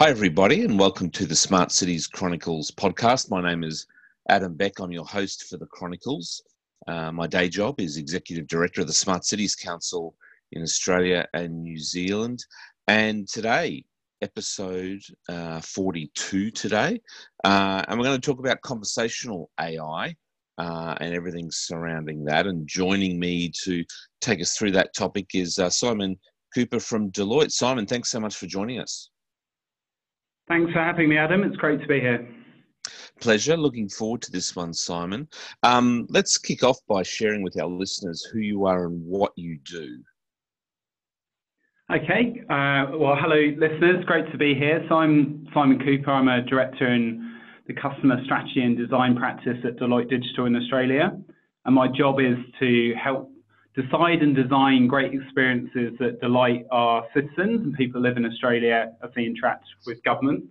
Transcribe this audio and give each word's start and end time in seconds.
Hi, 0.00 0.10
everybody, 0.10 0.64
and 0.64 0.78
welcome 0.78 1.10
to 1.10 1.26
the 1.26 1.34
Smart 1.34 1.72
Cities 1.72 2.06
Chronicles 2.06 2.70
podcast. 2.70 3.32
My 3.32 3.42
name 3.42 3.64
is 3.64 3.84
Adam 4.28 4.54
Beck. 4.54 4.78
I'm 4.78 4.92
your 4.92 5.04
host 5.04 5.48
for 5.48 5.56
the 5.56 5.66
Chronicles. 5.66 6.40
Uh, 6.86 7.10
my 7.10 7.26
day 7.26 7.48
job 7.48 7.80
is 7.80 7.96
Executive 7.96 8.46
Director 8.46 8.82
of 8.82 8.86
the 8.86 8.92
Smart 8.92 9.24
Cities 9.24 9.56
Council 9.56 10.14
in 10.52 10.62
Australia 10.62 11.26
and 11.34 11.64
New 11.64 11.78
Zealand. 11.78 12.44
And 12.86 13.26
today, 13.26 13.84
episode 14.22 15.00
uh, 15.28 15.60
42 15.62 16.52
today, 16.52 17.00
uh, 17.42 17.82
and 17.88 17.98
we're 17.98 18.06
going 18.06 18.20
to 18.20 18.24
talk 18.24 18.38
about 18.38 18.60
conversational 18.60 19.50
AI 19.58 20.14
uh, 20.58 20.94
and 21.00 21.12
everything 21.12 21.50
surrounding 21.50 22.22
that. 22.26 22.46
And 22.46 22.68
joining 22.68 23.18
me 23.18 23.50
to 23.64 23.84
take 24.20 24.40
us 24.40 24.56
through 24.56 24.70
that 24.70 24.94
topic 24.94 25.30
is 25.34 25.58
uh, 25.58 25.70
Simon 25.70 26.16
Cooper 26.54 26.78
from 26.78 27.10
Deloitte. 27.10 27.50
Simon, 27.50 27.84
thanks 27.84 28.10
so 28.10 28.20
much 28.20 28.36
for 28.36 28.46
joining 28.46 28.78
us. 28.78 29.10
Thanks 30.48 30.72
for 30.72 30.80
having 30.80 31.10
me, 31.10 31.18
Adam. 31.18 31.44
It's 31.44 31.56
great 31.56 31.80
to 31.82 31.86
be 31.86 32.00
here. 32.00 32.26
Pleasure. 33.20 33.56
Looking 33.56 33.88
forward 33.88 34.22
to 34.22 34.32
this 34.32 34.56
one, 34.56 34.72
Simon. 34.72 35.28
Um, 35.62 36.06
let's 36.08 36.38
kick 36.38 36.62
off 36.62 36.78
by 36.88 37.02
sharing 37.02 37.42
with 37.42 37.60
our 37.60 37.68
listeners 37.68 38.24
who 38.32 38.38
you 38.38 38.66
are 38.66 38.86
and 38.86 39.04
what 39.04 39.32
you 39.36 39.58
do. 39.58 40.02
Okay. 41.90 42.42
Uh, 42.48 42.96
well, 42.96 43.16
hello, 43.18 43.52
listeners. 43.58 44.04
Great 44.06 44.30
to 44.32 44.38
be 44.38 44.54
here. 44.54 44.84
So 44.88 44.96
I'm 44.96 45.46
Simon 45.52 45.78
Cooper. 45.78 46.10
I'm 46.10 46.28
a 46.28 46.42
director 46.42 46.86
in 46.86 47.40
the 47.66 47.74
customer 47.74 48.22
strategy 48.24 48.62
and 48.62 48.76
design 48.76 49.16
practice 49.16 49.58
at 49.64 49.76
Deloitte 49.76 50.08
Digital 50.08 50.46
in 50.46 50.56
Australia. 50.56 51.18
And 51.64 51.74
my 51.74 51.88
job 51.88 52.20
is 52.20 52.36
to 52.60 52.94
help 53.02 53.30
decide 53.80 54.22
and 54.22 54.34
design 54.34 54.88
great 54.88 55.12
experiences 55.14 55.92
that 56.00 56.20
delight 56.20 56.66
our 56.72 57.04
citizens 57.14 57.60
and 57.64 57.74
people 57.74 58.00
who 58.00 58.06
live 58.08 58.16
in 58.16 58.24
Australia 58.24 58.92
as 59.04 59.10
they 59.14 59.24
interact 59.24 59.66
with 59.86 60.02
governments 60.02 60.48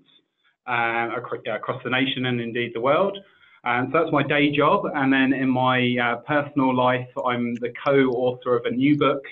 uh, 0.68 1.10
across 1.16 1.82
the 1.84 1.90
nation 1.90 2.28
and 2.28 2.40
indeed 2.40 2.72
the 2.74 2.80
world. 2.80 3.18
And 3.64 3.90
so 3.92 4.00
that's 4.00 4.12
my 4.14 4.24
day 4.24 4.50
job. 4.52 4.86
And 4.96 5.12
then 5.12 5.34
in 5.34 5.50
my 5.50 5.98
uh, 6.02 6.16
personal 6.18 6.74
life, 6.74 7.10
I'm 7.26 7.56
the 7.56 7.74
co-author 7.86 8.56
of 8.56 8.66
a 8.66 8.72
new 8.72 8.98
book 8.98 9.24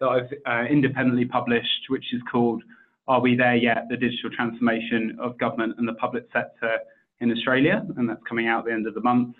that 0.00 0.08
I've 0.08 0.32
uh, 0.46 0.64
independently 0.68 1.26
published, 1.26 1.82
which 1.88 2.12
is 2.12 2.20
called 2.30 2.62
Are 3.06 3.20
We 3.20 3.36
There 3.36 3.54
Yet? 3.54 3.86
The 3.88 3.96
Digital 3.96 4.30
Transformation 4.30 5.16
of 5.20 5.38
Government 5.38 5.74
and 5.78 5.86
the 5.86 5.94
Public 5.94 6.26
Sector 6.32 6.78
in 7.20 7.30
Australia. 7.30 7.86
And 7.96 8.08
that's 8.08 8.22
coming 8.28 8.48
out 8.48 8.60
at 8.60 8.64
the 8.66 8.72
end 8.72 8.88
of 8.88 8.94
the 8.94 9.00
month. 9.00 9.36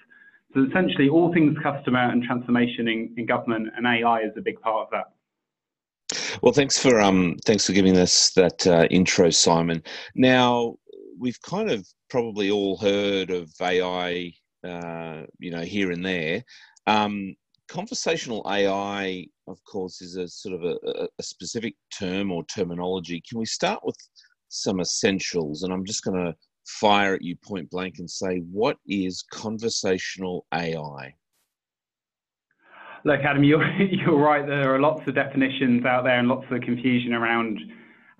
So 0.54 0.64
essentially, 0.64 1.08
all 1.08 1.32
things 1.32 1.56
customer 1.60 2.10
and 2.10 2.22
transformation 2.22 2.86
in, 2.86 3.12
in 3.16 3.26
government 3.26 3.68
and 3.76 3.86
AI 3.86 4.20
is 4.20 4.32
a 4.36 4.40
big 4.40 4.60
part 4.60 4.86
of 4.86 4.88
that. 4.92 6.38
Well, 6.42 6.52
thanks 6.52 6.78
for 6.78 7.00
um, 7.00 7.36
thanks 7.44 7.66
for 7.66 7.72
giving 7.72 7.96
us 7.96 8.30
that 8.30 8.66
uh, 8.66 8.86
intro, 8.90 9.30
Simon. 9.30 9.82
Now 10.14 10.76
we've 11.18 11.40
kind 11.42 11.70
of 11.70 11.86
probably 12.08 12.50
all 12.50 12.76
heard 12.76 13.30
of 13.30 13.50
AI, 13.60 14.32
uh, 14.62 15.22
you 15.38 15.50
know, 15.50 15.62
here 15.62 15.90
and 15.90 16.04
there. 16.04 16.44
Um, 16.86 17.34
conversational 17.68 18.46
AI, 18.48 19.26
of 19.48 19.58
course, 19.64 20.00
is 20.02 20.16
a 20.16 20.28
sort 20.28 20.54
of 20.54 20.64
a, 20.64 21.08
a 21.18 21.22
specific 21.22 21.74
term 21.98 22.30
or 22.30 22.44
terminology. 22.44 23.22
Can 23.28 23.38
we 23.38 23.46
start 23.46 23.80
with 23.82 23.96
some 24.48 24.80
essentials? 24.80 25.62
And 25.62 25.72
I'm 25.72 25.84
just 25.84 26.04
going 26.04 26.24
to 26.24 26.34
fire 26.64 27.14
at 27.14 27.22
you 27.22 27.36
point 27.36 27.70
blank 27.70 27.98
and 27.98 28.10
say, 28.10 28.38
what 28.50 28.76
is 28.86 29.24
conversational 29.30 30.46
AI? 30.52 31.14
Look, 33.04 33.20
Adam, 33.20 33.44
you're, 33.44 33.64
you're 33.78 34.18
right. 34.18 34.46
There 34.46 34.74
are 34.74 34.80
lots 34.80 35.06
of 35.06 35.14
definitions 35.14 35.84
out 35.84 36.04
there 36.04 36.18
and 36.18 36.28
lots 36.28 36.46
of 36.50 36.60
confusion 36.62 37.12
around 37.12 37.58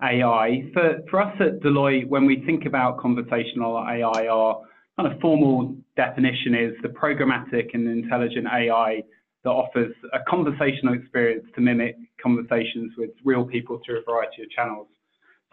AI. 0.01 0.69
For, 0.73 0.99
for 1.09 1.21
us 1.21 1.35
at 1.39 1.59
Deloitte, 1.61 2.07
when 2.07 2.25
we 2.25 2.43
think 2.45 2.65
about 2.65 2.99
conversational 2.99 3.77
AI, 3.77 4.27
our 4.27 4.61
kind 4.97 5.11
of 5.11 5.19
formal 5.19 5.75
definition 5.95 6.53
is 6.53 6.73
the 6.81 6.89
programmatic 6.89 7.73
and 7.73 7.87
intelligent 7.87 8.47
AI 8.47 9.01
that 9.43 9.49
offers 9.49 9.93
a 10.13 10.19
conversational 10.27 10.93
experience 10.93 11.45
to 11.55 11.61
mimic 11.61 11.95
conversations 12.21 12.93
with 12.97 13.11
real 13.23 13.45
people 13.45 13.79
through 13.85 13.99
a 13.99 14.03
variety 14.03 14.43
of 14.43 14.49
channels. 14.49 14.87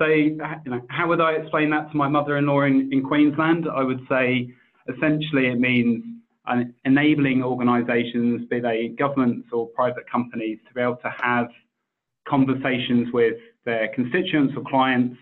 You 0.08 0.70
know, 0.70 0.80
how 0.88 1.08
would 1.08 1.20
I 1.20 1.32
explain 1.32 1.70
that 1.70 1.90
to 1.90 1.96
my 1.96 2.08
mother-in-law 2.08 2.62
in, 2.62 2.90
in 2.92 3.02
Queensland? 3.02 3.66
I 3.72 3.82
would 3.82 4.00
say, 4.08 4.52
essentially, 4.88 5.48
it 5.48 5.58
means 5.58 6.04
uh, 6.46 6.62
enabling 6.84 7.42
organisations, 7.42 8.46
be 8.48 8.60
they 8.60 8.88
governments 8.98 9.48
or 9.52 9.68
private 9.68 10.10
companies, 10.10 10.58
to 10.68 10.74
be 10.74 10.80
able 10.80 10.96
to 10.96 11.14
have 11.20 11.48
conversations 12.28 13.08
with 13.12 13.36
their 13.64 13.88
constituents 13.94 14.54
or 14.56 14.62
clients 14.68 15.16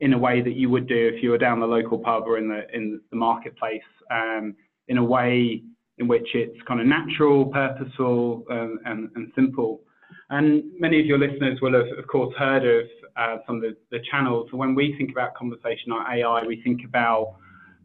in 0.00 0.12
a 0.12 0.18
way 0.18 0.42
that 0.42 0.54
you 0.54 0.68
would 0.68 0.88
do 0.88 1.10
if 1.14 1.22
you 1.22 1.30
were 1.30 1.38
down 1.38 1.60
the 1.60 1.66
local 1.66 1.98
pub 1.98 2.24
or 2.26 2.38
in 2.38 2.48
the 2.48 2.62
in 2.74 3.00
the 3.10 3.16
marketplace, 3.16 3.82
um, 4.10 4.54
in 4.88 4.98
a 4.98 5.04
way 5.04 5.62
in 5.98 6.08
which 6.08 6.28
it's 6.34 6.60
kind 6.66 6.80
of 6.80 6.86
natural, 6.86 7.46
purposeful, 7.46 8.44
um, 8.50 8.80
and, 8.84 9.10
and 9.14 9.30
simple. 9.36 9.80
And 10.30 10.64
many 10.78 11.00
of 11.00 11.06
your 11.06 11.18
listeners 11.18 11.58
will 11.60 11.74
have, 11.74 11.98
of 11.98 12.06
course, 12.06 12.34
heard 12.38 12.64
of 12.64 12.86
uh, 13.16 13.36
some 13.46 13.56
of 13.56 13.62
the, 13.62 13.76
the 13.90 13.98
channels. 14.10 14.48
So 14.50 14.56
when 14.56 14.74
we 14.74 14.94
think 14.96 15.10
about 15.10 15.34
conversational 15.34 16.00
AI, 16.00 16.42
we 16.46 16.62
think 16.62 16.80
about 16.84 17.36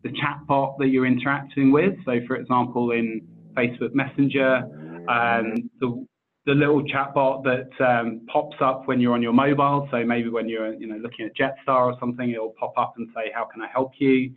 the 0.04 0.10
chatbot 0.10 0.78
that 0.80 0.88
you're 0.88 1.06
interacting 1.06 1.72
with. 1.72 1.94
So, 2.06 2.20
for 2.28 2.38
example, 2.38 2.92
in 2.92 3.28
Facebook 3.56 3.94
Messenger, 3.94 4.64
um, 5.10 5.70
the, 5.80 6.06
the 6.46 6.54
little 6.54 6.84
chatbot 6.84 7.44
that 7.44 7.86
um, 7.86 8.22
pops 8.32 8.56
up 8.62 8.88
when 8.88 9.00
you're 9.00 9.14
on 9.14 9.22
your 9.22 9.34
mobile. 9.34 9.88
So 9.92 10.04
maybe 10.04 10.30
when 10.30 10.48
you're 10.48 10.74
you 10.74 10.88
know 10.88 10.98
looking 10.98 11.26
at 11.26 11.36
Jetstar 11.36 11.86
or 11.86 11.98
something, 12.00 12.32
it'll 12.32 12.56
pop 12.60 12.74
up 12.78 12.94
and 12.98 13.10
say, 13.14 13.32
"How 13.34 13.46
can 13.46 13.62
I 13.62 13.68
help 13.68 13.92
you?" 14.00 14.34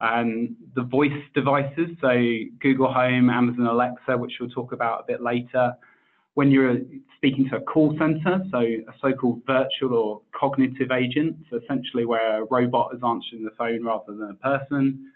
And 0.00 0.56
the 0.74 0.82
voice 0.84 1.12
devices, 1.34 1.90
so 2.00 2.08
Google 2.60 2.90
Home, 2.90 3.28
Amazon 3.28 3.66
Alexa, 3.66 4.16
which 4.16 4.32
we'll 4.40 4.48
talk 4.48 4.72
about 4.72 5.00
a 5.00 5.04
bit 5.06 5.20
later, 5.20 5.74
when 6.34 6.50
you're 6.50 6.78
speaking 7.16 7.48
to 7.50 7.56
a 7.56 7.60
call 7.60 7.96
center, 7.98 8.42
so 8.50 8.58
a 8.58 8.94
so-called 9.00 9.42
virtual 9.46 9.94
or 9.94 10.20
cognitive 10.38 10.90
agent, 10.90 11.36
so 11.50 11.58
essentially 11.62 12.04
where 12.04 12.42
a 12.42 12.46
robot 12.50 12.94
is 12.94 13.00
answering 13.04 13.44
the 13.44 13.50
phone 13.58 13.84
rather 13.84 14.14
than 14.14 14.30
a 14.30 14.58
person. 14.58 15.12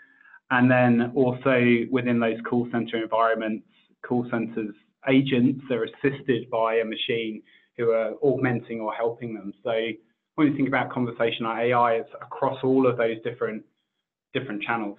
And 0.51 0.71
then 0.71 1.13
also 1.15 1.85
within 1.91 2.21
those 2.21 2.39
call 2.49 2.69
center 2.71 3.03
environments, 3.03 3.67
call 4.07 4.27
centers 4.31 4.75
agents 5.09 5.65
are 5.71 5.85
assisted 5.85 6.49
by 6.51 6.77
a 6.77 6.85
machine 6.85 7.43
who 7.77 7.91
are 7.91 8.13
augmenting 8.23 8.81
or 8.81 8.93
helping 8.93 9.35
them. 9.35 9.53
So 9.63 9.73
when 10.37 10.49
you 10.49 10.57
think 10.57 10.69
about 10.69 10.91
conversational 10.91 11.53
AI, 11.53 11.95
it's 11.95 12.11
across 12.21 12.59
all 12.63 12.87
of 12.87 12.97
those 12.97 13.17
different 13.23 13.63
different 14.33 14.63
channels. 14.63 14.99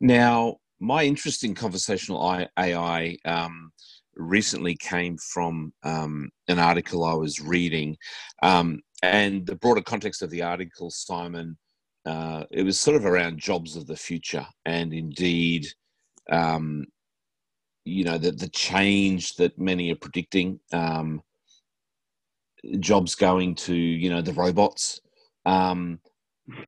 Now, 0.00 0.56
my 0.84 1.04
interest 1.04 1.44
in 1.44 1.54
conversational 1.54 2.46
AI 2.58 3.16
um, 3.24 3.72
recently 4.16 4.76
came 4.76 5.16
from 5.16 5.72
um, 5.82 6.28
an 6.48 6.58
article 6.58 7.04
I 7.04 7.14
was 7.14 7.40
reading, 7.40 7.96
um, 8.42 8.80
and 9.02 9.46
the 9.46 9.56
broader 9.56 9.80
context 9.80 10.22
of 10.22 10.30
the 10.30 10.42
article, 10.42 10.90
Simon, 10.90 11.56
uh, 12.04 12.44
it 12.50 12.62
was 12.62 12.78
sort 12.78 12.96
of 12.96 13.06
around 13.06 13.38
jobs 13.38 13.76
of 13.76 13.86
the 13.86 13.96
future, 13.96 14.46
and 14.66 14.92
indeed, 14.92 15.66
um, 16.30 16.84
you 17.86 18.04
know, 18.04 18.18
the 18.18 18.32
the 18.32 18.48
change 18.48 19.36
that 19.36 19.58
many 19.58 19.90
are 19.90 19.96
predicting, 19.96 20.60
um, 20.72 21.22
jobs 22.80 23.14
going 23.14 23.54
to 23.54 23.74
you 23.74 24.10
know 24.10 24.20
the 24.20 24.34
robots. 24.34 25.00
Um, 25.46 26.00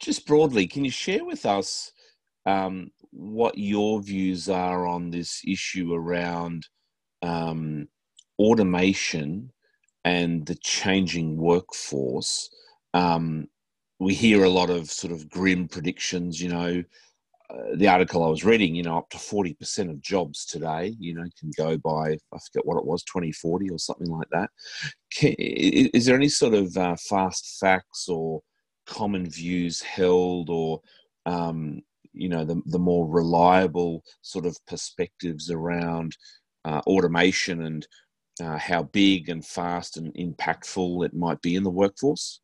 just 0.00 0.26
broadly, 0.26 0.66
can 0.66 0.86
you 0.86 0.90
share 0.90 1.24
with 1.24 1.44
us? 1.44 1.92
Um, 2.46 2.90
what 3.10 3.58
your 3.58 4.00
views 4.02 4.48
are 4.48 4.86
on 4.86 5.10
this 5.10 5.42
issue 5.46 5.92
around 5.92 6.66
um, 7.22 7.88
automation 8.38 9.50
and 10.04 10.46
the 10.46 10.54
changing 10.56 11.36
workforce. 11.36 12.48
Um, 12.94 13.48
we 13.98 14.14
hear 14.14 14.44
a 14.44 14.50
lot 14.50 14.70
of 14.70 14.90
sort 14.90 15.12
of 15.12 15.28
grim 15.28 15.68
predictions, 15.68 16.40
you 16.40 16.48
know. 16.48 16.84
Uh, 17.48 17.76
the 17.76 17.88
article 17.88 18.24
I 18.24 18.28
was 18.28 18.44
reading, 18.44 18.74
you 18.74 18.82
know, 18.82 18.98
up 18.98 19.08
to 19.10 19.18
40% 19.18 19.90
of 19.90 20.00
jobs 20.00 20.44
today, 20.44 20.96
you 20.98 21.14
know, 21.14 21.24
can 21.38 21.50
go 21.56 21.78
by, 21.78 22.18
I 22.32 22.38
forget 22.38 22.66
what 22.66 22.76
it 22.76 22.84
was, 22.84 23.04
2040 23.04 23.70
or 23.70 23.78
something 23.78 24.10
like 24.10 24.28
that. 24.32 24.50
Can, 25.12 25.34
is 25.38 26.06
there 26.06 26.16
any 26.16 26.28
sort 26.28 26.54
of 26.54 26.76
uh, 26.76 26.96
fast 27.08 27.58
facts 27.60 28.08
or 28.08 28.42
common 28.86 29.30
views 29.30 29.80
held 29.80 30.50
or 30.50 30.80
um, 31.24 31.82
you 32.16 32.28
know 32.28 32.44
the, 32.44 32.60
the 32.66 32.78
more 32.78 33.06
reliable 33.08 34.02
sort 34.22 34.46
of 34.46 34.56
perspectives 34.66 35.50
around 35.50 36.16
uh, 36.64 36.80
automation 36.86 37.62
and 37.62 37.86
uh, 38.42 38.58
how 38.58 38.82
big 38.82 39.28
and 39.28 39.44
fast 39.44 39.96
and 39.96 40.12
impactful 40.14 41.04
it 41.04 41.14
might 41.14 41.40
be 41.40 41.54
in 41.54 41.62
the 41.62 41.70
workforce? 41.70 42.40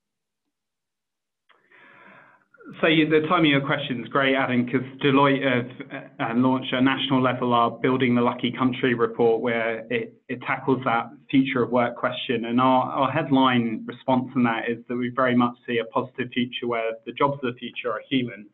So 2.80 2.86
the 2.86 3.26
timing 3.28 3.54
of 3.54 3.60
your 3.60 3.66
question 3.66 4.02
is 4.02 4.08
great, 4.08 4.34
Adam, 4.34 4.64
because 4.64 4.82
Deloitte 5.02 5.42
have 5.42 6.36
uh, 6.36 6.38
launched 6.38 6.72
a 6.72 6.80
national 6.80 7.20
level 7.20 7.52
our 7.52 7.70
Building 7.70 8.14
the 8.14 8.22
Lucky 8.22 8.52
Country 8.52 8.94
report 8.94 9.42
where 9.42 9.80
it, 9.90 10.14
it 10.28 10.40
tackles 10.42 10.80
that 10.84 11.10
future 11.30 11.64
of 11.64 11.70
work 11.70 11.96
question. 11.96 12.46
And 12.46 12.60
our, 12.60 12.84
our 12.84 13.10
headline 13.10 13.84
response 13.84 14.30
on 14.36 14.44
that 14.44 14.70
is 14.70 14.78
that 14.88 14.96
we 14.96 15.10
very 15.14 15.36
much 15.36 15.54
see 15.66 15.78
a 15.78 15.84
positive 15.86 16.28
future 16.32 16.66
where 16.66 16.92
the 17.04 17.12
jobs 17.12 17.34
of 17.42 17.52
the 17.52 17.58
future 17.58 17.90
are 17.90 18.00
human. 18.08 18.46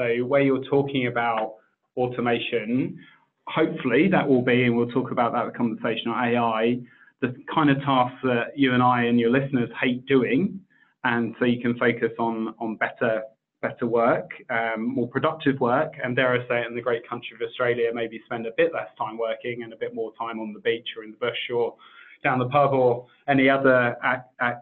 So 0.00 0.24
where 0.24 0.40
you're 0.40 0.64
talking 0.64 1.08
about 1.08 1.56
automation, 1.94 2.98
hopefully 3.46 4.08
that 4.08 4.26
will 4.26 4.40
be, 4.40 4.64
and 4.64 4.74
we'll 4.74 4.88
talk 4.88 5.10
about 5.10 5.32
that 5.34 5.54
conversational 5.54 6.14
AI, 6.14 6.78
the 7.20 7.34
kind 7.54 7.68
of 7.68 7.76
tasks 7.80 8.16
that 8.22 8.56
you 8.56 8.72
and 8.72 8.82
I 8.82 9.02
and 9.02 9.20
your 9.20 9.30
listeners 9.30 9.68
hate 9.78 10.06
doing. 10.06 10.58
And 11.04 11.34
so 11.38 11.44
you 11.44 11.60
can 11.60 11.76
focus 11.78 12.12
on, 12.18 12.54
on 12.58 12.76
better 12.76 13.22
better 13.60 13.86
work, 13.86 14.30
um, 14.48 14.94
more 14.94 15.06
productive 15.06 15.60
work, 15.60 15.92
and 16.02 16.16
dare 16.16 16.32
I 16.32 16.48
say 16.48 16.64
in 16.66 16.74
the 16.74 16.80
great 16.80 17.06
country 17.06 17.36
of 17.38 17.46
Australia, 17.46 17.90
maybe 17.92 18.18
spend 18.24 18.46
a 18.46 18.52
bit 18.56 18.72
less 18.72 18.88
time 18.96 19.18
working 19.18 19.64
and 19.64 19.74
a 19.74 19.76
bit 19.76 19.94
more 19.94 20.12
time 20.18 20.40
on 20.40 20.54
the 20.54 20.60
beach 20.60 20.88
or 20.96 21.04
in 21.04 21.10
the 21.10 21.18
bush 21.18 21.36
or 21.54 21.76
down 22.24 22.38
the 22.38 22.48
pub 22.48 22.72
or 22.72 23.04
any 23.28 23.50
other 23.50 23.98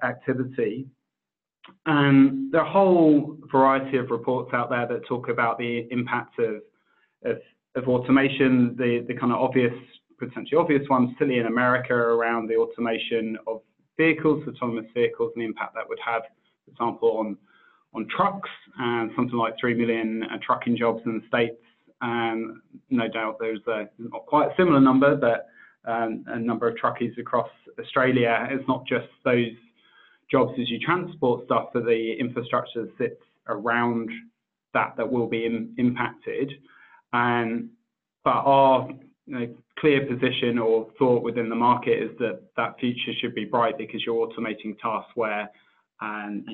activity. 0.03 0.89
And 1.87 2.53
there 2.53 2.61
are 2.61 2.67
a 2.67 2.71
whole 2.71 3.37
variety 3.51 3.99
of 3.99 4.11
reports 4.11 4.51
out 4.53 4.71
there 4.71 4.87
that 4.87 5.07
talk 5.07 5.29
about 5.29 5.59
the 5.59 5.87
impact 5.91 6.39
of, 6.39 6.57
of, 7.25 7.39
of 7.75 7.89
automation, 7.89 8.77
the, 8.77 9.05
the 9.07 9.15
kind 9.15 9.33
of 9.33 9.39
obvious, 9.39 9.75
potentially 10.19 10.59
obvious 10.59 10.89
ones, 10.89 11.11
silly 11.19 11.39
in 11.39 11.47
America 11.47 11.95
around 11.95 12.49
the 12.49 12.57
automation 12.57 13.39
of 13.47 13.61
vehicles, 13.97 14.47
autonomous 14.47 14.87
vehicles, 14.95 15.33
and 15.35 15.43
the 15.43 15.47
impact 15.47 15.75
that 15.75 15.89
would 15.89 15.99
have, 16.05 16.23
for 16.65 16.71
example, 16.71 17.17
on 17.19 17.37
on 17.95 18.07
trucks, 18.15 18.51
and 18.79 19.11
something 19.17 19.37
like 19.37 19.55
3 19.59 19.75
million 19.75 20.23
uh, 20.25 20.37
trucking 20.43 20.77
jobs 20.77 21.01
in 21.07 21.19
the 21.19 21.27
States. 21.27 21.57
And 22.01 22.59
no 22.91 23.09
doubt 23.09 23.39
there's 23.41 23.67
a, 23.67 23.89
not 23.99 24.27
quite 24.27 24.49
a 24.49 24.55
similar 24.57 24.81
number, 24.81 25.17
but 25.17 25.47
um, 25.91 26.25
a 26.29 26.39
number 26.39 26.69
of 26.69 26.77
truckies 26.77 27.19
across 27.19 27.49
Australia. 27.81 28.47
It's 28.51 28.67
not 28.69 28.87
just 28.87 29.09
those 29.25 29.53
jobs 30.31 30.53
as 30.61 30.69
you 30.69 30.79
transport 30.79 31.45
stuff, 31.47 31.69
so 31.73 31.81
the 31.81 32.15
infrastructure 32.19 32.83
that 32.83 32.99
sits 32.99 33.23
around 33.49 34.11
that 34.75 34.95
that 34.97 35.11
will 35.11 35.27
be 35.27 35.47
in, 35.47 35.75
impacted. 35.79 36.53
And 37.13 37.71
but 38.25 38.31
our 38.31 38.89
you 39.27 39.39
know, 39.39 39.55
clear 39.79 40.07
position 40.07 40.59
or 40.59 40.89
thought 40.99 41.23
within 41.23 41.49
the 41.49 41.55
market 41.55 42.03
is 42.03 42.11
that 42.19 42.41
that 42.57 42.79
future 42.79 43.13
should 43.21 43.35
be 43.35 43.45
bright 43.45 43.79
because 43.79 44.03
you're 44.05 44.27
automating 44.27 44.79
tasks 44.81 45.13
where 45.15 45.51
and 46.01 46.49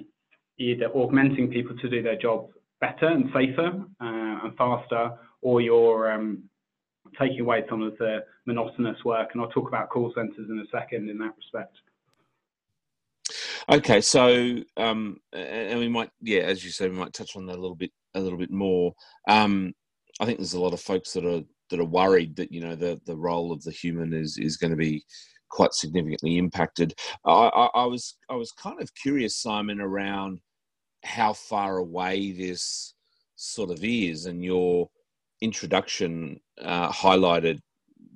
either 0.58 0.86
augmenting 0.94 1.48
people 1.50 1.76
to 1.78 1.88
do 1.88 2.02
their 2.02 2.16
job 2.16 2.48
better 2.80 3.08
and 3.08 3.26
safer 3.34 3.82
uh, 4.00 4.44
and 4.44 4.56
faster, 4.56 5.10
or 5.42 5.60
you're 5.60 6.12
um, 6.12 6.42
taking 7.18 7.40
away 7.40 7.62
some 7.68 7.82
of 7.82 7.96
the 7.98 8.24
monotonous 8.46 8.96
work. 9.04 9.30
And 9.32 9.42
I'll 9.42 9.50
talk 9.50 9.68
about 9.68 9.90
call 9.90 10.12
centers 10.14 10.48
in 10.48 10.58
a 10.58 10.76
second 10.76 11.08
in 11.08 11.18
that 11.18 11.34
respect. 11.36 11.74
Okay, 13.70 14.00
so 14.02 14.58
um, 14.76 15.16
and 15.32 15.78
we 15.78 15.88
might, 15.88 16.10
yeah, 16.20 16.40
as 16.40 16.64
you 16.64 16.70
said, 16.70 16.90
we 16.90 16.98
might 16.98 17.14
touch 17.14 17.34
on 17.34 17.46
that 17.46 17.56
a 17.56 17.60
little 17.60 17.76
bit, 17.76 17.90
a 18.14 18.20
little 18.20 18.38
bit 18.38 18.50
more. 18.50 18.92
Um, 19.28 19.72
I 20.20 20.26
think 20.26 20.38
there's 20.38 20.52
a 20.52 20.60
lot 20.60 20.74
of 20.74 20.80
folks 20.80 21.12
that 21.14 21.24
are 21.24 21.42
that 21.70 21.80
are 21.80 21.84
worried 21.84 22.36
that 22.36 22.52
you 22.52 22.60
know 22.60 22.76
the 22.76 23.00
the 23.06 23.16
role 23.16 23.52
of 23.52 23.62
the 23.62 23.70
human 23.70 24.12
is 24.12 24.36
is 24.38 24.58
going 24.58 24.70
to 24.70 24.76
be 24.76 25.02
quite 25.50 25.72
significantly 25.72 26.36
impacted. 26.36 26.94
I, 27.24 27.30
I, 27.32 27.68
I, 27.74 27.86
was 27.86 28.16
I 28.28 28.34
was 28.34 28.52
kind 28.52 28.82
of 28.82 28.90
curious, 29.00 29.40
Simon, 29.40 29.80
around 29.80 30.40
how 31.04 31.32
far 31.32 31.78
away 31.78 32.32
this 32.32 32.94
sort 33.36 33.70
of 33.70 33.82
is, 33.82 34.26
and 34.26 34.44
your 34.44 34.88
introduction 35.40 36.38
uh, 36.60 36.90
highlighted, 36.90 37.60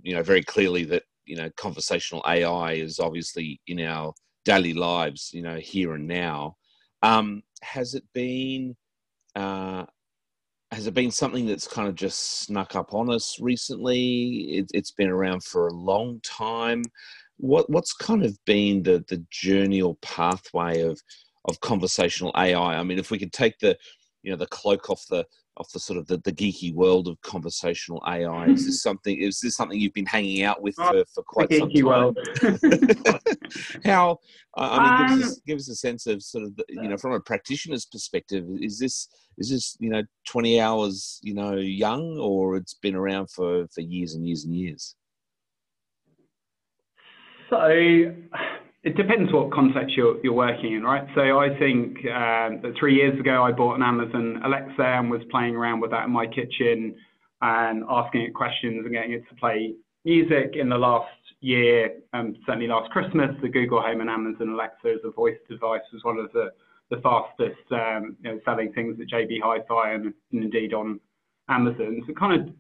you 0.03 0.15
know, 0.15 0.23
very 0.23 0.43
clearly 0.43 0.85
that 0.85 1.05
you 1.25 1.37
know 1.37 1.49
conversational 1.57 2.23
AI 2.29 2.75
is 2.75 2.99
obviously 2.99 3.61
in 3.67 3.81
our 3.81 4.13
daily 4.49 4.73
lives, 4.73 5.31
you 5.35 5.43
know, 5.43 5.57
here 5.57 5.93
and 5.93 6.07
now. 6.07 6.57
Um, 7.03 7.43
has 7.61 7.93
it 7.93 8.05
been 8.15 8.75
uh, 9.37 9.85
has 10.73 10.87
it 10.87 10.95
been 10.95 11.11
something 11.11 11.47
that's 11.47 11.69
kind 11.69 11.87
of 11.87 11.95
just 11.95 12.41
snuck 12.41 12.75
up 12.75 12.95
on 12.95 13.11
us 13.11 13.39
recently? 13.41 14.57
It, 14.59 14.71
has 14.75 14.91
been 14.91 15.11
around 15.11 15.45
for 15.45 15.69
a 15.69 15.75
long 15.75 16.21
time. 16.25 16.83
What 17.37 17.69
what's 17.69 17.93
kind 17.93 18.25
of 18.25 18.39
been 18.47 18.83
the 18.83 19.05
the 19.09 19.23
journey 19.31 19.83
or 19.83 19.97
pathway 19.97 20.81
of 20.81 20.99
of 21.45 21.61
conversational 21.61 22.33
AI? 22.35 22.79
I 22.79 22.83
mean, 22.83 22.99
if 22.99 23.11
we 23.11 23.19
could 23.19 23.35
take 23.35 23.59
the 23.59 23.77
you 24.23 24.31
know 24.31 24.39
the 24.39 24.47
cloak 24.47 24.89
off 24.89 25.05
the 25.11 25.27
off 25.59 25.71
the 25.73 25.81
sort 25.81 25.99
of 25.99 26.07
the, 26.07 26.19
the 26.19 26.33
geeky 26.33 26.75
world 26.75 27.09
of 27.09 27.21
conversational 27.23 28.03
AI. 28.07 28.47
Is 28.47 28.67
this 28.67 28.83
something? 28.83 29.21
Is 29.21 29.41
this 29.41 29.57
something 29.57 29.79
you've 29.79 29.93
been 29.93 30.07
hanging 30.07 30.43
out 30.43 30.63
with 30.63 30.75
for, 30.77 31.05
for 31.15 31.23
quite 31.25 31.53
some 31.53 31.71
time? 31.71 31.85
World. 31.85 32.19
How? 33.85 34.19
I 34.57 35.09
mean, 35.09 35.19
give, 35.19 35.27
us, 35.27 35.33
um, 35.33 35.43
give 35.47 35.57
us 35.59 35.69
a 35.69 35.75
sense 35.75 36.07
of 36.07 36.23
sort 36.23 36.45
of 36.45 36.57
the, 36.57 36.65
you 36.69 36.89
know 36.89 36.97
from 36.97 37.13
a 37.13 37.21
practitioner's 37.21 37.87
perspective. 37.87 38.45
Is 38.61 38.79
this 38.79 39.09
is 39.37 39.51
this 39.51 39.77
you 39.81 39.91
know 39.91 40.03
twenty 40.27 40.61
hours 40.61 41.21
you 41.23 41.35
know 41.35 41.57
young, 41.57 42.19
or 42.19 42.57
it's 42.57 42.75
been 42.75 42.95
around 42.95 43.31
for 43.31 43.67
for 43.75 43.81
years 43.81 44.15
and 44.15 44.27
years 44.27 44.45
and 44.45 44.55
years? 44.55 44.95
So 47.51 48.15
it 48.85 48.97
depends 48.97 49.33
what 49.33 49.53
context 49.53 49.97
you're, 49.97 50.17
you're 50.23 50.33
working 50.33 50.75
in, 50.75 50.83
right? 50.83 51.07
So 51.15 51.39
I 51.39 51.49
think 51.59 51.99
um, 52.07 52.63
three 52.79 52.95
years 52.95 53.19
ago 53.19 53.43
I 53.43 53.51
bought 53.51 53.75
an 53.75 53.83
Amazon 53.83 54.41
Alexa 54.45 54.83
and 54.83 55.11
was 55.11 55.23
playing 55.31 55.57
around 55.57 55.81
with 55.81 55.91
that 55.91 56.05
in 56.05 56.13
my 56.13 56.27
kitchen 56.27 56.95
and 57.41 57.85
asking 57.91 58.23
it 58.23 58.35
questions 58.35 58.85
and 58.85 58.93
getting 58.93 59.13
it 59.13 59.29
to 59.29 59.35
play 59.35 59.75
music. 60.05 60.55
In 60.55 60.69
the 60.69 60.79
last 60.79 61.11
year, 61.41 61.97
um, 62.13 62.37
certainly 62.47 62.69
last 62.69 62.91
Christmas, 62.91 63.31
the 63.43 63.49
Google 63.49 63.83
Home 63.83 64.01
and 64.01 64.11
Amazon 64.11 64.51
Alexa 64.51 64.89
as 64.89 65.01
a 65.05 65.11
voice 65.11 65.39
device 65.49 65.83
was 65.93 66.05
one 66.05 66.19
of 66.19 66.31
the, 66.33 66.51
the 66.91 67.01
fastest 67.03 67.61
um, 67.73 68.17
you 68.23 68.31
know, 68.31 68.41
selling 68.45 68.73
things 68.73 68.97
at 69.01 69.09
JB 69.09 69.39
Hi-Fi 69.43 69.93
and, 69.93 70.15
and, 70.33 70.45
indeed 70.45 70.73
on 70.73 71.01
Amazon. 71.49 72.01
So 72.07 72.13
it 72.13 72.19
kind 72.19 72.41
of 72.41 72.55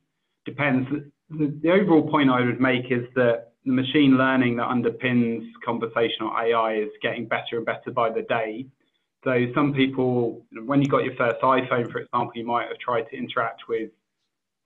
depends. 0.44 0.88
The, 1.30 1.56
the 1.62 1.70
overall 1.70 2.08
point 2.08 2.28
I 2.28 2.44
would 2.44 2.60
make 2.60 2.86
is 2.90 3.04
that 3.14 3.52
the 3.68 3.74
machine 3.74 4.16
learning 4.16 4.56
that 4.56 4.68
underpins 4.68 5.46
conversational 5.62 6.30
AI 6.30 6.76
is 6.76 6.88
getting 7.02 7.26
better 7.26 7.58
and 7.58 7.66
better 7.66 7.90
by 7.92 8.08
the 8.08 8.22
day. 8.22 8.66
So 9.24 9.46
some 9.54 9.74
people, 9.74 10.42
when 10.64 10.80
you 10.80 10.88
got 10.88 11.04
your 11.04 11.14
first 11.16 11.40
iPhone, 11.42 11.90
for 11.92 11.98
example, 11.98 12.32
you 12.34 12.46
might 12.46 12.68
have 12.68 12.78
tried 12.78 13.02
to 13.10 13.16
interact 13.16 13.62
with 13.68 13.90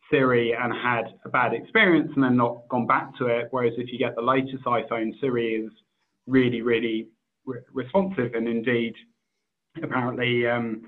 Siri 0.08 0.54
and 0.54 0.72
had 0.72 1.14
a 1.24 1.28
bad 1.28 1.52
experience 1.52 2.12
and 2.14 2.22
then 2.22 2.36
not 2.36 2.68
gone 2.68 2.86
back 2.86 3.16
to 3.18 3.26
it. 3.26 3.48
Whereas 3.50 3.72
if 3.76 3.90
you 3.90 3.98
get 3.98 4.14
the 4.14 4.22
latest 4.22 4.62
iPhone, 4.64 5.18
Siri 5.20 5.54
is 5.54 5.72
really, 6.28 6.62
really 6.62 7.08
re 7.44 7.58
responsive. 7.72 8.34
And 8.34 8.46
indeed, 8.46 8.94
apparently, 9.82 10.46
um, 10.46 10.82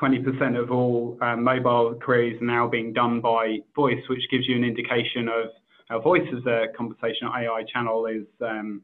20% 0.00 0.56
of 0.56 0.70
all 0.70 1.18
um, 1.20 1.42
mobile 1.42 1.98
queries 2.00 2.40
are 2.40 2.44
now 2.44 2.68
being 2.68 2.92
done 2.92 3.20
by 3.20 3.58
voice, 3.74 4.02
which 4.08 4.22
gives 4.30 4.46
you 4.46 4.54
an 4.54 4.62
indication 4.62 5.28
of 5.28 5.48
our 5.90 6.00
voice 6.00 6.26
as 6.36 6.44
a 6.46 6.66
conversational 6.76 7.32
AI 7.32 7.62
channel 7.72 8.06
is 8.06 8.26
um, 8.40 8.82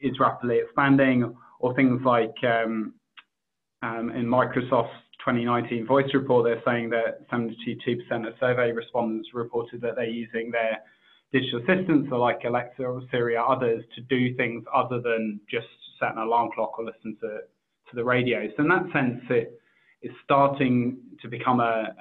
is 0.00 0.18
rapidly 0.18 0.58
expanding, 0.58 1.34
or 1.60 1.74
things 1.74 2.00
like 2.04 2.34
um, 2.44 2.94
um, 3.82 4.10
in 4.10 4.26
Microsoft's 4.26 4.92
2019 5.24 5.86
voice 5.86 6.06
report, 6.14 6.44
they're 6.44 6.62
saying 6.64 6.90
that 6.90 7.28
72% 7.30 8.26
of 8.26 8.34
survey 8.40 8.72
respondents 8.72 9.28
reported 9.34 9.80
that 9.82 9.96
they're 9.96 10.06
using 10.06 10.50
their 10.50 10.78
digital 11.32 11.60
assistants, 11.60 12.08
or 12.10 12.18
like 12.18 12.40
Alexa 12.46 12.82
or 12.82 13.02
Siri 13.10 13.36
or 13.36 13.46
others, 13.46 13.84
to 13.94 14.00
do 14.02 14.34
things 14.36 14.64
other 14.74 15.00
than 15.00 15.40
just 15.50 15.66
set 16.00 16.12
an 16.12 16.18
alarm 16.18 16.50
clock 16.54 16.78
or 16.78 16.84
listen 16.84 17.16
to, 17.20 17.40
to 17.90 17.94
the 17.94 18.04
radio. 18.04 18.48
So 18.56 18.62
in 18.62 18.68
that 18.68 18.84
sense, 18.92 19.20
it 19.28 19.60
is 20.02 20.12
starting 20.24 20.98
to 21.20 21.28
become 21.28 21.60
a, 21.60 21.94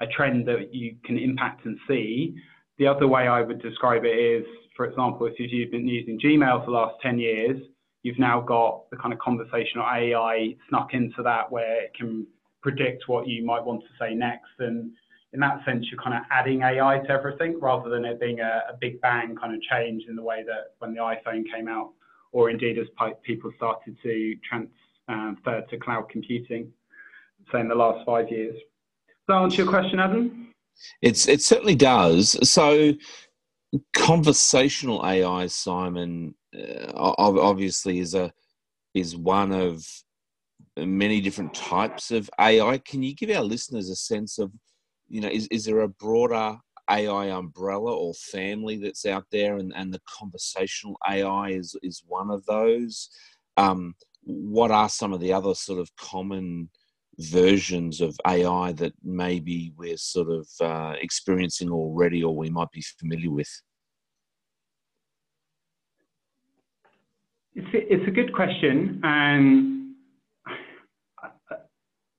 a 0.00 0.06
trend 0.06 0.48
that 0.48 0.74
you 0.74 0.96
can 1.04 1.18
impact 1.18 1.64
and 1.66 1.78
see. 1.86 2.34
The 2.78 2.86
other 2.86 3.06
way 3.06 3.28
I 3.28 3.42
would 3.42 3.60
describe 3.60 4.04
it 4.04 4.16
is, 4.16 4.44
for 4.76 4.86
example, 4.86 5.26
if 5.26 5.34
you've 5.38 5.70
been 5.70 5.86
using 5.86 6.18
Gmail 6.18 6.64
for 6.64 6.70
the 6.70 6.76
last 6.76 6.96
10 7.02 7.18
years, 7.18 7.60
you've 8.02 8.18
now 8.18 8.40
got 8.40 8.90
the 8.90 8.96
kind 8.96 9.12
of 9.12 9.18
conversational 9.20 9.84
AI 9.84 10.56
snuck 10.68 10.94
into 10.94 11.22
that 11.22 11.50
where 11.50 11.84
it 11.84 11.92
can 11.94 12.26
predict 12.62 13.04
what 13.08 13.26
you 13.26 13.44
might 13.44 13.64
want 13.64 13.82
to 13.82 13.88
say 14.00 14.14
next. 14.14 14.50
And 14.58 14.92
in 15.32 15.40
that 15.40 15.64
sense, 15.64 15.86
you're 15.90 16.02
kind 16.02 16.16
of 16.16 16.22
adding 16.30 16.62
AI 16.62 16.98
to 16.98 17.10
everything 17.10 17.58
rather 17.60 17.90
than 17.90 18.04
it 18.04 18.20
being 18.20 18.40
a, 18.40 18.62
a 18.70 18.76
big 18.80 19.00
bang 19.00 19.36
kind 19.36 19.54
of 19.54 19.60
change 19.62 20.04
in 20.08 20.16
the 20.16 20.22
way 20.22 20.42
that 20.46 20.74
when 20.78 20.94
the 20.94 21.00
iPhone 21.00 21.44
came 21.54 21.68
out, 21.68 21.90
or 22.32 22.50
indeed 22.50 22.78
as 22.78 22.86
people 23.22 23.52
started 23.56 23.96
to 24.02 24.34
transfer 24.48 24.70
um, 25.08 25.36
to 25.70 25.76
cloud 25.78 26.08
computing, 26.08 26.72
say 27.50 27.60
in 27.60 27.68
the 27.68 27.74
last 27.74 28.04
five 28.06 28.30
years. 28.30 28.54
Does 28.54 29.28
that 29.28 29.34
answer 29.34 29.62
your 29.62 29.70
question, 29.70 30.00
Adam? 30.00 30.51
It's 31.00 31.28
it 31.28 31.42
certainly 31.42 31.74
does. 31.74 32.36
So 32.48 32.92
conversational 33.94 35.04
AI, 35.04 35.46
Simon, 35.46 36.34
uh, 36.54 36.92
obviously 36.94 37.98
is 37.98 38.14
a 38.14 38.32
is 38.94 39.16
one 39.16 39.52
of 39.52 39.84
many 40.76 41.20
different 41.20 41.54
types 41.54 42.10
of 42.10 42.30
AI. 42.40 42.78
Can 42.78 43.02
you 43.02 43.14
give 43.14 43.30
our 43.30 43.42
listeners 43.42 43.88
a 43.88 43.96
sense 43.96 44.38
of, 44.38 44.52
you 45.08 45.20
know, 45.20 45.28
is, 45.28 45.46
is 45.48 45.64
there 45.64 45.80
a 45.80 45.88
broader 45.88 46.56
AI 46.90 47.26
umbrella 47.26 47.94
or 47.94 48.14
family 48.14 48.76
that's 48.76 49.06
out 49.06 49.24
there, 49.30 49.56
and, 49.56 49.72
and 49.76 49.92
the 49.92 50.00
conversational 50.08 50.96
AI 51.08 51.50
is, 51.50 51.76
is 51.82 52.02
one 52.06 52.30
of 52.30 52.44
those? 52.46 53.08
Um, 53.56 53.94
what 54.24 54.70
are 54.70 54.88
some 54.88 55.12
of 55.12 55.20
the 55.20 55.32
other 55.32 55.54
sort 55.54 55.78
of 55.78 55.94
common 55.96 56.70
versions 57.18 58.00
of 58.00 58.16
AI 58.26 58.72
that 58.72 58.92
maybe 59.02 59.72
we're 59.76 59.96
sort 59.96 60.28
of 60.28 60.48
uh, 60.60 60.94
experiencing 61.00 61.70
already 61.70 62.22
or 62.22 62.34
we 62.34 62.50
might 62.50 62.70
be 62.72 62.82
familiar 62.98 63.30
with? 63.30 63.50
It's 67.54 67.68
a, 67.74 67.92
it's 67.92 68.08
a 68.08 68.10
good 68.10 68.32
question, 68.34 69.00
and 69.02 69.94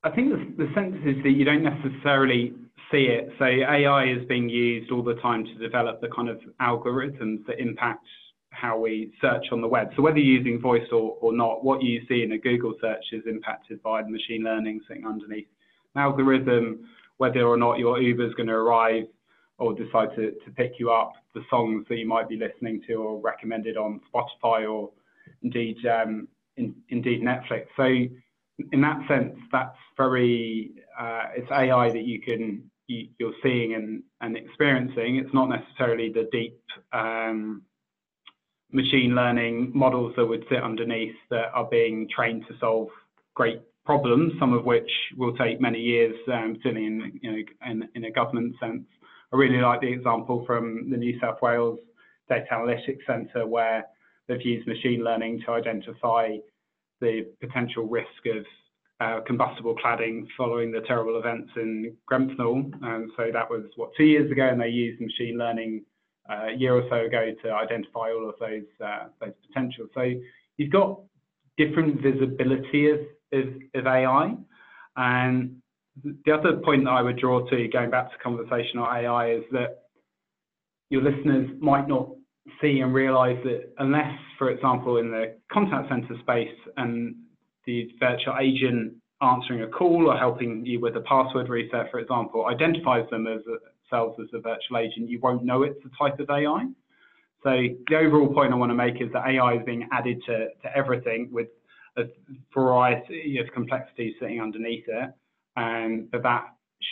I 0.03 0.09
think 0.11 0.29
the, 0.29 0.65
the 0.65 0.73
sense 0.75 0.95
is 1.05 1.23
that 1.23 1.31
you 1.31 1.43
don't 1.43 1.63
necessarily 1.63 2.53
see 2.91 3.05
it. 3.05 3.29
So 3.39 3.45
AI 3.45 4.11
is 4.11 4.27
being 4.27 4.47
used 4.47 4.91
all 4.91 5.01
the 5.01 5.15
time 5.15 5.45
to 5.45 5.53
develop 5.55 6.01
the 6.01 6.09
kind 6.09 6.29
of 6.29 6.39
algorithms 6.61 7.45
that 7.47 7.59
impact 7.59 8.05
how 8.53 8.77
we 8.77 9.13
search 9.19 9.45
on 9.51 9.61
the 9.61 9.67
web. 9.67 9.89
So 9.95 10.01
whether 10.01 10.17
you're 10.17 10.39
using 10.39 10.61
voice 10.61 10.87
or, 10.91 11.17
or 11.21 11.33
not, 11.33 11.63
what 11.63 11.81
you 11.81 12.01
see 12.07 12.23
in 12.23 12.31
a 12.31 12.37
Google 12.37 12.73
search 12.79 13.03
is 13.11 13.23
impacted 13.27 13.81
by 13.81 14.01
the 14.01 14.09
machine 14.09 14.43
learning 14.43 14.81
sitting 14.87 15.05
underneath 15.05 15.47
an 15.95 16.01
algorithm, 16.01 16.87
whether 17.17 17.45
or 17.45 17.57
not 17.57 17.79
your 17.79 17.99
Uber 17.99 18.27
is 18.27 18.33
going 18.35 18.47
to 18.47 18.53
arrive 18.53 19.05
or 19.57 19.73
decide 19.73 20.09
to, 20.15 20.31
to 20.31 20.51
pick 20.55 20.73
you 20.79 20.91
up, 20.91 21.13
the 21.35 21.41
songs 21.49 21.85
that 21.89 21.97
you 21.97 22.07
might 22.07 22.27
be 22.27 22.37
listening 22.37 22.81
to 22.87 22.95
or 22.95 23.19
recommended 23.19 23.77
on 23.77 24.01
Spotify 24.13 24.69
or 24.71 24.91
indeed 25.41 25.77
um, 25.85 26.27
in, 26.57 26.75
indeed 26.89 27.21
Netflix. 27.21 27.65
So 27.77 27.83
in 27.83 28.81
that 28.81 28.99
sense, 29.07 29.35
that's 29.51 29.77
very 29.97 30.71
uh, 30.99 31.23
it's 31.35 31.49
AI 31.51 31.91
that 31.91 32.03
you 32.03 32.21
can 32.21 32.69
you, 32.87 33.07
are 33.27 33.33
seeing 33.41 33.73
and, 33.75 34.03
and 34.21 34.37
experiencing. 34.37 35.17
It's 35.17 35.33
not 35.33 35.49
necessarily 35.49 36.11
the 36.11 36.27
deep 36.31 36.59
um, 36.91 37.63
machine 38.73 39.15
learning 39.15 39.71
models 39.73 40.13
that 40.17 40.25
would 40.25 40.43
sit 40.49 40.61
underneath 40.61 41.15
that 41.29 41.51
are 41.53 41.67
being 41.69 42.07
trained 42.13 42.43
to 42.47 42.57
solve 42.59 42.89
great 43.35 43.61
problems, 43.85 44.33
some 44.39 44.53
of 44.53 44.65
which 44.65 44.89
will 45.17 45.35
take 45.37 45.61
many 45.61 45.79
years, 45.79 46.15
um, 46.31 46.57
certainly 46.63 46.87
in, 46.87 47.19
you 47.21 47.31
know, 47.31 47.37
in, 47.69 47.89
in 47.95 48.05
a 48.05 48.11
government 48.11 48.55
sense. 48.59 48.83
I 49.31 49.35
really 49.37 49.61
like 49.61 49.81
the 49.81 49.91
example 49.91 50.43
from 50.45 50.89
the 50.89 50.97
New 50.97 51.19
South 51.19 51.41
Wales 51.41 51.79
Data 52.29 52.45
Analytics 52.51 53.05
Centre 53.05 53.45
where 53.45 53.85
they've 54.27 54.41
used 54.41 54.67
machine 54.67 55.03
learning 55.03 55.41
to 55.45 55.51
identify 55.51 56.37
the 57.01 57.27
potential 57.41 57.85
risk 57.87 58.25
of 58.25 58.45
uh, 59.01 59.19
combustible 59.25 59.75
cladding 59.75 60.25
following 60.37 60.71
the 60.71 60.81
terrible 60.81 61.19
events 61.19 61.51
in 61.57 61.95
Grenfell. 62.05 62.71
And 62.81 63.11
so 63.17 63.29
that 63.33 63.49
was, 63.49 63.65
what, 63.75 63.91
two 63.97 64.05
years 64.05 64.31
ago, 64.31 64.47
and 64.47 64.61
they 64.61 64.69
used 64.69 65.01
machine 65.01 65.37
learning 65.37 65.83
a 66.29 66.53
year 66.55 66.73
or 66.73 66.83
so 66.89 67.05
ago 67.05 67.31
to 67.43 67.51
identify 67.51 68.11
all 68.11 68.29
of 68.29 68.35
those 68.39 68.63
uh, 68.83 69.07
those 69.19 69.33
potentials. 69.47 69.89
So 69.93 70.13
you've 70.57 70.71
got 70.71 70.99
different 71.57 72.01
visibility 72.01 72.89
of, 72.89 72.99
of, 73.31 73.45
of 73.75 73.87
AI. 73.87 74.35
And 74.95 75.57
the 76.03 76.31
other 76.31 76.57
point 76.63 76.85
that 76.85 76.91
I 76.91 77.01
would 77.01 77.17
draw 77.17 77.47
to, 77.49 77.67
going 77.67 77.91
back 77.91 78.11
to 78.11 78.17
conversational 78.17 78.85
AI, 78.85 79.33
is 79.33 79.43
that 79.51 79.83
your 80.89 81.01
listeners 81.01 81.49
might 81.59 81.87
not 81.87 82.09
see 82.61 82.79
and 82.79 82.93
realize 82.93 83.37
that 83.43 83.73
unless, 83.77 84.11
for 84.37 84.49
example, 84.49 84.97
in 84.97 85.11
the 85.11 85.35
contact 85.51 85.89
center 85.89 86.15
space 86.21 86.55
and 86.77 87.15
the 87.65 87.89
virtual 87.99 88.35
agent 88.41 88.93
answering 89.21 89.61
a 89.61 89.67
call 89.67 90.09
or 90.09 90.17
helping 90.17 90.65
you 90.65 90.79
with 90.79 90.95
a 90.95 91.01
password 91.01 91.49
reset, 91.49 91.89
for 91.89 91.99
example, 91.99 92.45
identifies 92.47 93.09
them 93.09 93.27
as 93.27 93.41
themselves 93.89 94.19
as 94.21 94.27
a 94.33 94.39
virtual 94.39 94.77
agent, 94.77 95.09
you 95.09 95.19
won't 95.19 95.43
know 95.43 95.63
it's 95.63 95.79
a 95.85 96.03
type 96.03 96.19
of 96.19 96.29
AI. 96.29 96.65
So 97.43 97.61
the 97.89 97.95
overall 97.95 98.33
point 98.33 98.53
I 98.53 98.55
want 98.55 98.71
to 98.71 98.75
make 98.75 99.01
is 99.01 99.11
that 99.13 99.27
AI 99.27 99.55
is 99.55 99.65
being 99.65 99.87
added 99.91 100.21
to, 100.27 100.47
to 100.61 100.77
everything 100.77 101.29
with 101.31 101.47
a 101.97 102.03
variety 102.53 103.37
of 103.39 103.53
complexities 103.53 104.15
sitting 104.19 104.41
underneath 104.41 104.85
it, 104.87 105.09
um, 105.57 105.63
and 105.63 106.11
that 106.11 106.23
that 106.23 106.45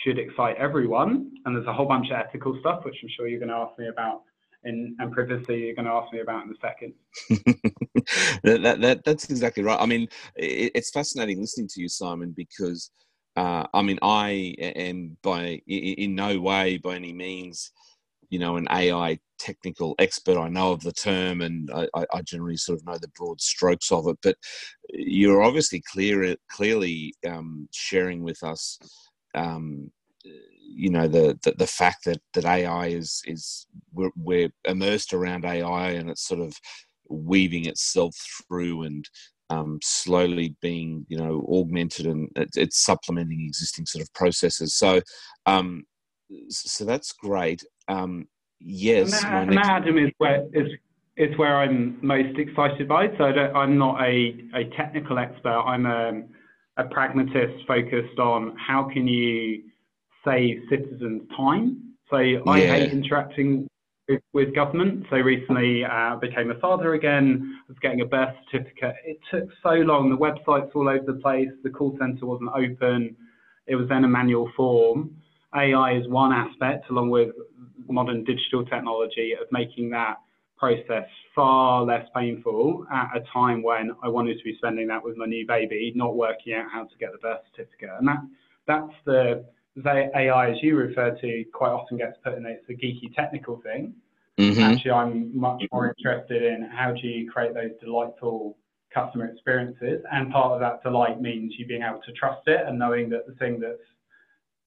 should 0.04 0.18
excite 0.18 0.56
everyone. 0.56 1.32
And 1.44 1.56
there's 1.56 1.66
a 1.66 1.72
whole 1.72 1.86
bunch 1.86 2.10
of 2.10 2.16
ethical 2.16 2.56
stuff, 2.60 2.84
which 2.84 2.96
I'm 3.02 3.08
sure 3.16 3.28
you're 3.28 3.40
going 3.40 3.48
to 3.48 3.54
ask 3.54 3.78
me 3.78 3.88
about 3.88 4.22
in, 4.64 4.94
and 4.98 5.10
privacy 5.10 5.58
you're 5.58 5.74
going 5.74 5.86
to 5.86 5.92
ask 5.92 6.12
me 6.12 6.20
about 6.20 6.44
in 6.44 6.52
a 6.52 6.60
second. 6.60 6.94
that, 8.44 8.80
that, 8.80 9.04
that's 9.04 9.30
exactly 9.30 9.62
right. 9.62 9.80
I 9.80 9.86
mean, 9.86 10.08
it, 10.36 10.72
it's 10.74 10.90
fascinating 10.90 11.40
listening 11.40 11.68
to 11.68 11.80
you, 11.80 11.88
Simon, 11.88 12.32
because 12.36 12.90
uh, 13.36 13.66
I 13.72 13.82
mean, 13.82 13.98
I 14.02 14.54
am 14.58 15.16
by 15.22 15.62
in 15.66 16.14
no 16.14 16.40
way, 16.40 16.78
by 16.78 16.96
any 16.96 17.12
means, 17.12 17.72
you 18.28 18.38
know, 18.38 18.56
an 18.56 18.66
AI 18.70 19.18
technical 19.38 19.94
expert. 19.98 20.38
I 20.38 20.48
know 20.48 20.72
of 20.72 20.82
the 20.82 20.92
term, 20.92 21.40
and 21.40 21.70
I, 21.74 21.88
I 22.12 22.22
generally 22.22 22.56
sort 22.56 22.78
of 22.78 22.86
know 22.86 22.98
the 22.98 23.10
broad 23.16 23.40
strokes 23.40 23.90
of 23.90 24.06
it. 24.08 24.18
But 24.22 24.36
you're 24.90 25.42
obviously 25.42 25.82
clear, 25.90 26.36
clearly 26.50 27.14
um, 27.26 27.68
sharing 27.72 28.22
with 28.22 28.42
us 28.42 28.78
um, 29.34 29.90
you 30.24 30.90
know 30.90 31.06
the, 31.06 31.38
the, 31.42 31.52
the 31.58 31.66
fact 31.66 32.04
that 32.04 32.20
that 32.34 32.44
AI 32.44 32.86
is 32.86 33.22
is 33.26 33.66
we're, 33.92 34.10
we're, 34.16 34.50
immersed 34.64 35.12
around 35.12 35.44
AI 35.44 35.90
and 35.90 36.10
it's 36.10 36.26
sort 36.26 36.40
of 36.40 36.54
weaving 37.08 37.66
itself 37.66 38.14
through 38.48 38.82
and 38.82 39.08
um, 39.52 39.78
slowly 39.82 40.56
being 40.60 41.04
you 41.08 41.18
know 41.18 41.46
augmented 41.52 42.06
and 42.06 42.28
it's, 42.36 42.56
it's 42.56 42.84
supplementing 42.84 43.44
existing 43.46 43.86
sort 43.86 44.02
of 44.02 44.12
processes. 44.14 44.74
So 44.74 45.00
um, 45.46 45.84
so 46.48 46.84
that's 46.84 47.12
great. 47.12 47.62
Um, 47.88 48.28
yes, 48.60 49.22
and 49.24 49.52
that, 49.52 49.66
Adam 49.66 49.98
is 49.98 50.10
where 50.18 50.46
is 50.52 50.68
is 51.16 51.36
where 51.36 51.56
I'm 51.58 51.98
most 52.00 52.38
excited 52.38 52.88
by. 52.88 53.08
So 53.18 53.24
I 53.24 53.62
am 53.62 53.76
not 53.76 54.00
a, 54.00 54.34
a 54.54 54.64
technical 54.76 55.18
expert. 55.18 55.60
I'm 55.66 55.84
a, 55.84 56.22
a 56.78 56.84
pragmatist 56.84 57.66
focused 57.68 58.18
on 58.18 58.56
how 58.56 58.88
can 58.90 59.06
you 59.06 59.64
save 60.24 60.62
citizens 60.70 61.22
time. 61.36 61.94
So 62.08 62.16
I 62.16 62.62
yeah. 62.62 62.74
hate 62.76 62.92
interacting 62.92 63.68
with, 64.32 64.54
government. 64.54 65.06
So 65.10 65.16
recently 65.16 65.84
uh, 65.84 66.16
became 66.16 66.50
a 66.50 66.58
father 66.58 66.94
again, 66.94 67.60
was 67.68 67.76
getting 67.80 68.00
a 68.00 68.06
birth 68.06 68.34
certificate. 68.50 68.96
It 69.04 69.18
took 69.30 69.48
so 69.62 69.70
long. 69.70 70.10
The 70.10 70.16
website's 70.16 70.72
all 70.74 70.88
over 70.88 71.04
the 71.06 71.20
place. 71.20 71.48
The 71.62 71.70
call 71.70 71.96
center 71.98 72.26
wasn't 72.26 72.50
open. 72.50 73.16
It 73.66 73.76
was 73.76 73.88
then 73.88 74.04
a 74.04 74.08
manual 74.08 74.50
form. 74.56 75.16
AI 75.54 75.96
is 75.96 76.08
one 76.08 76.32
aspect, 76.32 76.90
along 76.90 77.10
with 77.10 77.30
modern 77.88 78.24
digital 78.24 78.64
technology, 78.64 79.34
of 79.40 79.46
making 79.52 79.90
that 79.90 80.16
process 80.56 81.08
far 81.34 81.82
less 81.82 82.06
painful 82.14 82.86
at 82.92 83.08
a 83.16 83.20
time 83.32 83.62
when 83.62 83.90
I 84.02 84.08
wanted 84.08 84.38
to 84.38 84.44
be 84.44 84.54
spending 84.58 84.86
that 84.88 85.02
with 85.02 85.16
my 85.16 85.26
new 85.26 85.46
baby, 85.46 85.92
not 85.96 86.14
working 86.14 86.54
out 86.54 86.66
how 86.72 86.84
to 86.84 86.96
get 86.98 87.12
the 87.12 87.18
birth 87.18 87.40
certificate. 87.50 87.90
And 87.98 88.08
that 88.08 88.18
that's 88.66 88.94
the 89.04 89.44
AI, 90.14 90.50
as 90.50 90.56
you 90.62 90.76
refer 90.76 91.16
to, 91.20 91.44
quite 91.52 91.70
often 91.70 91.98
gets 91.98 92.16
put 92.22 92.34
in 92.34 92.46
it's 92.46 92.64
a 92.68 92.72
geeky 92.72 93.14
technical 93.14 93.60
thing. 93.62 93.94
Mm-hmm. 94.38 94.60
Actually, 94.60 94.90
I'm 94.92 95.38
much 95.38 95.62
more 95.72 95.94
interested 95.96 96.42
in 96.42 96.68
how 96.72 96.92
do 96.92 97.06
you 97.06 97.30
create 97.30 97.54
those 97.54 97.72
delightful 97.80 98.56
customer 98.92 99.26
experiences, 99.26 100.02
and 100.10 100.32
part 100.32 100.52
of 100.52 100.60
that 100.60 100.82
delight 100.82 101.20
means 101.20 101.54
you 101.58 101.66
being 101.66 101.82
able 101.82 102.00
to 102.06 102.12
trust 102.12 102.46
it 102.46 102.60
and 102.66 102.78
knowing 102.78 103.10
that 103.10 103.26
the 103.26 103.34
thing 103.34 103.60
that's 103.60 103.78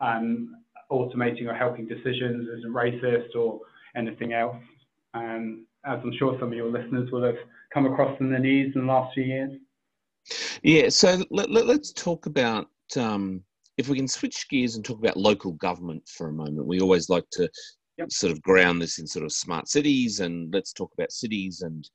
um, 0.01 0.55
automating 0.91 1.47
or 1.47 1.53
helping 1.53 1.87
decisions 1.87 2.47
isn't 2.57 2.73
racist 2.73 3.35
or 3.35 3.59
anything 3.95 4.33
else. 4.33 4.57
And 5.13 5.63
as 5.85 5.99
I'm 6.03 6.13
sure 6.17 6.37
some 6.39 6.49
of 6.49 6.57
your 6.57 6.69
listeners 6.69 7.09
will 7.11 7.23
have 7.23 7.37
come 7.73 7.85
across 7.85 8.19
in 8.19 8.31
the 8.31 8.39
news 8.39 8.73
in 8.75 8.85
the 8.85 8.91
last 8.91 9.13
few 9.13 9.23
years. 9.23 9.51
Yeah, 10.63 10.89
so 10.89 11.23
let, 11.29 11.49
us 11.49 11.63
let, 11.63 11.81
talk 11.95 12.25
about 12.25 12.67
um, 12.97 13.43
if 13.77 13.89
we 13.89 13.97
can 13.97 14.07
switch 14.07 14.47
gears 14.49 14.75
and 14.75 14.83
talk 14.83 14.99
about 14.99 15.17
local 15.17 15.53
government 15.53 16.07
for 16.07 16.29
a 16.29 16.33
moment, 16.33 16.65
we 16.65 16.79
always 16.79 17.09
like 17.09 17.25
to 17.33 17.49
yep. 17.97 18.11
sort 18.11 18.31
of 18.31 18.41
ground 18.41 18.81
this 18.81 18.99
in 18.99 19.07
sort 19.07 19.25
of 19.25 19.31
smart 19.31 19.67
cities, 19.67 20.19
and 20.19 20.53
let's 20.53 20.73
talk 20.73 20.91
about 20.93 21.11
cities 21.11 21.61
and 21.61 21.89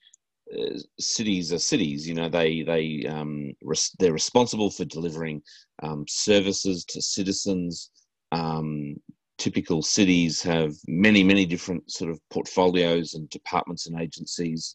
uh, 0.59 0.79
cities 0.99 1.53
are 1.53 1.59
cities. 1.59 2.09
You 2.09 2.15
know, 2.15 2.29
they 2.29 2.63
they 2.63 3.07
um, 3.07 3.53
res- 3.63 3.95
they're 3.99 4.13
responsible 4.13 4.71
for 4.71 4.85
delivering 4.85 5.43
um, 5.83 6.05
services 6.09 6.85
to 6.87 7.03
citizens. 7.03 7.91
Um, 8.33 8.97
typical 9.39 9.83
cities 9.83 10.43
have 10.43 10.75
many 10.87 11.23
many 11.23 11.47
different 11.47 11.91
sort 11.91 12.11
of 12.11 12.21
portfolios 12.31 13.15
and 13.15 13.29
departments 13.31 13.87
and 13.87 14.01
agencies. 14.01 14.75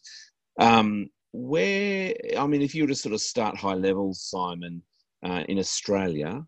Um, 0.58 1.08
where 1.32 2.14
I 2.38 2.46
mean, 2.46 2.62
if 2.62 2.74
you 2.74 2.84
were 2.84 2.88
to 2.88 2.94
sort 2.94 3.14
of 3.14 3.20
start 3.20 3.56
high 3.56 3.74
level, 3.74 4.14
Simon, 4.14 4.82
uh, 5.22 5.44
in 5.48 5.58
Australia, 5.58 6.44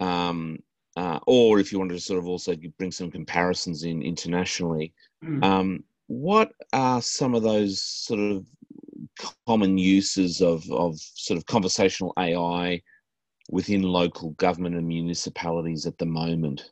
um, 0.00 0.58
uh, 0.96 1.18
or 1.26 1.58
if 1.58 1.70
you 1.70 1.78
wanted 1.78 1.94
to 1.94 2.00
sort 2.00 2.18
of 2.18 2.26
also 2.26 2.54
bring 2.78 2.90
some 2.90 3.10
comparisons 3.10 3.84
in 3.84 4.02
internationally, 4.02 4.94
mm. 5.22 5.44
um, 5.44 5.84
what 6.06 6.52
are 6.72 7.02
some 7.02 7.34
of 7.34 7.42
those 7.42 7.82
sort 7.82 8.20
of 8.20 8.44
common 9.46 9.76
uses 9.76 10.40
of, 10.40 10.70
of 10.70 10.98
sort 10.98 11.36
of 11.36 11.46
conversational 11.46 12.12
AI 12.18 12.80
within 13.50 13.82
local 13.82 14.30
government 14.30 14.74
and 14.74 14.86
municipalities 14.86 15.86
at 15.86 15.98
the 15.98 16.06
moment? 16.06 16.70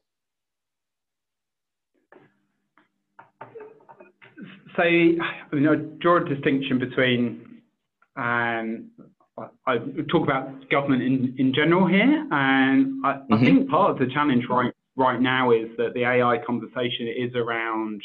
So, 4.76 4.82
you 4.82 5.20
know, 5.52 5.76
draw 5.76 6.16
a 6.16 6.28
distinction 6.28 6.78
between, 6.78 7.60
um, 8.16 8.90
I 9.66 9.78
talk 10.10 10.22
about 10.22 10.68
government 10.70 11.02
in, 11.02 11.34
in 11.38 11.52
general 11.54 11.86
here, 11.86 12.26
and 12.30 13.04
I, 13.04 13.14
mm-hmm. 13.14 13.34
I 13.34 13.40
think 13.40 13.68
part 13.68 13.90
of 13.90 13.98
the 13.98 14.12
challenge 14.12 14.44
right 14.48 14.72
right 14.96 15.20
now 15.20 15.50
is 15.50 15.68
that 15.76 15.92
the 15.94 16.04
AI 16.04 16.38
conversation 16.46 17.08
is 17.08 17.34
around 17.34 18.00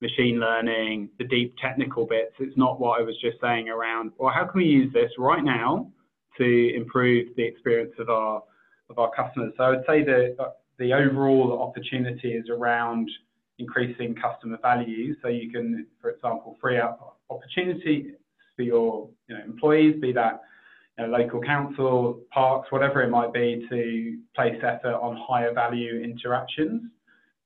machine 0.00 0.40
learning, 0.40 1.08
the 1.18 1.24
deep 1.24 1.54
technical 1.62 2.04
bits. 2.04 2.32
It's 2.40 2.56
not 2.56 2.80
what 2.80 3.00
I 3.00 3.04
was 3.04 3.16
just 3.20 3.40
saying 3.40 3.68
around, 3.68 4.10
well, 4.18 4.32
how 4.34 4.44
can 4.44 4.60
we 4.60 4.64
use 4.64 4.92
this 4.92 5.10
right 5.18 5.44
now 5.44 5.90
to 6.36 6.74
improve 6.74 7.28
the 7.36 7.44
experience 7.44 7.92
of 7.98 8.10
our 8.10 8.42
of 8.90 8.98
our 8.98 9.10
customers? 9.14 9.52
So 9.56 9.64
I 9.64 9.70
would 9.70 9.84
say 9.86 10.04
that 10.04 10.36
the 10.78 10.92
overall 10.92 11.62
opportunity 11.62 12.32
is 12.32 12.48
around 12.50 13.08
increasing 13.58 14.14
customer 14.14 14.58
value. 14.60 15.14
So 15.22 15.28
you 15.28 15.50
can, 15.50 15.86
for 16.00 16.10
example, 16.10 16.56
free 16.60 16.78
up 16.78 17.18
opportunity 17.30 18.12
for 18.54 18.62
your 18.62 19.08
you 19.28 19.36
know, 19.36 19.44
employees, 19.44 20.00
be 20.00 20.12
that 20.12 20.42
know, 20.98 21.06
local 21.06 21.40
council, 21.40 22.20
parks, 22.30 22.70
whatever 22.70 23.02
it 23.02 23.10
might 23.10 23.32
be, 23.32 23.66
to 23.68 24.18
place 24.34 24.56
effort 24.62 24.94
on 24.94 25.16
higher 25.16 25.52
value 25.52 26.02
interactions. 26.02 26.82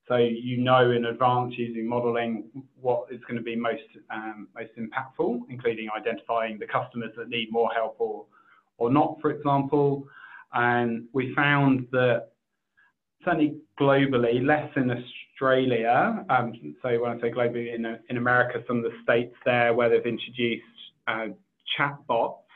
So 0.08 0.16
you 0.16 0.56
know 0.56 0.90
in 0.90 1.04
advance 1.04 1.54
using 1.56 1.88
modeling 1.88 2.44
what 2.80 3.06
is 3.12 3.20
going 3.28 3.36
to 3.36 3.42
be 3.42 3.54
most 3.54 3.82
um, 4.10 4.48
most 4.56 4.70
impactful, 4.76 5.42
including 5.48 5.88
identifying 5.96 6.58
the 6.58 6.66
customers 6.66 7.12
that 7.16 7.28
need 7.28 7.52
more 7.52 7.70
help 7.72 7.96
or 8.00 8.26
or 8.78 8.90
not, 8.90 9.18
for 9.20 9.30
example. 9.30 10.08
And 10.52 11.04
we 11.12 11.32
found 11.34 11.86
that 11.92 12.30
certainly 13.24 13.58
globally, 13.78 14.44
less 14.44 14.68
in 14.76 14.90
Australia. 14.90 16.24
Um, 16.28 16.54
so 16.82 17.00
when 17.00 17.12
I 17.12 17.20
say 17.20 17.30
globally, 17.30 17.74
in, 17.74 17.86
in 18.08 18.16
America, 18.16 18.64
some 18.66 18.78
of 18.78 18.82
the 18.82 18.96
states 19.02 19.34
there 19.44 19.74
where 19.74 19.88
they've 19.88 20.04
introduced 20.04 20.64
uh, 21.06 21.28
chatbots 21.78 22.49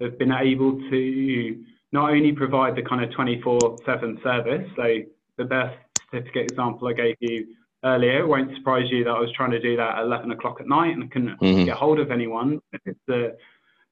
have 0.00 0.18
been 0.18 0.32
able 0.32 0.78
to 0.90 1.64
not 1.92 2.10
only 2.10 2.32
provide 2.32 2.76
the 2.76 2.82
kind 2.82 3.02
of 3.02 3.10
24/7 3.10 4.22
service. 4.22 4.68
So 4.76 4.98
the 5.36 5.44
birth 5.44 5.74
certificate 6.10 6.50
example 6.50 6.88
I 6.88 6.92
gave 6.92 7.16
you 7.20 7.46
earlier 7.84 8.20
it 8.20 8.26
won't 8.26 8.54
surprise 8.56 8.90
you 8.90 9.04
that 9.04 9.10
I 9.10 9.20
was 9.20 9.30
trying 9.32 9.50
to 9.52 9.60
do 9.60 9.76
that 9.76 9.98
at 9.98 10.04
11 10.04 10.30
o'clock 10.30 10.60
at 10.60 10.66
night 10.66 10.92
and 10.94 11.04
I 11.04 11.06
couldn't 11.06 11.38
mm-hmm. 11.40 11.64
get 11.64 11.76
hold 11.76 12.00
of 12.00 12.10
anyone. 12.10 12.60
If 12.84 12.96
the 13.06 13.36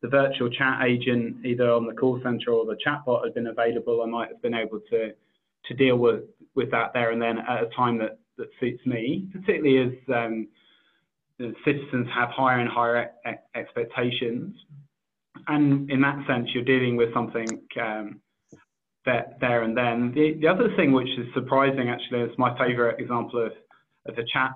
the 0.02 0.08
virtual 0.10 0.50
chat 0.50 0.82
agent, 0.84 1.46
either 1.46 1.72
on 1.72 1.86
the 1.86 1.94
call 1.94 2.20
center 2.22 2.52
or 2.52 2.66
the 2.66 2.76
chatbot, 2.86 3.24
had 3.24 3.32
been 3.32 3.46
available, 3.46 4.02
I 4.02 4.06
might 4.06 4.28
have 4.28 4.42
been 4.42 4.54
able 4.54 4.80
to 4.90 5.14
to 5.66 5.74
deal 5.74 5.96
with 5.96 6.24
with 6.54 6.70
that 6.72 6.92
there 6.92 7.10
and 7.10 7.20
then 7.20 7.38
at 7.38 7.62
a 7.62 7.66
time 7.74 7.98
that 7.98 8.18
that 8.36 8.48
suits 8.60 8.84
me, 8.84 9.28
particularly 9.32 9.78
as 9.78 10.14
um, 10.14 10.48
citizens 11.64 12.08
have 12.12 12.30
higher 12.30 12.58
and 12.58 12.68
higher 12.68 13.10
e- 13.26 13.30
expectations. 13.54 14.56
And 15.48 15.90
in 15.90 16.00
that 16.02 16.26
sense, 16.26 16.48
you're 16.54 16.64
dealing 16.64 16.96
with 16.96 17.12
something 17.12 17.46
um, 17.80 18.20
that 19.06 19.38
there 19.40 19.62
and 19.62 19.76
then. 19.76 20.12
The, 20.14 20.36
the 20.40 20.48
other 20.48 20.74
thing 20.76 20.92
which 20.92 21.08
is 21.18 21.26
surprising, 21.34 21.88
actually, 21.88 22.20
is 22.20 22.30
my 22.38 22.56
favorite 22.58 23.00
example 23.00 23.46
of, 23.46 23.52
of 24.06 24.18
a 24.18 24.24
chat 24.32 24.52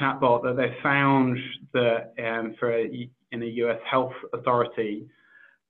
chatbot 0.00 0.42
that 0.42 0.56
they 0.56 0.76
found 0.82 1.36
that 1.72 2.12
um, 2.22 2.54
for 2.58 2.72
a, 2.72 3.10
in 3.32 3.42
a 3.42 3.46
US 3.46 3.80
health 3.90 4.12
authority, 4.32 5.08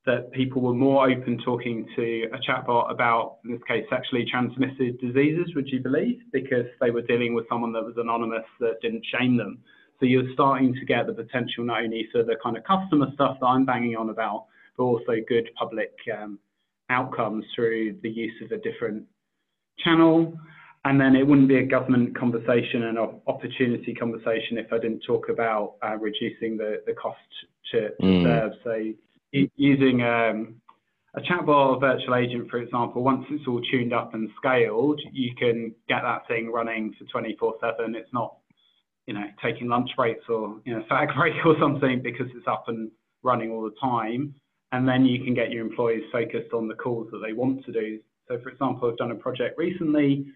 that 0.06 0.30
people 0.32 0.62
were 0.62 0.74
more 0.74 1.08
open 1.08 1.38
talking 1.44 1.86
to 1.94 2.26
a 2.32 2.38
chatbot 2.38 2.90
about, 2.90 3.38
in 3.44 3.52
this 3.52 3.60
case, 3.68 3.84
sexually 3.90 4.26
transmitted 4.30 4.98
diseases, 5.00 5.54
would 5.54 5.68
you 5.68 5.80
believe? 5.80 6.20
Because 6.32 6.66
they 6.80 6.90
were 6.90 7.02
dealing 7.02 7.34
with 7.34 7.46
someone 7.48 7.72
that 7.72 7.84
was 7.84 7.94
anonymous 7.98 8.44
that 8.60 8.80
didn't 8.80 9.04
shame 9.18 9.36
them. 9.36 9.58
So 10.00 10.06
you're 10.06 10.32
starting 10.32 10.74
to 10.74 10.84
get 10.84 11.06
the 11.06 11.12
potential 11.12 11.64
not 11.64 11.82
only 11.82 12.08
for 12.12 12.22
the 12.22 12.36
kind 12.42 12.56
of 12.56 12.64
customer 12.64 13.08
stuff 13.14 13.36
that 13.40 13.46
I'm 13.46 13.66
banging 13.66 13.96
on 13.96 14.10
about, 14.10 14.46
but 14.78 14.84
also 14.84 15.16
good 15.28 15.50
public 15.58 15.92
um, 16.16 16.38
outcomes 16.88 17.44
through 17.54 17.98
the 18.02 18.08
use 18.08 18.32
of 18.42 18.52
a 18.52 18.58
different 18.58 19.04
channel. 19.80 20.32
And 20.84 20.98
then 20.98 21.16
it 21.16 21.26
wouldn't 21.26 21.48
be 21.48 21.56
a 21.58 21.66
government 21.66 22.16
conversation 22.16 22.84
and 22.84 22.96
an 22.96 23.20
opportunity 23.26 23.92
conversation 23.92 24.56
if 24.56 24.72
I 24.72 24.78
didn't 24.78 25.00
talk 25.00 25.28
about 25.28 25.74
uh, 25.84 25.96
reducing 25.96 26.56
the, 26.56 26.82
the 26.86 26.94
cost 26.94 27.18
to, 27.72 27.90
to 27.90 28.02
mm. 28.02 28.24
serve. 28.24 28.52
So 28.64 28.92
using 29.56 30.02
um, 30.02 30.54
a 31.14 31.20
chatbot 31.20 31.48
or 31.48 31.80
virtual 31.80 32.14
agent, 32.14 32.48
for 32.48 32.58
example, 32.58 33.02
once 33.02 33.26
it's 33.28 33.46
all 33.46 33.60
tuned 33.70 33.92
up 33.92 34.14
and 34.14 34.30
scaled, 34.36 35.00
you 35.12 35.34
can 35.34 35.74
get 35.88 36.02
that 36.02 36.26
thing 36.28 36.50
running 36.50 36.94
for 36.98 37.04
24/7. 37.20 37.94
It's 37.94 38.12
not, 38.12 38.36
you 39.06 39.14
know, 39.14 39.24
taking 39.42 39.68
lunch 39.68 39.90
breaks 39.96 40.24
or 40.28 40.60
you 40.64 40.74
know, 40.74 40.84
fag 40.90 41.14
break 41.18 41.34
or 41.44 41.56
something 41.60 42.00
because 42.02 42.28
it's 42.34 42.46
up 42.46 42.64
and 42.68 42.90
running 43.22 43.50
all 43.50 43.62
the 43.62 43.74
time. 43.80 44.34
And 44.72 44.86
then 44.86 45.06
you 45.06 45.24
can 45.24 45.34
get 45.34 45.50
your 45.50 45.64
employees 45.64 46.04
focused 46.12 46.52
on 46.52 46.68
the 46.68 46.74
calls 46.74 47.08
that 47.10 47.22
they 47.24 47.32
want 47.32 47.64
to 47.64 47.72
do. 47.72 47.98
So, 48.28 48.38
for 48.42 48.50
example, 48.50 48.90
I've 48.90 48.98
done 48.98 49.12
a 49.12 49.16
project 49.16 49.56
recently, 49.58 50.26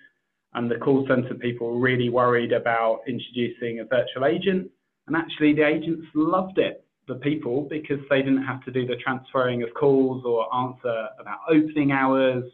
and 0.54 0.70
the 0.70 0.76
call 0.76 1.06
center 1.06 1.34
people 1.34 1.72
were 1.72 1.80
really 1.80 2.08
worried 2.08 2.52
about 2.52 3.00
introducing 3.06 3.80
a 3.80 3.84
virtual 3.84 4.24
agent, 4.24 4.70
and 5.06 5.16
actually 5.16 5.52
the 5.54 5.66
agents 5.66 6.06
loved 6.14 6.58
it 6.58 6.84
the 7.08 7.16
people 7.16 7.66
because 7.68 7.98
they 8.08 8.18
didn't 8.18 8.44
have 8.44 8.64
to 8.64 8.70
do 8.70 8.86
the 8.86 8.96
transferring 8.96 9.62
of 9.62 9.68
calls 9.74 10.24
or 10.24 10.54
answer 10.54 11.08
about 11.18 11.40
opening 11.50 11.90
hours 11.90 12.44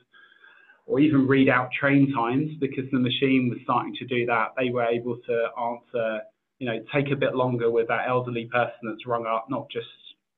or 0.87 1.01
even 1.01 1.29
read 1.29 1.49
out 1.49 1.69
train 1.79 2.13
times 2.15 2.51
because 2.61 2.85
the 2.91 2.99
machine 2.99 3.51
was 3.51 3.59
starting 3.63 3.95
to 3.97 4.07
do 4.07 4.25
that. 4.25 4.55
They 4.57 4.71
were 4.71 4.87
able 4.87 5.19
to 5.27 5.49
answer, 5.61 6.21
you 6.59 6.67
know, 6.67 6.79
take 6.93 7.11
a 7.13 7.17
bit 7.17 7.35
longer 7.35 7.71
with 7.71 7.89
that 7.89 8.09
elderly 8.09 8.47
person 8.47 8.79
that's 8.85 9.07
rung 9.07 9.27
up, 9.27 9.47
not 9.51 9.69
just 9.71 9.87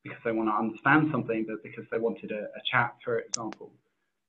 because 0.02 0.18
they 0.24 0.32
want 0.32 0.48
to 0.48 0.54
understand 0.54 1.08
something, 1.12 1.46
but 1.48 1.62
because 1.62 1.84
they 1.90 1.98
wanted 1.98 2.32
a, 2.32 2.44
a 2.44 2.62
chat, 2.70 2.94
for 3.04 3.18
example. 3.18 3.70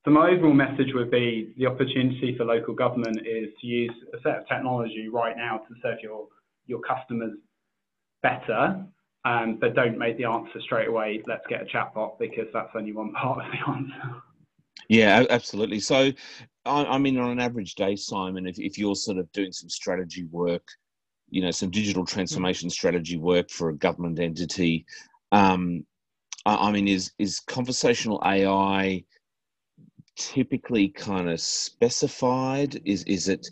So 0.06 0.12
my 0.12 0.30
overall 0.32 0.54
message 0.54 0.94
would 0.94 1.12
be 1.12 1.54
the 1.58 1.68
opportunity 1.68 2.36
for 2.36 2.46
local 2.46 2.74
government 2.74 3.20
is 3.20 3.50
to 3.62 3.68
use 3.68 3.94
a 4.14 4.22
set 4.22 4.40
of 4.40 4.48
technology 4.48 5.10
right 5.10 5.38
now 5.38 5.60
to 5.60 5.76
serve 5.82 6.00
your, 6.02 6.28
your 6.66 6.80
customers 6.80 7.34
better 8.24 8.86
um, 9.24 9.58
but 9.60 9.76
don't 9.76 9.98
make 9.98 10.18
the 10.18 10.26
answer 10.26 10.60
straight 10.62 10.88
away. 10.88 11.22
Let's 11.28 11.46
get 11.48 11.62
a 11.62 11.66
chatbot 11.66 12.18
because 12.20 12.48
that's 12.54 12.72
only 12.76 12.92
one 12.92 13.12
part 13.22 13.46
of 13.46 13.52
the 13.52 13.72
answer. 13.72 14.22
Yeah, 14.90 15.26
absolutely. 15.30 15.80
So, 15.80 16.12
I, 16.66 16.98
mean, 16.98 17.18
on 17.18 17.32
an 17.32 17.40
average 17.40 17.76
day, 17.76 17.96
Simon, 17.96 18.48
if, 18.48 18.60
if 18.60 18.78
you're 18.78 18.96
sort 18.96 19.18
of 19.18 19.32
doing 19.32 19.52
some 19.52 19.70
strategy 19.70 20.26
work, 20.26 20.68
you 21.30 21.42
know, 21.42 21.52
some 21.52 21.70
digital 21.70 22.06
transformation 22.06 22.68
mm-hmm. 22.68 22.74
strategy 22.74 23.18
work 23.18 23.50
for 23.50 23.70
a 23.70 23.76
government 23.76 24.20
entity, 24.20 24.86
um, 25.32 25.86
I, 26.46 26.68
I 26.68 26.72
mean, 26.72 26.88
is 26.88 27.12
is 27.20 27.40
conversational 27.40 28.22
AI 28.26 29.04
typically 30.18 30.90
kind 30.90 31.30
of 31.30 31.40
specified? 31.40 32.82
Is 32.86 33.04
is 33.04 33.28
it 33.28 33.48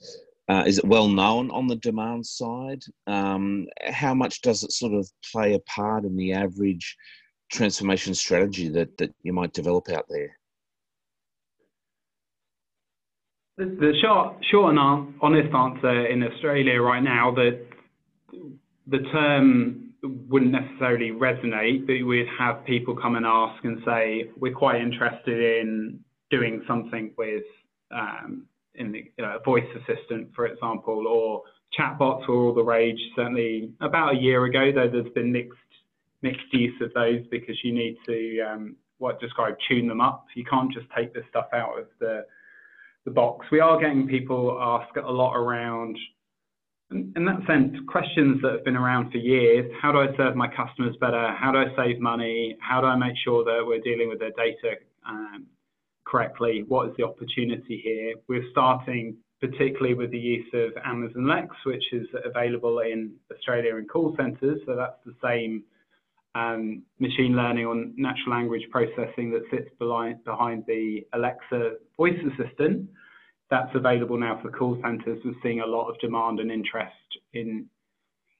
uh, 0.49 0.63
is 0.65 0.79
it 0.79 0.85
well 0.85 1.07
known 1.07 1.51
on 1.51 1.67
the 1.67 1.75
demand 1.75 2.25
side? 2.25 2.83
Um, 3.07 3.67
how 3.85 4.13
much 4.13 4.41
does 4.41 4.63
it 4.63 4.71
sort 4.71 4.93
of 4.93 5.07
play 5.31 5.53
a 5.53 5.59
part 5.59 6.05
in 6.05 6.15
the 6.15 6.33
average 6.33 6.97
transformation 7.51 8.15
strategy 8.15 8.69
that, 8.69 8.97
that 8.97 9.13
you 9.23 9.33
might 9.33 9.53
develop 9.53 9.89
out 9.89 10.05
there? 10.09 10.35
The 13.57 13.93
short, 14.01 14.43
short 14.49 14.75
and 14.75 15.13
honest 15.21 15.53
answer 15.53 16.07
in 16.07 16.23
Australia 16.23 16.81
right 16.81 17.03
now 17.03 17.31
that 17.35 17.59
the 18.87 18.99
term 19.11 19.88
wouldn't 20.03 20.51
necessarily 20.51 21.11
resonate, 21.11 21.85
but 21.85 22.05
we'd 22.05 22.27
have 22.37 22.63
people 22.65 22.95
come 22.95 23.15
and 23.15 23.25
ask 23.25 23.63
and 23.63 23.79
say, 23.85 24.29
we're 24.37 24.53
quite 24.53 24.81
interested 24.81 25.61
in 25.61 25.99
doing 26.29 26.63
something 26.67 27.11
with 27.17 27.43
um, 27.91 28.45
in 28.75 28.91
the, 28.91 28.99
you 29.17 29.25
know, 29.25 29.37
a 29.39 29.43
voice 29.43 29.67
assistant, 29.75 30.29
for 30.35 30.45
example, 30.45 31.05
or 31.07 31.43
chatbots 31.77 32.27
were 32.27 32.35
all 32.35 32.53
the 32.53 32.63
rage. 32.63 32.99
Certainly 33.15 33.71
about 33.81 34.15
a 34.15 34.17
year 34.17 34.45
ago, 34.45 34.71
though, 34.73 34.89
there's 34.89 35.11
been 35.13 35.31
mixed 35.31 35.57
mixed 36.21 36.51
use 36.51 36.73
of 36.81 36.93
those 36.93 37.21
because 37.31 37.55
you 37.63 37.73
need 37.73 37.97
to 38.05 38.41
um, 38.41 38.75
what 38.97 39.19
describe 39.19 39.55
tune 39.67 39.87
them 39.87 40.01
up. 40.01 40.25
You 40.35 40.43
can't 40.43 40.71
just 40.71 40.87
take 40.95 41.13
this 41.13 41.23
stuff 41.29 41.47
out 41.53 41.79
of 41.79 41.87
the 41.99 42.25
the 43.05 43.11
box. 43.11 43.45
We 43.51 43.59
are 43.59 43.79
getting 43.79 44.07
people 44.07 44.57
ask 44.61 44.95
a 44.97 45.11
lot 45.11 45.35
around. 45.35 45.97
In, 46.91 47.25
that 47.25 47.45
sense, 47.45 47.75
questions 47.87 48.41
that 48.41 48.51
have 48.51 48.65
been 48.65 48.75
around 48.75 49.11
for 49.11 49.17
years. 49.17 49.71
How 49.79 49.91
do 49.91 49.99
I 49.99 50.07
serve 50.17 50.35
my 50.35 50.47
customers 50.47 50.95
better? 50.99 51.35
How 51.39 51.51
do 51.51 51.59
I 51.59 51.67
save 51.75 51.99
money? 51.99 52.57
How 52.59 52.81
do 52.81 52.87
I 52.87 52.95
make 52.95 53.13
sure 53.23 53.43
that 53.43 53.63
we're 53.63 53.81
dealing 53.81 54.09
with 54.09 54.19
their 54.19 54.31
data 54.31 54.77
um, 55.07 55.45
correctly, 56.09 56.63
what 56.67 56.89
is 56.89 56.95
the 56.97 57.03
opportunity 57.03 57.79
here? 57.83 58.15
We're 58.27 58.49
starting 58.51 59.17
particularly 59.39 59.93
with 59.93 60.11
the 60.11 60.19
use 60.19 60.47
of 60.53 60.71
Amazon 60.83 61.27
Lex, 61.27 61.55
which 61.65 61.83
is 61.93 62.07
available 62.25 62.79
in 62.79 63.13
Australia 63.31 63.77
in 63.77 63.87
call 63.87 64.13
centres. 64.17 64.59
So 64.65 64.75
that's 64.75 64.97
the 65.05 65.15
same 65.23 65.63
um, 66.35 66.83
machine 66.99 67.35
learning 67.35 67.65
or 67.65 67.75
natural 67.95 68.31
language 68.31 68.63
processing 68.69 69.31
that 69.31 69.43
sits 69.49 69.69
behind 69.79 70.63
the 70.67 71.05
Alexa 71.13 71.75
voice 71.95 72.19
assistant. 72.33 72.89
That's 73.49 73.73
available 73.73 74.17
now 74.17 74.39
for 74.41 74.51
call 74.51 74.79
centers. 74.81 75.19
We're 75.25 75.33
seeing 75.41 75.61
a 75.61 75.65
lot 75.65 75.89
of 75.89 75.99
demand 75.99 76.39
and 76.39 76.51
interest 76.51 76.93
in 77.33 77.65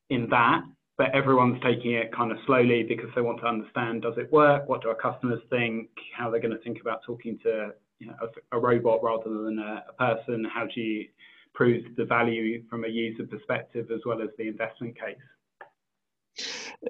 in 0.10 0.28
that, 0.30 0.62
but 0.98 1.14
everyone's 1.16 1.62
taking 1.64 1.94
it 1.94 2.14
kind 2.14 2.32
of 2.32 2.38
slowly 2.46 2.84
because 2.84 3.10
they 3.16 3.22
want 3.22 3.40
to 3.40 3.48
understand 3.48 4.02
does 4.02 4.18
it 4.18 4.32
work? 4.32 4.68
What 4.68 4.82
do 4.82 4.90
our 4.90 4.96
customers 4.96 5.42
think? 5.50 5.90
How 6.16 6.30
they're 6.30 6.42
going 6.42 6.56
to 6.56 6.64
think 6.64 6.82
about 6.82 7.04
talking 7.06 7.40
to 7.44 7.74
you 8.00 8.08
know, 8.08 8.16
a, 8.22 8.58
a, 8.58 8.60
robot 8.60 9.04
rather 9.04 9.30
than 9.44 9.60
a, 9.60 9.86
a 9.90 9.94
person? 9.94 10.46
How 10.46 10.66
do 10.66 10.82
you 10.82 11.08
prove 11.54 11.84
the 11.96 12.06
value 12.06 12.64
from 12.70 12.86
a 12.86 12.88
user 12.88 13.26
perspective 13.26 13.88
as 13.94 14.02
well 14.06 14.22
as 14.22 14.30
the 14.38 14.48
investment 14.48 14.98
case? 15.00 16.46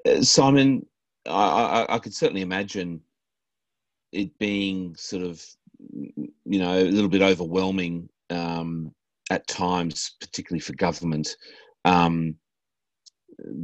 Uh, 0.06 0.22
Simon, 0.22 0.86
I, 1.26 1.86
I, 1.90 1.96
I 1.96 2.00
could 2.00 2.14
certainly 2.14 2.42
imagine 2.42 3.02
it 4.12 4.38
being 4.40 4.96
sort 4.96 5.24
of, 5.24 5.44
you 5.80 6.60
know, 6.60 6.78
a 6.78 6.84
little 6.84 7.10
bit 7.10 7.22
overwhelming 7.22 8.10
um, 8.30 8.94
at 9.30 9.48
times, 9.48 10.16
particularly 10.20 10.60
for 10.60 10.74
government. 10.74 11.36
Um, 11.86 12.36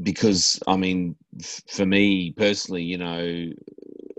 because, 0.04 0.60
I 0.68 0.78
mean, 0.78 1.16
f- 1.40 1.62
for 1.70 1.86
me 1.86 2.32
personally, 2.32 2.84
you 2.84 2.98
know, 2.98 3.52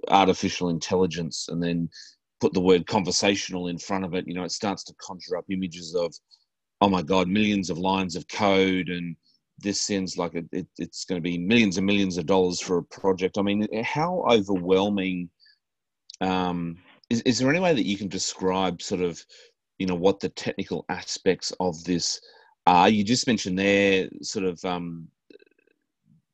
artificial 0.09 0.69
intelligence 0.69 1.49
and 1.49 1.63
then 1.63 1.89
put 2.41 2.53
the 2.53 2.61
word 2.61 2.87
conversational 2.87 3.69
in 3.69 3.79
front 3.79 4.05
of 4.05 4.15
it, 4.15 4.27
you 4.27 4.35
know, 4.35 4.45
it 4.45 4.53
starts 4.53 4.85
to 4.85 4.95
conjure 5.01 5.37
up 5.37 5.47
images 5.51 5.95
of, 5.95 6.15
oh 6.81 6.89
my 6.89 7.03
God, 7.03 7.29
millions 7.29 7.71
of 7.71 7.79
lines 7.79 8.17
of 8.17 8.29
code 8.29 8.89
and 8.89 9.17
this 9.59 9.81
sounds 9.81 10.19
like 10.19 10.35
it, 10.35 10.45
it, 10.53 10.67
it's 10.77 11.07
going 11.07 11.17
to 11.17 11.23
be 11.23 11.39
millions 11.39 11.79
and 11.79 11.87
millions 11.87 12.19
of 12.19 12.27
dollars 12.27 12.61
for 12.61 12.77
a 12.79 12.85
project. 12.85 13.39
I 13.39 13.43
mean, 13.43 13.67
how 13.83 14.25
overwhelming 14.29 15.31
um, 16.21 16.77
is, 17.11 17.21
is 17.23 17.39
there 17.39 17.51
any 17.51 17.61
way 17.61 17.75
that 17.75 17.87
you 17.87 17.97
can 17.97 18.09
describe 18.09 18.83
sort 18.83 19.01
of, 19.01 19.25
you 19.79 19.87
know, 19.87 19.95
what 19.95 20.21
the 20.21 20.29
technical 20.31 20.85
aspects 20.89 21.53
of 21.61 21.83
this 21.85 22.21
are? 22.67 22.89
You 22.89 23.05
just 23.05 23.27
mentioned 23.27 23.59
there 23.59 24.09
sort 24.23 24.45
of 24.45 24.65
um, 24.65 25.09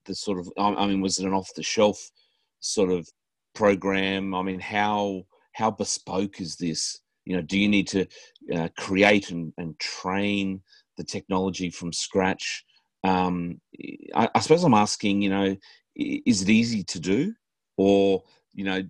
the 0.07 0.15
sort 0.15 0.39
of, 0.39 0.49
I 0.59 0.87
mean, 0.87 1.01
was 1.01 1.19
it 1.19 1.27
an 1.27 1.35
off 1.35 1.51
the 1.55 1.63
shelf 1.63 1.99
sort 2.61 2.91
of 2.91 3.09
program? 3.55 4.35
I 4.35 4.43
mean, 4.43 4.61
how 4.61 5.25
how 5.53 5.71
bespoke 5.71 6.41
is 6.41 6.57
this? 6.57 7.01
You 7.25 7.37
know, 7.37 7.43
do 7.43 7.59
you 7.59 7.69
need 7.69 7.87
to 7.89 8.07
uh, 8.55 8.69
create 8.79 9.31
and, 9.31 9.53
and 9.59 9.79
train 9.79 10.63
the 10.97 11.05
technology 11.05 11.71
from 11.71 11.93
scratch? 11.93 12.65
um, 13.05 13.61
I, 14.15 14.29
I, 14.35 14.41
suppose 14.41 14.65
I'm 14.65 14.75
asking, 14.75 15.23
you 15.23 15.31
know, 15.31 15.57
is 15.97 16.43
it 16.43 16.49
easy 16.49 16.85
to 16.85 17.01
do, 17.01 17.35
or 17.77 18.23
you 18.55 18.65
know, 18.65 18.83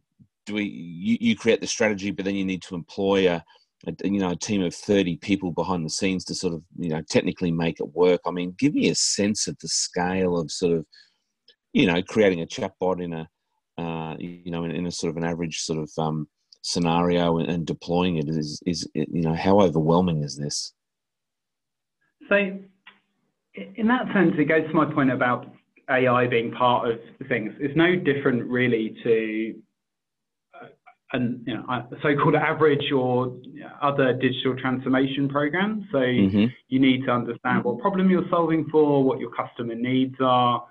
do 0.47 0.55
we 0.55 0.65
you, 0.65 1.19
you 1.21 1.37
create 1.37 1.61
the 1.61 1.67
strategy, 1.67 2.11
but 2.11 2.25
then 2.25 2.35
you 2.35 2.45
need 2.45 2.63
to 2.63 2.75
employ 2.75 3.31
a, 3.31 3.45
a, 3.87 3.95
you 4.03 4.21
know 4.21 4.31
a 4.31 4.37
team 4.37 4.63
of 4.63 4.75
30 4.75 5.17
people 5.19 5.53
behind 5.53 5.85
the 5.85 5.91
scenes 5.91 6.25
to 6.27 6.35
sort 6.35 6.55
of 6.55 6.63
you 6.79 6.91
know 6.91 7.03
technically 7.09 7.51
make 7.51 7.81
it 7.81 7.95
work. 7.95 8.21
I 8.27 8.31
mean, 8.31 8.55
give 8.59 8.75
me 8.75 8.89
a 8.89 8.95
sense 8.95 9.47
of 9.47 9.57
the 9.61 9.69
scale 9.69 10.39
of 10.39 10.51
sort 10.51 10.79
of 10.79 10.87
you 11.73 11.87
know 11.87 12.03
creating 12.03 12.43
a 12.43 12.47
chatbot 12.47 13.03
in 13.03 13.13
a 13.13 13.29
uh, 13.79 14.17
you 14.19 14.51
know 14.51 14.65
in, 14.65 14.71
in, 14.71 14.87
a 14.87 14.93
sort 14.93 15.11
of 15.11 15.17
an 15.17 15.25
average 15.25 15.61
sort 15.61 15.79
of 15.79 15.91
um, 15.99 16.29
scenario 16.63 17.39
and, 17.39 17.51
and 17.51 17.67
deploying 17.67 18.17
it 18.17 18.29
is 18.29 18.61
is 18.67 18.89
you 18.95 19.23
know 19.23 19.35
how 19.35 19.61
overwhelming 19.61 20.23
is 20.23 20.37
this? 20.37 20.73
So 22.29 22.37
in 23.55 23.87
that 23.89 24.07
sense, 24.15 24.35
it 24.39 24.45
goes 24.45 24.67
to 24.67 24.75
my 24.75 24.87
point 24.87 25.11
about 25.11 25.47
AI 25.91 26.27
being 26.27 26.53
part 26.53 26.91
of 26.91 26.99
things. 27.29 27.53
It's 27.59 27.77
no 27.77 27.97
different 27.97 28.45
really 28.45 28.97
to 29.03 29.55
an 31.13 31.43
you 31.47 31.55
know, 31.55 31.65
a 31.69 31.85
so-called 32.03 32.35
average 32.35 32.91
or 32.93 33.37
other 33.81 34.13
digital 34.15 34.57
transformation 34.57 35.29
program. 35.29 35.87
So 35.93 35.99
mm-hmm. 35.99 36.47
you 36.69 36.81
need 36.81 37.05
to 37.05 37.11
understand 37.13 37.65
what 37.65 37.79
problem 37.79 38.11
you're 38.11 38.29
solving 38.31 38.67
for, 38.71 39.05
what 39.05 39.19
your 39.19 39.31
customer 39.31 39.75
needs 39.75 40.17
are. 40.21 40.65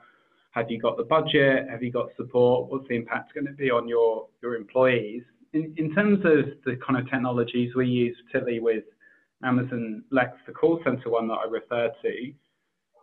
Have 0.51 0.69
you 0.69 0.80
got 0.80 0.97
the 0.97 1.04
budget? 1.04 1.67
Have 1.69 1.82
you 1.82 1.91
got 1.91 2.08
support? 2.17 2.69
What's 2.69 2.88
the 2.88 2.95
impact 2.95 3.34
going 3.34 3.47
to 3.47 3.54
be 3.54 3.69
on 3.69 3.88
your 3.88 4.27
your 4.41 4.56
employees? 4.56 5.23
In, 5.54 5.73
in 5.77 5.93
terms 5.93 6.19
of 6.19 6.45
the 6.65 6.77
kind 6.86 6.99
of 6.99 7.10
technologies 7.10 7.75
we 7.75 7.88
use, 7.88 8.17
particularly 8.25 8.60
with 8.60 8.84
Amazon 9.43 10.04
Lex, 10.12 10.32
the 10.47 10.54
call 10.54 10.80
center 10.84 11.10
one 11.10 11.27
that 11.27 11.36
I 11.45 11.49
referred 11.49 11.91
to, 12.01 12.34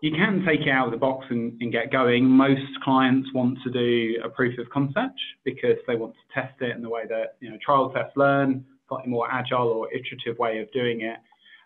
you 0.01 0.13
can 0.13 0.45
take 0.47 0.61
it 0.61 0.71
out 0.71 0.87
of 0.87 0.93
the 0.93 0.99
box 0.99 1.27
and, 1.31 1.61
and, 1.61 1.73
get 1.73 1.91
going. 1.91 2.25
Most 2.25 2.63
clients 2.83 3.29
want 3.35 3.59
to 3.65 3.71
do 3.71 4.21
a 4.25 4.29
proof 4.29 4.59
of 4.59 4.71
concept 4.71 5.19
because 5.45 5.77
they 5.87 5.97
want 5.97 6.15
to 6.15 6.41
test 6.41 6.55
it 6.61 6.75
in 6.75 6.83
the 6.83 6.89
way 6.89 7.03
that 7.09 7.37
you 7.41 7.51
know 7.51 7.59
trial 7.65 7.91
test 7.91 8.17
learn, 8.17 8.65
slightly 8.89 9.11
more 9.11 9.29
agile 9.31 9.69
or 9.69 9.89
iterative 9.93 10.39
way 10.39 10.61
of 10.61 10.71
doing 10.73 11.01
it. 11.01 11.19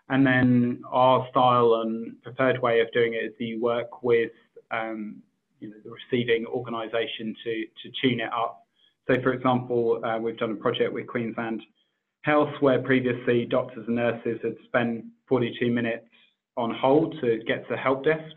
And 0.09 0.25
then 0.25 0.81
our 0.91 1.27
style 1.29 1.81
and 1.83 2.21
preferred 2.23 2.61
way 2.61 2.81
of 2.81 2.91
doing 2.91 3.13
it 3.13 3.25
is 3.25 3.33
you 3.37 3.61
work 3.61 4.03
with 4.03 4.31
um, 4.71 5.21
you 5.59 5.69
know, 5.69 5.75
the 5.83 5.91
receiving 5.91 6.45
organisation 6.45 7.35
to 7.43 7.65
to 7.83 7.91
tune 8.01 8.19
it 8.19 8.33
up. 8.33 8.65
So, 9.07 9.21
for 9.21 9.33
example, 9.33 10.03
uh, 10.03 10.17
we've 10.17 10.37
done 10.37 10.51
a 10.51 10.55
project 10.55 10.93
with 10.93 11.07
Queensland 11.07 11.61
Health 12.21 12.53
where 12.61 12.81
previously 12.81 13.45
doctors 13.45 13.85
and 13.85 13.97
nurses 13.97 14.39
had 14.41 14.55
spent 14.65 15.05
42 15.27 15.71
minutes 15.71 16.07
on 16.57 16.73
hold 16.73 17.15
to 17.21 17.39
get 17.45 17.67
to 17.69 17.77
help 17.77 18.03
desk, 18.03 18.35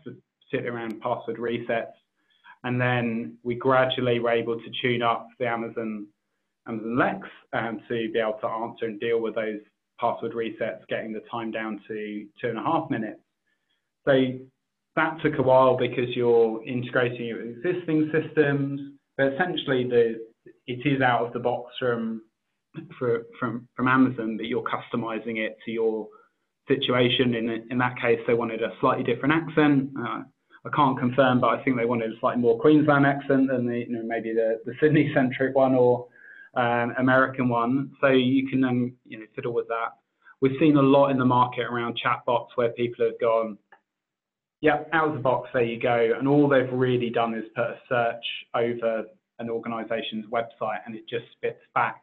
particularly 0.49 0.77
around 0.77 1.01
password 1.01 1.37
resets. 1.37 1.91
And 2.63 2.81
then 2.81 3.37
we 3.43 3.55
gradually 3.55 4.19
were 4.19 4.31
able 4.31 4.57
to 4.57 4.71
tune 4.81 5.01
up 5.01 5.27
the 5.39 5.47
Amazon 5.47 6.07
Amazon 6.67 6.97
Lex 6.97 7.27
um, 7.53 7.79
to 7.87 8.11
be 8.11 8.19
able 8.19 8.37
to 8.41 8.47
answer 8.47 8.85
and 8.85 8.99
deal 8.99 9.21
with 9.21 9.35
those 9.35 9.59
password 9.99 10.33
resets, 10.33 10.85
getting 10.89 11.13
the 11.13 11.21
time 11.31 11.51
down 11.51 11.79
to 11.87 12.25
two 12.41 12.49
and 12.49 12.57
a 12.57 12.61
half 12.61 12.89
minutes. 12.89 13.21
So 14.05 14.13
that 14.95 15.17
took 15.21 15.37
a 15.37 15.43
while 15.43 15.77
because 15.77 16.15
you're 16.15 16.63
integrating 16.65 17.27
your 17.27 17.41
existing 17.41 18.11
systems, 18.11 18.81
but 19.17 19.33
essentially 19.33 19.87
the 19.87 20.15
it 20.65 20.85
is 20.85 21.01
out 21.01 21.25
of 21.25 21.33
the 21.33 21.39
box 21.39 21.73
from 21.79 22.21
for, 22.97 23.23
from 23.39 23.67
from 23.75 23.87
Amazon, 23.87 24.37
but 24.37 24.47
you're 24.47 24.63
customizing 24.63 25.37
it 25.37 25.57
to 25.65 25.71
your 25.71 26.07
situation. 26.67 27.35
In, 27.35 27.67
in 27.69 27.77
that 27.77 27.99
case, 27.99 28.19
they 28.27 28.33
wanted 28.33 28.61
a 28.61 28.71
slightly 28.79 29.03
different 29.03 29.33
accent. 29.33 29.89
Uh, 29.97 30.23
I 30.65 30.69
can't 30.75 30.97
confirm, 30.97 31.39
but 31.39 31.47
I 31.47 31.63
think 31.63 31.77
they 31.77 31.85
wanted 31.85 32.11
a 32.11 32.19
slightly 32.19 32.41
more 32.41 32.59
Queensland 32.59 33.05
accent 33.05 33.49
than 33.49 33.65
the, 33.65 33.79
you 33.79 33.89
know, 33.89 34.03
maybe 34.03 34.33
the, 34.33 34.59
the 34.65 34.73
Sydney-centric 34.81 35.55
one 35.55 35.75
or 35.75 36.07
um, 36.55 36.93
American 36.97 37.47
one. 37.47 37.91
So 38.01 38.07
you 38.07 38.47
can 38.49 38.61
then 38.61 38.93
you 39.05 39.19
know 39.19 39.25
fiddle 39.35 39.53
with 39.53 39.67
that. 39.67 39.93
We've 40.41 40.57
seen 40.59 40.75
a 40.75 40.81
lot 40.81 41.09
in 41.09 41.17
the 41.17 41.25
market 41.25 41.61
around 41.61 41.99
chatbots 42.03 42.49
where 42.55 42.69
people 42.69 43.05
have 43.05 43.19
gone, 43.19 43.57
yeah, 44.61 44.83
out 44.93 45.07
of 45.07 45.13
the 45.15 45.19
box, 45.19 45.49
there 45.53 45.63
you 45.63 45.79
go. 45.79 46.11
And 46.17 46.27
all 46.27 46.47
they've 46.47 46.71
really 46.71 47.09
done 47.09 47.33
is 47.33 47.45
put 47.55 47.65
a 47.65 47.79
search 47.89 48.23
over 48.53 49.05
an 49.39 49.49
organization's 49.49 50.25
website 50.27 50.79
and 50.85 50.95
it 50.95 51.07
just 51.09 51.25
spits 51.31 51.61
back 51.73 52.01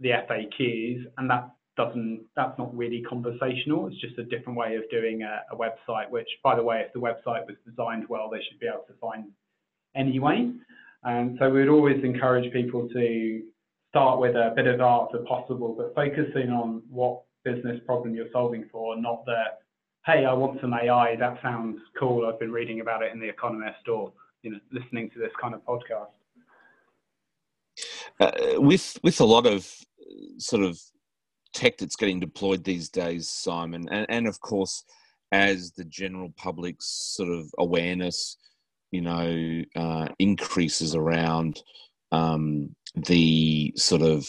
the 0.00 0.10
FAQs 0.10 1.04
and 1.18 1.30
that 1.30 1.50
doesn't 1.76 2.24
that's 2.36 2.58
not 2.58 2.76
really 2.76 3.02
conversational. 3.02 3.88
It's 3.88 4.00
just 4.00 4.18
a 4.18 4.24
different 4.24 4.58
way 4.58 4.76
of 4.76 4.88
doing 4.90 5.22
a, 5.22 5.42
a, 5.52 5.56
website. 5.56 6.08
Which, 6.10 6.28
by 6.42 6.54
the 6.56 6.62
way, 6.62 6.82
if 6.86 6.92
the 6.92 7.00
website 7.00 7.46
was 7.46 7.56
designed 7.66 8.06
well, 8.08 8.30
they 8.30 8.40
should 8.48 8.60
be 8.60 8.66
able 8.66 8.84
to 8.86 8.94
find 9.00 9.26
anyway. 9.96 10.52
And 11.02 11.36
so 11.38 11.50
we'd 11.50 11.68
always 11.68 12.02
encourage 12.02 12.52
people 12.52 12.88
to 12.88 13.42
start 13.90 14.20
with 14.20 14.36
a 14.36 14.52
bit 14.56 14.66
of 14.66 14.80
art 14.80 15.10
if 15.14 15.26
possible, 15.26 15.74
but 15.76 15.94
focusing 15.94 16.50
on 16.50 16.82
what 16.88 17.22
business 17.44 17.78
problem 17.84 18.14
you're 18.14 18.32
solving 18.32 18.66
for, 18.72 18.96
not 18.96 19.24
that 19.26 19.60
hey, 20.06 20.26
I 20.26 20.32
want 20.32 20.60
some 20.60 20.74
AI. 20.74 21.16
That 21.16 21.38
sounds 21.42 21.78
cool. 21.98 22.26
I've 22.26 22.38
been 22.38 22.52
reading 22.52 22.80
about 22.80 23.02
it 23.02 23.12
in 23.12 23.20
The 23.20 23.28
Economist 23.28 23.88
or 23.88 24.12
you 24.42 24.52
know 24.52 24.58
listening 24.70 25.10
to 25.10 25.18
this 25.18 25.32
kind 25.40 25.54
of 25.54 25.64
podcast. 25.64 26.08
Uh, 28.20 28.60
with 28.60 28.98
with 29.02 29.20
a 29.20 29.24
lot 29.24 29.46
of 29.46 29.66
sort 30.38 30.62
of 30.62 30.78
tech 31.54 31.78
that's 31.78 31.96
getting 31.96 32.20
deployed 32.20 32.64
these 32.64 32.88
days, 32.88 33.28
Simon, 33.28 33.88
and, 33.90 34.06
and 34.08 34.26
of 34.26 34.40
course, 34.40 34.84
as 35.32 35.72
the 35.72 35.84
general 35.84 36.32
public's 36.36 36.86
sort 37.16 37.30
of 37.30 37.50
awareness, 37.58 38.36
you 38.90 39.00
know, 39.00 39.62
uh, 39.74 40.08
increases 40.18 40.94
around 40.94 41.62
um, 42.12 42.74
the 42.94 43.72
sort 43.76 44.02
of 44.02 44.28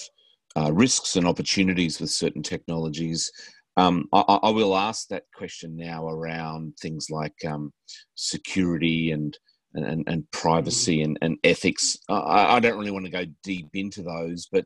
uh, 0.57 0.71
risks 0.71 1.15
and 1.15 1.27
opportunities 1.27 1.99
with 1.99 2.09
certain 2.09 2.41
technologies. 2.41 3.31
Um, 3.77 4.05
I, 4.13 4.39
I, 4.43 4.49
will 4.49 4.75
ask 4.75 5.09
that 5.09 5.25
question 5.35 5.75
now 5.75 6.07
around 6.07 6.77
things 6.81 7.09
like 7.09 7.35
um, 7.45 7.73
security 8.15 9.11
and 9.11 9.37
and, 9.73 10.05
and 10.07 10.31
privacy 10.31 11.01
and, 11.01 11.17
and 11.21 11.37
ethics. 11.43 11.97
I, 12.09 12.55
I, 12.55 12.59
don't 12.61 12.77
really 12.77 12.91
want 12.91 13.05
to 13.05 13.11
go 13.11 13.25
deep 13.43 13.67
into 13.73 14.01
those, 14.01 14.47
but 14.49 14.65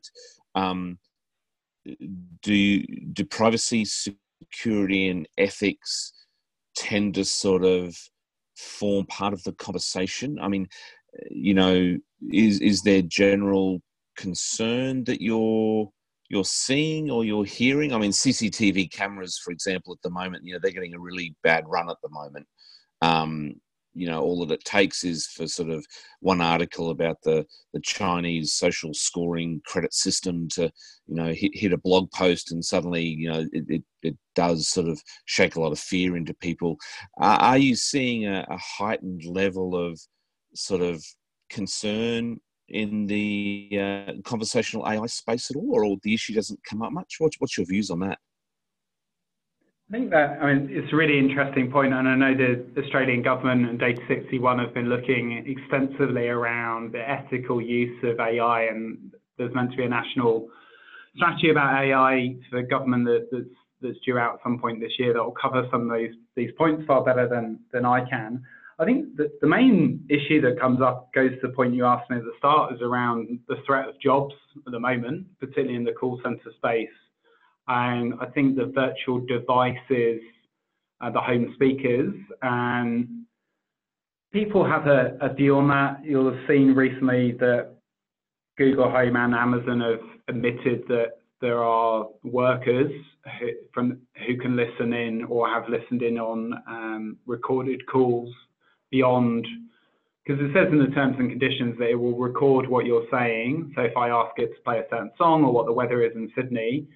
um, 0.54 0.98
do 2.42 2.82
do 3.12 3.24
privacy, 3.24 3.84
security, 3.84 5.08
and 5.08 5.28
ethics 5.38 6.12
tend 6.74 7.14
to 7.14 7.24
sort 7.24 7.64
of 7.64 7.96
form 8.56 9.06
part 9.06 9.32
of 9.32 9.42
the 9.44 9.52
conversation? 9.52 10.38
I 10.40 10.48
mean, 10.48 10.68
you 11.30 11.54
know, 11.54 11.96
is 12.32 12.60
is 12.60 12.82
there 12.82 13.02
general 13.02 13.80
concern 14.16 15.04
that 15.04 15.22
you're 15.22 15.90
you're 16.28 16.44
seeing 16.44 17.10
or 17.10 17.24
you're 17.24 17.44
hearing? 17.44 17.92
I 17.92 17.98
mean, 17.98 18.12
CCTV 18.12 18.90
cameras, 18.90 19.40
for 19.42 19.50
example, 19.50 19.92
at 19.92 20.02
the 20.02 20.10
moment, 20.10 20.44
you 20.44 20.52
know, 20.52 20.60
they're 20.62 20.70
getting 20.70 20.94
a 20.94 21.00
really 21.00 21.34
bad 21.42 21.64
run 21.66 21.90
at 21.90 21.96
the 22.02 22.10
moment. 22.10 22.46
Um, 23.02 23.60
you 23.94 24.06
know, 24.06 24.20
all 24.20 24.44
that 24.46 24.54
it 24.54 24.64
takes 24.64 25.04
is 25.04 25.26
for 25.26 25.46
sort 25.46 25.68
of 25.68 25.84
one 26.20 26.40
article 26.40 26.90
about 26.90 27.16
the, 27.22 27.44
the 27.72 27.80
Chinese 27.80 28.52
social 28.52 28.94
scoring 28.94 29.60
credit 29.66 29.92
system 29.92 30.48
to, 30.48 30.70
you 31.06 31.14
know, 31.14 31.32
hit, 31.32 31.50
hit 31.54 31.72
a 31.72 31.78
blog 31.78 32.10
post 32.12 32.52
and 32.52 32.64
suddenly, 32.64 33.04
you 33.04 33.30
know, 33.30 33.46
it, 33.52 33.64
it, 33.68 33.82
it 34.02 34.16
does 34.34 34.68
sort 34.68 34.88
of 34.88 35.00
shake 35.24 35.56
a 35.56 35.60
lot 35.60 35.72
of 35.72 35.78
fear 35.78 36.16
into 36.16 36.34
people. 36.34 36.76
Uh, 37.20 37.38
are 37.40 37.58
you 37.58 37.74
seeing 37.74 38.26
a, 38.26 38.46
a 38.48 38.56
heightened 38.56 39.24
level 39.24 39.76
of 39.76 40.00
sort 40.54 40.82
of 40.82 41.04
concern 41.48 42.38
in 42.68 43.06
the 43.06 43.68
uh, 43.72 44.12
conversational 44.24 44.86
AI 44.86 45.06
space 45.06 45.50
at 45.50 45.56
all, 45.56 45.84
or 45.84 45.96
the 46.02 46.14
issue 46.14 46.34
doesn't 46.34 46.62
come 46.64 46.82
up 46.82 46.92
much? 46.92 47.16
What's, 47.18 47.36
what's 47.40 47.58
your 47.58 47.66
views 47.66 47.90
on 47.90 47.98
that? 48.00 48.18
I 49.90 49.92
think 49.92 50.10
that 50.10 50.38
I 50.40 50.54
mean 50.54 50.68
it's 50.70 50.92
a 50.92 50.96
really 50.96 51.18
interesting 51.18 51.68
point, 51.68 51.92
and 51.92 52.08
I 52.08 52.14
know 52.14 52.32
the 52.32 52.80
Australian 52.80 53.22
government 53.22 53.68
and 53.68 53.76
Data 53.76 54.00
61 54.06 54.60
have 54.60 54.72
been 54.72 54.88
looking 54.88 55.44
extensively 55.44 56.28
around 56.28 56.92
the 56.92 57.00
ethical 57.00 57.60
use 57.60 57.98
of 58.04 58.20
AI, 58.20 58.68
and 58.70 59.12
there's 59.36 59.52
meant 59.52 59.72
to 59.72 59.76
be 59.76 59.82
a 59.82 59.88
national 59.88 60.48
strategy 61.16 61.50
about 61.50 61.82
AI 61.82 62.36
for 62.48 62.62
the 62.62 62.68
government 62.68 63.04
that, 63.06 63.28
that's 63.32 63.48
that's 63.82 63.98
due 64.04 64.16
out 64.16 64.34
at 64.34 64.40
some 64.44 64.60
point 64.60 64.78
this 64.78 64.92
year 64.96 65.12
that 65.12 65.24
will 65.24 65.32
cover 65.32 65.66
some 65.72 65.82
of 65.82 65.88
those 65.88 66.14
these 66.36 66.52
points 66.56 66.84
far 66.86 67.02
better 67.02 67.28
than 67.28 67.58
than 67.72 67.84
I 67.84 68.08
can. 68.08 68.44
I 68.78 68.84
think 68.84 69.16
that 69.16 69.40
the 69.40 69.48
main 69.48 70.06
issue 70.08 70.40
that 70.42 70.60
comes 70.60 70.80
up 70.80 71.12
goes 71.12 71.32
to 71.32 71.48
the 71.48 71.52
point 71.52 71.74
you 71.74 71.84
asked 71.84 72.08
me 72.10 72.18
at 72.18 72.22
the 72.22 72.32
start 72.38 72.72
is 72.72 72.80
around 72.80 73.40
the 73.48 73.56
threat 73.66 73.88
of 73.88 74.00
jobs 74.00 74.34
at 74.64 74.70
the 74.70 74.78
moment, 74.78 75.26
particularly 75.40 75.74
in 75.74 75.84
the 75.84 75.92
call 75.92 76.20
center 76.22 76.52
space. 76.56 76.88
And 77.72 78.14
I 78.20 78.26
think 78.26 78.56
the 78.56 78.72
virtual 78.74 79.20
devices, 79.20 80.20
uh, 81.00 81.10
the 81.10 81.20
home 81.20 81.52
speakers, 81.54 82.12
and 82.42 83.06
people 84.32 84.64
have 84.64 84.88
a, 84.88 85.16
a 85.20 85.32
view 85.32 85.56
on 85.56 85.68
that. 85.68 86.04
You'll 86.04 86.32
have 86.32 86.48
seen 86.48 86.74
recently 86.74 87.30
that 87.38 87.76
Google 88.58 88.90
Home 88.90 89.14
and 89.14 89.34
Amazon 89.34 89.80
have 89.82 90.00
admitted 90.26 90.82
that 90.88 91.18
there 91.40 91.62
are 91.62 92.08
workers 92.24 92.90
who, 93.38 93.50
from 93.72 94.00
who 94.26 94.36
can 94.36 94.56
listen 94.56 94.92
in 94.92 95.24
or 95.24 95.48
have 95.48 95.68
listened 95.68 96.02
in 96.02 96.18
on 96.18 96.52
um, 96.66 97.16
recorded 97.24 97.86
calls 97.86 98.34
beyond, 98.90 99.46
because 100.26 100.42
it 100.44 100.50
says 100.52 100.72
in 100.72 100.80
the 100.80 100.88
terms 100.88 101.14
and 101.20 101.30
conditions 101.30 101.78
that 101.78 101.90
it 101.90 101.94
will 101.94 102.18
record 102.18 102.68
what 102.68 102.84
you're 102.84 103.06
saying. 103.12 103.72
So 103.76 103.82
if 103.82 103.96
I 103.96 104.08
ask 104.08 104.32
it 104.38 104.48
to 104.56 104.62
play 104.64 104.78
a 104.78 104.84
certain 104.90 105.12
song 105.16 105.44
or 105.44 105.52
what 105.52 105.66
the 105.66 105.72
weather 105.72 106.02
is 106.02 106.16
in 106.16 106.32
Sydney, 106.34 106.88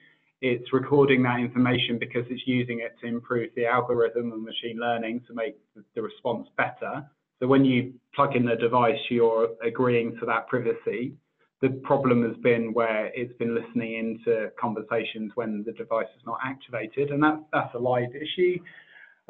it's 0.45 0.75
recording 0.75 1.23
that 1.23 1.41
information 1.41 1.99
because 1.99 2.25
it's 2.29 2.43
using 2.45 2.81
it 2.81 2.95
to 3.01 3.07
improve 3.07 3.49
the 3.57 3.65
algorithm 3.65 4.31
and 4.31 4.45
machine 4.45 4.79
learning 4.79 5.23
to 5.27 5.33
make 5.33 5.57
the 5.95 6.03
response 6.03 6.47
better. 6.59 7.03
So 7.41 7.47
when 7.47 7.65
you 7.65 7.95
plug 8.15 8.37
in 8.37 8.45
the 8.45 8.55
device, 8.55 8.99
you're 9.09 9.49
agreeing 9.65 10.19
to 10.21 10.27
that 10.27 10.47
privacy. 10.47 11.15
The 11.63 11.71
problem 11.83 12.23
has 12.29 12.37
been 12.43 12.75
where 12.75 13.07
it's 13.15 13.33
been 13.39 13.55
listening 13.55 13.95
into 13.95 14.51
conversations 14.61 15.33
when 15.35 15.65
the 15.65 15.73
device 15.73 16.09
is 16.15 16.23
not 16.27 16.39
activated, 16.45 17.11
and 17.11 17.23
that, 17.23 17.43
that's 17.51 17.75
a 17.75 17.79
live 17.79 18.15
issue. 18.15 18.59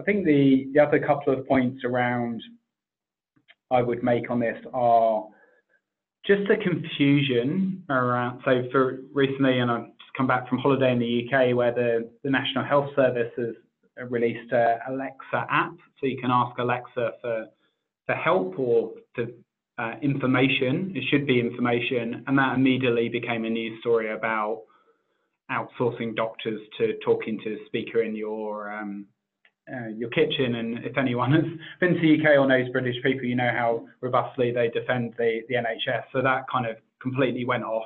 I 0.00 0.02
think 0.02 0.24
the, 0.24 0.68
the 0.74 0.80
other 0.80 0.98
couple 0.98 1.32
of 1.32 1.46
points 1.46 1.84
around 1.84 2.42
I 3.70 3.82
would 3.82 4.02
make 4.02 4.32
on 4.32 4.40
this 4.40 4.58
are 4.74 5.28
just 6.26 6.42
the 6.48 6.56
confusion 6.56 7.84
around. 7.88 8.40
So 8.44 8.64
for 8.72 8.98
recently, 9.12 9.60
and 9.60 9.70
just 9.70 9.93
come 10.16 10.26
back 10.26 10.48
from 10.48 10.58
holiday 10.58 10.92
in 10.92 10.98
the 10.98 11.26
UK, 11.26 11.56
where 11.56 11.72
the, 11.72 12.08
the 12.22 12.30
National 12.30 12.64
Health 12.64 12.90
Service 12.96 13.32
has 13.36 13.54
released 14.08 14.52
a 14.52 14.78
Alexa 14.88 15.46
app, 15.50 15.74
so 16.00 16.06
you 16.06 16.18
can 16.20 16.30
ask 16.30 16.58
Alexa 16.58 17.12
for 17.20 17.46
for 18.06 18.14
help 18.14 18.58
or 18.58 18.92
to 19.16 19.32
uh, 19.78 19.94
information. 20.02 20.92
It 20.94 21.04
should 21.10 21.26
be 21.26 21.40
information, 21.40 22.24
and 22.26 22.38
that 22.38 22.54
immediately 22.54 23.08
became 23.08 23.44
a 23.44 23.50
news 23.50 23.80
story 23.80 24.12
about 24.12 24.62
outsourcing 25.50 26.16
doctors 26.16 26.60
to 26.78 26.94
talking 27.04 27.38
to 27.44 27.54
a 27.54 27.66
speaker 27.66 28.02
in 28.02 28.14
your 28.14 28.72
um, 28.72 29.06
uh, 29.72 29.88
your 29.88 30.10
kitchen. 30.10 30.56
And 30.56 30.84
if 30.84 30.96
anyone 30.98 31.32
has 31.32 31.44
been 31.80 31.94
to 31.94 32.00
the 32.00 32.18
UK 32.18 32.38
or 32.38 32.46
knows 32.46 32.68
British 32.70 32.96
people, 33.02 33.24
you 33.24 33.36
know 33.36 33.50
how 33.50 33.86
robustly 34.00 34.52
they 34.52 34.68
defend 34.68 35.14
the, 35.18 35.40
the 35.48 35.54
NHS. 35.54 36.04
So 36.12 36.22
that 36.22 36.44
kind 36.50 36.66
of 36.66 36.76
completely 37.00 37.44
went 37.44 37.64
off 37.64 37.84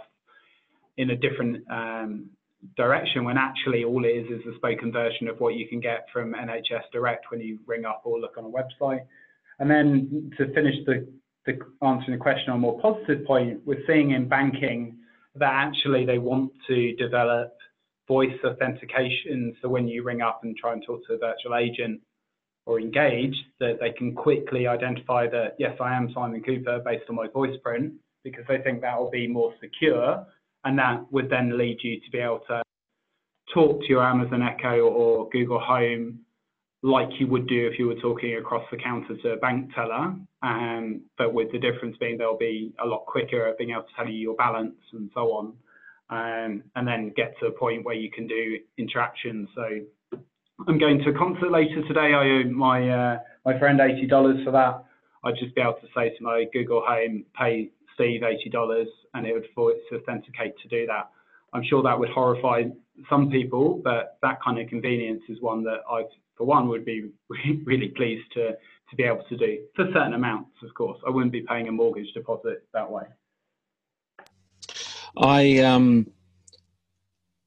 in 0.99 1.11
a 1.11 1.17
different 1.17 1.65
um, 1.71 2.29
direction 2.77 3.25
when 3.25 3.39
actually 3.39 3.85
all 3.85 4.05
it 4.05 4.09
is 4.09 4.27
is 4.41 4.47
a 4.53 4.57
spoken 4.57 4.93
version 4.93 5.29
of 5.29 5.39
what 5.41 5.55
you 5.55 5.67
can 5.69 5.81
get 5.81 6.07
from 6.13 6.35
NHS 6.35 6.83
Direct 6.93 7.31
when 7.31 7.41
you 7.41 7.59
ring 7.67 7.85
up 7.85 8.03
or 8.05 8.21
look 8.21 8.37
on 8.37 8.45
a 8.45 8.49
website. 8.49 9.03
And 9.61 9.71
then 9.71 10.31
to 10.37 10.53
finish 10.53 10.75
the, 10.87 11.07
the 11.47 11.59
answering 11.83 12.19
the 12.19 12.23
question 12.23 12.51
on 12.51 12.57
a 12.57 12.61
more 12.61 12.81
positive 12.81 13.25
point, 13.25 13.61
we're 13.65 13.83
seeing 13.87 14.11
in 14.11 14.29
banking 14.29 14.99
that 15.37 15.53
actually 15.53 16.05
they 16.05 16.19
want 16.19 16.51
to 16.67 16.95
develop 16.97 17.57
voice 18.09 18.37
authentication. 18.45 19.55
So 19.63 19.69
when 19.69 19.87
you 19.87 20.03
ring 20.03 20.21
up 20.21 20.41
and 20.43 20.57
try 20.57 20.73
and 20.73 20.83
talk 20.85 21.07
to 21.07 21.15
a 21.15 21.19
virtual 21.19 21.55
agent 21.55 22.01
or 22.67 22.81
engage, 22.81 23.37
that 23.61 23.79
they 23.81 23.93
can 23.93 24.15
quickly 24.15 24.67
identify 24.67 25.29
that, 25.29 25.55
yes, 25.59 25.77
I 25.81 25.95
am 25.95 26.11
Simon 26.13 26.43
Cooper 26.43 26.81
based 26.85 27.05
on 27.09 27.15
my 27.15 27.29
voice 27.29 27.57
print, 27.63 27.93
because 28.25 28.45
they 28.49 28.59
think 28.59 28.81
that 28.81 28.99
will 28.99 29.11
be 29.11 29.27
more 29.27 29.55
secure. 29.61 30.27
And 30.65 30.79
that 30.79 31.11
would 31.13 31.31
then 31.31 31.57
lead 31.57 31.79
you 31.83 32.01
to 32.01 32.11
be 32.11 32.19
able 32.19 32.41
to 32.49 32.63
talk 33.55 33.81
to 33.81 33.89
your 33.89 34.05
Amazon 34.05 34.43
Echo 34.43 34.81
or 34.81 35.29
Google 35.31 35.61
Home 35.61 36.21
like 36.83 37.09
you 37.19 37.27
would 37.27 37.49
do 37.49 37.67
if 37.67 37.79
you 37.79 37.89
were 37.89 37.97
talking 37.97 38.37
across 38.37 38.65
the 38.71 38.77
counter 38.77 39.17
to 39.17 39.31
a 39.31 39.37
bank 39.37 39.71
teller, 39.75 40.15
um, 40.43 41.01
but 41.17 41.35
with 41.35 41.51
the 41.51 41.59
difference 41.59 41.97
being 41.99 42.17
they'll 42.17 42.39
be 42.39 42.73
a 42.83 42.87
lot 42.87 43.05
quicker 43.07 43.49
at 43.49 43.59
being 43.59 43.71
able 43.71 43.83
to 43.83 43.89
tell 43.97 44.07
you 44.07 44.19
your 44.19 44.37
balance 44.37 44.77
and 44.93 45.11
so 45.13 45.33
on 45.33 45.55
um, 46.11 46.63
and 46.77 46.87
then 46.87 47.13
get 47.17 47.35
to 47.41 47.47
a 47.47 47.51
point 47.51 47.85
where 47.85 47.95
you 47.95 48.11
can 48.11 48.27
do 48.27 48.59
interactions. 48.79 49.49
So 49.55 50.19
I'm 50.67 50.79
going 50.79 50.99
to 51.01 51.11
a 51.11 51.19
concert 51.19 51.51
later 51.51 51.83
today. 51.87 52.15
I 52.15 52.25
owe 52.25 52.51
my 52.51 52.89
uh, 52.89 53.19
my 53.45 53.59
friend 53.59 53.81
eighty 53.81 54.07
dollars 54.07 54.39
for 54.45 54.51
that. 54.53 54.85
I'd 55.25 55.39
just 55.39 55.55
be 55.55 55.61
able 55.61 55.75
to 55.75 55.89
say 55.95 56.17
to 56.17 56.23
my 56.23 56.47
Google 56.53 56.83
Home, 56.87 57.25
pay 57.39 57.71
Steve 57.95 58.23
eighty 58.23 58.49
dollars, 58.51 58.89
and 59.15 59.27
it 59.27 59.33
would 59.33 59.47
voice 59.55 59.77
authenticate 59.93 60.55
to 60.63 60.69
do 60.69 60.87
that. 60.87 61.11
I'm 61.53 61.65
sure 61.65 61.83
that 61.83 61.99
would 61.99 62.11
horrify 62.11 62.65
some 63.09 63.31
people, 63.31 63.81
but 63.83 64.19
that 64.23 64.43
kind 64.43 64.59
of 64.59 64.69
convenience 64.69 65.23
is 65.29 65.41
one 65.41 65.65
that 65.65 65.81
I, 65.91 66.05
for 66.37 66.45
one, 66.45 66.69
would 66.69 66.85
be 66.85 67.11
really 67.65 67.89
pleased 67.89 68.25
to 68.35 68.53
to 68.91 68.97
be 68.97 69.03
able 69.03 69.23
to 69.29 69.37
do 69.37 69.59
for 69.77 69.87
certain 69.93 70.15
amounts. 70.15 70.51
Of 70.63 70.73
course, 70.75 70.99
I 71.07 71.11
wouldn't 71.11 71.33
be 71.33 71.43
paying 71.43 71.69
a 71.69 71.73
mortgage 71.73 72.13
deposit 72.15 72.67
that 72.73 72.91
way. 72.91 73.05
I 75.17 75.59
um, 75.59 76.07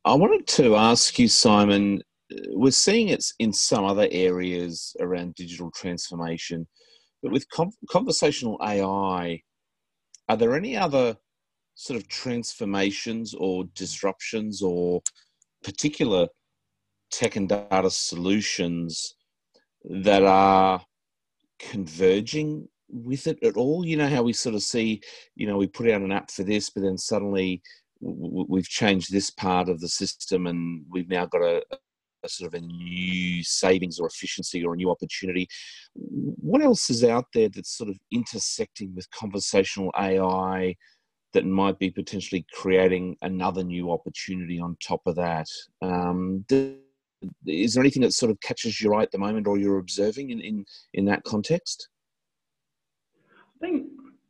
I 0.06 0.14
wanted 0.14 0.48
to 0.48 0.76
ask 0.76 1.18
you, 1.20 1.28
Simon. 1.28 2.02
We're 2.50 2.72
seeing 2.72 3.10
it 3.10 3.26
in 3.40 3.52
some 3.52 3.84
other 3.84 4.08
areas 4.10 4.96
around 5.02 5.36
digital 5.36 5.70
transformation, 5.72 6.66
but 7.22 7.32
with 7.32 7.46
conversational 7.90 8.58
AI, 8.64 9.42
are 10.30 10.38
there 10.38 10.56
any 10.56 10.78
other 10.78 11.18
sort 11.82 12.00
of 12.00 12.08
transformations 12.08 13.34
or 13.34 13.64
disruptions 13.74 14.62
or 14.62 15.02
particular 15.64 16.28
tech 17.12 17.36
and 17.38 17.50
data 17.50 17.90
solutions 17.90 19.16
that 19.86 20.22
are 20.22 20.80
converging 21.58 22.68
with 22.88 23.26
it 23.26 23.40
at 23.44 23.58
all? 23.58 23.84
You 23.84 23.98
know 23.98 24.08
how 24.08 24.22
we 24.22 24.32
sort 24.32 24.54
of 24.54 24.62
see, 24.62 25.02
you 25.34 25.48
know, 25.48 25.58
we 25.58 25.66
put 25.66 25.90
out 25.90 26.04
an 26.04 26.12
app 26.12 26.30
for 26.30 26.44
this, 26.44 26.70
but 26.70 26.84
then 26.84 27.00
suddenly 27.00 27.64
we've 28.00 28.70
changed 28.70 29.12
this 29.12 29.32
part 29.32 29.68
of 29.68 29.80
the 29.80 29.90
system 29.90 30.46
and 30.46 30.86
we've 30.88 31.10
now 31.10 31.26
got 31.26 31.42
a, 31.42 31.64
a, 32.24 32.30
sort 32.30 32.54
of 32.54 32.62
a 32.62 32.64
new 32.64 33.44
savings 33.44 34.00
or 34.00 34.06
efficiency 34.06 34.64
or 34.64 34.74
a 34.76 34.78
new 34.78 34.92
opportunity. 34.92 35.48
What 35.96 36.62
else 36.62 36.92
is 36.92 37.04
out 37.04 37.26
there 37.34 37.50
that's 37.50 37.76
sort 37.76 37.90
of 37.90 37.98
intersecting 38.12 38.94
with 38.94 39.10
conversational 39.10 39.92
AI 39.98 40.76
that 41.34 41.46
might 41.46 41.80
be 41.80 41.90
potentially 41.90 42.46
creating 42.54 43.18
another 43.22 43.64
new 43.64 43.92
opportunity 43.92 44.60
on 44.60 44.78
top 44.86 45.02
of 45.06 45.16
that? 45.16 45.48
Um, 45.82 46.46
is 47.46 47.74
there 47.74 47.84
anything 47.84 48.02
that 48.02 48.14
sort 48.14 48.32
of 48.32 48.40
catches 48.42 48.82
your 48.82 48.96
eye 48.96 49.04
at 49.04 49.12
the 49.12 49.18
moment 49.18 49.48
or 49.48 49.58
you're 49.58 49.78
observing 49.78 50.32
in, 50.32 50.42
in, 50.42 50.66
in 50.94 51.06
that 51.06 51.24
context? 51.24 51.90
I 53.16 53.66
think, 53.66 53.88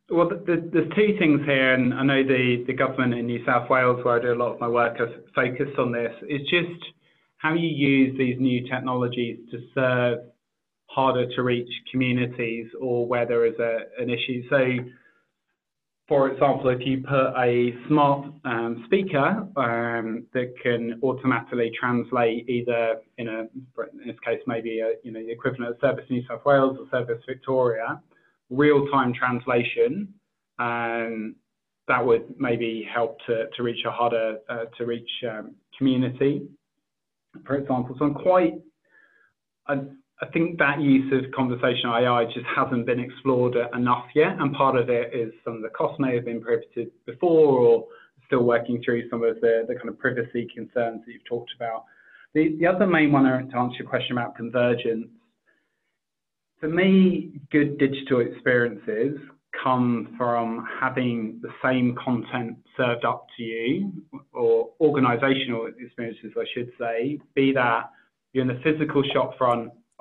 well, 0.10 0.30
the, 0.30 0.70
there's 0.72 0.92
two 0.96 1.16
things 1.18 1.42
here, 1.46 1.74
and 1.74 1.94
I 1.94 2.04
know 2.04 2.24
the, 2.24 2.64
the 2.68 2.74
government 2.74 3.14
in 3.14 3.28
New 3.28 3.46
South 3.46 3.70
Wales, 3.70 4.04
where 4.04 4.20
I 4.20 4.22
do 4.22 4.34
a 4.34 4.36
lot 4.36 4.54
of 4.54 4.60
my 4.60 4.68
work, 4.68 4.98
has 5.00 5.10
focused 5.34 5.80
on 5.80 5.92
this. 5.92 6.14
It's 6.24 6.50
just 6.50 6.94
how 7.38 7.54
you 7.54 7.70
use 7.70 8.18
these 8.18 8.36
new 8.40 8.68
technologies 8.70 9.40
to 9.52 9.60
serve 9.74 10.20
harder 10.88 11.34
to 11.36 11.42
reach 11.42 11.72
communities 11.90 12.68
or 12.80 13.08
where 13.08 13.26
there 13.26 13.46
is 13.46 13.58
a, 13.60 13.80
an 13.98 14.10
issue. 14.10 14.44
So 14.50 14.58
for 16.12 16.30
example, 16.30 16.67
if 16.71 16.86
you 16.86 17.02
put 17.08 17.32
a 17.38 17.74
smart 17.88 18.28
um, 18.43 18.84
speaker 18.86 19.47
um, 19.56 20.26
that 20.34 20.54
can 20.62 21.00
automatically 21.04 21.71
translate 21.80 22.50
either 22.50 22.97
in 23.17 23.30
a, 23.30 23.39
in 23.93 24.08
this 24.08 24.17
case, 24.26 24.41
maybe 24.45 24.82
a, 24.82 24.95
you 25.06 25.13
know, 25.13 25.21
the 25.21 25.32
equivalent 25.32 25.74
of 25.74 25.78
Service 25.80 26.04
New 26.10 26.21
South 26.28 26.41
Wales 26.45 26.78
or 26.78 26.86
Service 26.91 27.24
Victoria, 27.26 28.02
real-time 28.50 29.13
translation, 29.13 30.13
um, 30.60 31.34
that 31.88 32.06
would 32.06 32.26
maybe 32.38 32.86
help 32.93 33.17
to, 33.28 33.45
to 33.56 33.63
reach 33.63 33.86
a 33.88 33.91
harder 33.91 34.39
uh, 34.50 34.65
to 34.78 34.86
reach 34.86 35.10
um, 35.32 35.56
community, 35.78 36.41
for 37.45 37.56
example. 37.56 37.95
So 37.97 38.04
I'm 38.04 38.15
quite, 38.15 38.56
I 40.22 40.28
think 40.28 40.60
that 40.60 40.80
use 40.80 41.12
of 41.14 41.32
conversational 41.32 41.96
AI 41.96 42.26
just 42.26 42.46
hasn't 42.56 42.86
been 42.86 43.00
explored 43.00 43.56
enough 43.74 44.06
yet, 44.14 44.38
and 44.40 44.54
part 44.54 44.76
of 44.76 44.90
it 44.90 45.14
is 45.16 45.34
some 45.44 45.56
of 45.56 45.62
the 45.64 45.70
costs 45.70 46.00
may 46.00 46.14
have 46.16 46.26
been 46.26 46.42
prohibited 46.42 46.92
before, 47.08 47.60
or 47.60 47.88
still 48.28 48.44
working 48.44 48.82
through 48.86 49.10
some 49.10 49.24
of 49.24 49.42
the, 49.42 49.66
the 49.68 49.76
kind 49.76 49.90
of 49.90 49.98
privacy 49.98 50.48
concerns 50.54 51.02
that 51.06 51.12
you've 51.12 51.26
talked 51.26 51.52
about. 51.56 51.86
The, 52.36 52.56
the 52.60 52.68
other 52.68 52.86
main 52.86 53.12
one 53.12 53.24
to 53.24 53.58
answer 53.58 53.78
your 53.80 53.90
question 53.90 54.18
about 54.18 54.36
convergence, 54.36 55.08
for 56.60 56.70
me, 56.70 57.42
good 57.52 57.80
digital 57.80 58.22
experiences 58.22 59.18
come 59.62 60.14
from 60.18 60.68
having 60.80 61.40
the 61.42 61.50
same 61.64 61.96
content 61.96 62.58
served 62.78 63.04
up 63.04 63.26
to 63.36 63.44
you, 63.44 63.92
or 64.32 64.70
organizational 64.80 65.68
experiences, 65.80 66.32
I 66.38 66.46
should 66.54 66.72
say, 66.80 67.20
be 67.34 67.52
that 67.54 67.90
you're 68.34 68.44
in 68.44 68.48
the 68.48 68.62
physical 68.64 69.04
shop 69.12 69.34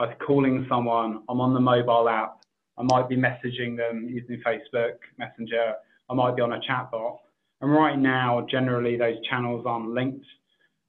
I'm 0.00 0.16
calling 0.26 0.64
someone, 0.66 1.22
I'm 1.28 1.42
on 1.42 1.52
the 1.52 1.60
mobile 1.60 2.08
app, 2.08 2.40
I 2.78 2.82
might 2.84 3.06
be 3.08 3.16
messaging 3.16 3.76
them 3.76 4.08
using 4.08 4.42
Facebook 4.44 4.94
Messenger, 5.18 5.74
I 6.08 6.14
might 6.14 6.36
be 6.36 6.42
on 6.42 6.54
a 6.54 6.60
chatbot. 6.60 7.18
And 7.60 7.70
right 7.70 7.98
now, 7.98 8.46
generally, 8.50 8.96
those 8.96 9.16
channels 9.28 9.66
aren't 9.66 9.90
linked, 9.90 10.24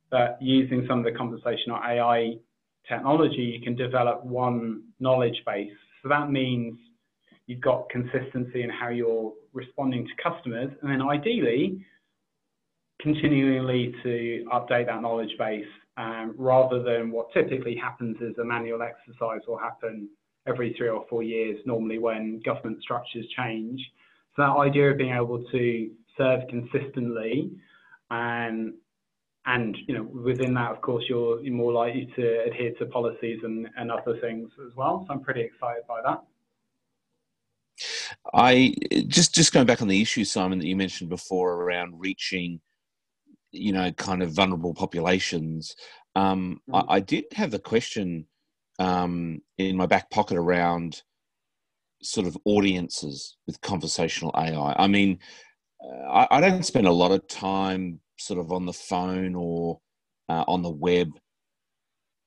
but 0.09 0.37
using 0.41 0.85
some 0.87 0.99
of 0.99 1.05
the 1.05 1.11
conversational 1.11 1.77
AI 1.77 2.35
technology, 2.87 3.41
you 3.41 3.61
can 3.61 3.75
develop 3.75 4.23
one 4.23 4.83
knowledge 5.01 5.43
base. 5.45 5.73
So 6.01 6.07
that 6.07 6.31
means 6.31 6.77
you've 7.47 7.59
got 7.59 7.89
consistency 7.89 8.63
in 8.63 8.69
how 8.69 8.89
you're 8.89 9.33
responding 9.51 10.07
to 10.07 10.23
customers, 10.23 10.71
and 10.81 10.89
then 10.89 11.01
ideally, 11.01 11.85
continually 13.01 13.93
to 14.03 14.45
update 14.53 14.85
that 14.85 15.01
knowledge 15.01 15.37
base 15.37 15.65
um, 15.97 16.33
rather 16.37 16.81
than 16.81 17.11
what 17.11 17.31
typically 17.33 17.75
happens 17.75 18.17
is 18.21 18.37
a 18.37 18.43
manual 18.43 18.81
exercise 18.81 19.41
will 19.47 19.57
happen 19.57 20.09
every 20.47 20.73
three 20.77 20.89
or 20.89 21.05
four 21.09 21.23
years, 21.23 21.59
normally 21.65 21.99
when 21.99 22.41
government 22.45 22.81
structures 22.81 23.25
change. 23.37 23.79
So 24.35 24.43
that 24.43 24.57
idea 24.57 24.91
of 24.91 24.97
being 24.97 25.13
able 25.13 25.43
to 25.51 25.91
serve 26.17 26.41
consistently 26.49 27.51
and 28.09 28.73
and 29.45 29.77
you 29.87 29.95
know 29.95 30.03
within 30.03 30.53
that 30.53 30.71
of 30.71 30.81
course 30.81 31.03
you're, 31.09 31.41
you're 31.41 31.53
more 31.53 31.73
likely 31.73 32.07
to 32.15 32.43
adhere 32.43 32.73
to 32.75 32.85
policies 32.85 33.39
and, 33.43 33.67
and 33.77 33.91
other 33.91 34.19
things 34.19 34.51
as 34.65 34.75
well 34.75 35.03
so 35.07 35.13
i'm 35.13 35.21
pretty 35.21 35.41
excited 35.41 35.81
by 35.87 35.99
that 36.05 36.21
i 38.33 38.73
just 39.07 39.33
just 39.33 39.51
going 39.51 39.65
back 39.65 39.81
on 39.81 39.87
the 39.87 40.01
issue 40.01 40.23
simon 40.23 40.59
that 40.59 40.67
you 40.67 40.75
mentioned 40.75 41.09
before 41.09 41.63
around 41.63 41.99
reaching 41.99 42.59
you 43.51 43.73
know, 43.73 43.91
kind 43.91 44.23
of 44.23 44.31
vulnerable 44.31 44.73
populations. 44.73 45.75
Um, 46.15 46.61
I, 46.73 46.79
mm-hmm. 46.79 46.91
I, 46.91 46.99
did 46.99 47.25
have 47.33 47.51
the 47.51 47.59
question 47.59 48.27
um, 48.79 49.41
in 49.57 49.77
my 49.77 49.85
back 49.85 50.09
pocket 50.09 50.37
around 50.37 51.01
sort 52.01 52.27
of 52.27 52.37
audiences 52.45 53.37
with 53.47 53.61
conversational 53.61 54.33
AI. 54.35 54.75
I 54.77 54.87
mean, 54.87 55.19
uh, 55.83 56.09
I, 56.09 56.37
I, 56.37 56.41
don't 56.41 56.65
spend 56.65 56.87
a 56.87 56.91
lot 56.91 57.11
of 57.11 57.27
time 57.27 57.99
sort 58.17 58.39
of 58.39 58.51
on 58.51 58.65
the 58.65 58.73
phone 58.73 59.35
or 59.35 59.79
uh, 60.29 60.43
on 60.47 60.61
the 60.61 60.69
web, 60.69 61.09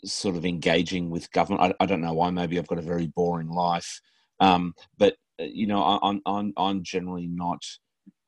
sort 0.04 0.36
of 0.36 0.46
engaging 0.46 1.10
with 1.10 1.30
government. 1.32 1.74
I, 1.80 1.84
I, 1.84 1.86
don't 1.86 2.00
know 2.00 2.14
why. 2.14 2.30
Maybe 2.30 2.58
I've 2.58 2.68
got 2.68 2.78
a 2.78 2.82
very 2.82 3.06
boring 3.08 3.50
life, 3.50 4.00
um, 4.40 4.74
but 4.98 5.16
uh, 5.40 5.44
you 5.44 5.66
know, 5.66 5.82
I, 5.82 6.08
am 6.08 6.20
I'm 6.26 6.52
I'm 6.56 6.82
generally 6.82 7.26
not 7.26 7.62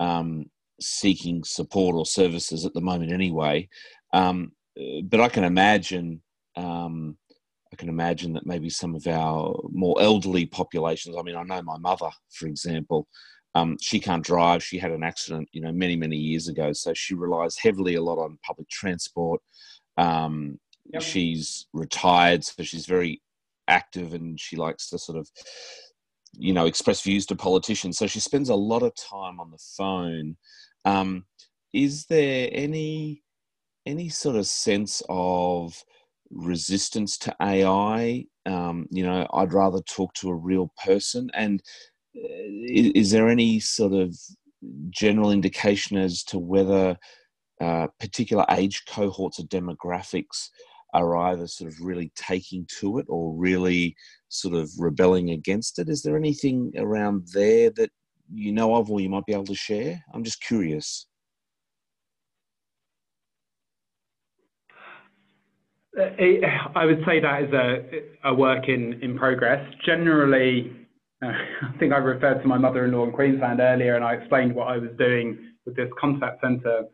um, 0.00 0.46
seeking 0.80 1.42
support 1.44 1.96
or 1.96 2.06
services 2.06 2.64
at 2.64 2.74
the 2.74 2.80
moment 2.80 3.12
anyway. 3.12 3.68
Um, 4.12 4.52
but 5.04 5.20
I 5.20 5.28
can 5.28 5.44
imagine, 5.44 6.22
um, 6.56 7.16
I 7.72 7.76
can 7.76 7.88
imagine 7.88 8.32
that 8.34 8.46
maybe 8.46 8.70
some 8.70 8.94
of 8.94 9.06
our 9.06 9.58
more 9.70 10.00
elderly 10.00 10.46
populations. 10.46 11.16
I 11.16 11.22
mean, 11.22 11.36
I 11.36 11.42
know 11.42 11.62
my 11.62 11.78
mother, 11.78 12.10
for 12.32 12.46
example. 12.46 13.06
Um, 13.54 13.78
she 13.80 14.00
can't 14.00 14.24
drive. 14.24 14.62
She 14.62 14.78
had 14.78 14.92
an 14.92 15.02
accident, 15.02 15.48
you 15.52 15.62
know, 15.62 15.72
many 15.72 15.96
many 15.96 16.16
years 16.16 16.48
ago. 16.48 16.74
So 16.74 16.92
she 16.92 17.14
relies 17.14 17.56
heavily 17.56 17.94
a 17.94 18.02
lot 18.02 18.18
on 18.18 18.38
public 18.44 18.68
transport. 18.68 19.40
Um, 19.96 20.60
yep. 20.92 21.00
She's 21.00 21.66
retired, 21.72 22.44
so 22.44 22.62
she's 22.62 22.84
very 22.84 23.22
active, 23.66 24.12
and 24.12 24.38
she 24.38 24.56
likes 24.56 24.90
to 24.90 24.98
sort 24.98 25.16
of 25.18 25.30
you 26.38 26.52
know 26.52 26.66
express 26.66 27.00
views 27.02 27.26
to 27.26 27.34
politicians 27.34 27.96
so 27.96 28.06
she 28.06 28.20
spends 28.20 28.48
a 28.48 28.54
lot 28.54 28.82
of 28.82 28.92
time 28.94 29.40
on 29.40 29.50
the 29.50 29.58
phone 29.76 30.36
um, 30.86 31.26
is 31.72 32.06
there 32.06 32.48
any 32.52 33.22
any 33.84 34.08
sort 34.08 34.36
of 34.36 34.46
sense 34.46 35.02
of 35.08 35.84
resistance 36.30 37.18
to 37.18 37.36
AI? 37.40 38.24
Um, 38.46 38.86
you 38.90 39.04
know, 39.04 39.26
I'd 39.34 39.52
rather 39.52 39.80
talk 39.82 40.14
to 40.14 40.30
a 40.30 40.34
real 40.34 40.72
person. 40.84 41.30
And 41.34 41.62
uh, 42.16 42.28
is, 42.68 42.92
is 42.94 43.10
there 43.10 43.28
any 43.28 43.60
sort 43.60 43.92
of 43.92 44.16
general 44.90 45.30
indication 45.30 45.96
as 45.98 46.24
to 46.24 46.38
whether 46.38 46.96
uh, 47.60 47.88
particular 48.00 48.44
age 48.50 48.84
cohorts 48.88 49.38
or 49.38 49.44
demographics 49.44 50.48
are 50.94 51.16
either 51.16 51.46
sort 51.46 51.70
of 51.70 51.78
really 51.80 52.10
taking 52.16 52.66
to 52.80 52.98
it 52.98 53.06
or 53.08 53.34
really 53.34 53.94
sort 54.28 54.54
of 54.54 54.70
rebelling 54.78 55.30
against 55.30 55.78
it? 55.78 55.88
Is 55.88 56.02
there 56.02 56.16
anything 56.16 56.72
around 56.76 57.28
there 57.34 57.70
that 57.70 57.90
you 58.32 58.52
know 58.52 58.74
of 58.74 58.90
or 58.90 59.00
you 59.00 59.08
might 59.08 59.26
be 59.26 59.32
able 59.32 59.44
to 59.44 59.54
share? 59.54 60.02
I'm 60.12 60.24
just 60.24 60.42
curious. 60.42 61.06
I 65.98 66.84
would 66.84 67.02
say 67.06 67.20
that 67.20 67.42
is 67.44 67.52
a, 67.54 68.28
a 68.28 68.34
work 68.34 68.68
in, 68.68 69.02
in 69.02 69.16
progress. 69.16 69.66
Generally, 69.84 70.76
uh, 71.22 71.28
I 71.28 71.78
think 71.78 71.92
I 71.92 71.96
referred 71.96 72.42
to 72.42 72.48
my 72.48 72.58
mother-in-law 72.58 73.04
in 73.04 73.12
Queensland 73.12 73.60
earlier, 73.60 73.96
and 73.96 74.04
I 74.04 74.14
explained 74.14 74.54
what 74.54 74.68
I 74.68 74.76
was 74.76 74.90
doing 74.98 75.38
with 75.64 75.74
this 75.74 75.88
contact 75.98 76.42
centre 76.42 76.84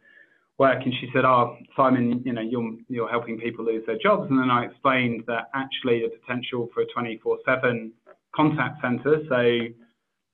work, 0.59 0.83
and 0.85 0.95
she 1.01 1.09
said, 1.12 1.25
"Oh, 1.25 1.57
Simon, 1.77 2.23
you 2.25 2.33
know, 2.33 2.42
you're 2.42 2.77
you're 2.88 3.09
helping 3.09 3.38
people 3.38 3.64
lose 3.64 3.85
their 3.87 3.99
jobs." 3.99 4.31
And 4.31 4.38
then 4.38 4.51
I 4.51 4.66
explained 4.66 5.25
that 5.27 5.51
actually 5.55 6.03
the 6.03 6.11
potential 6.21 6.68
for 6.73 6.83
a 6.83 6.87
24/7 6.87 7.90
contact 8.35 8.81
centre, 8.81 9.23
so 9.29 9.82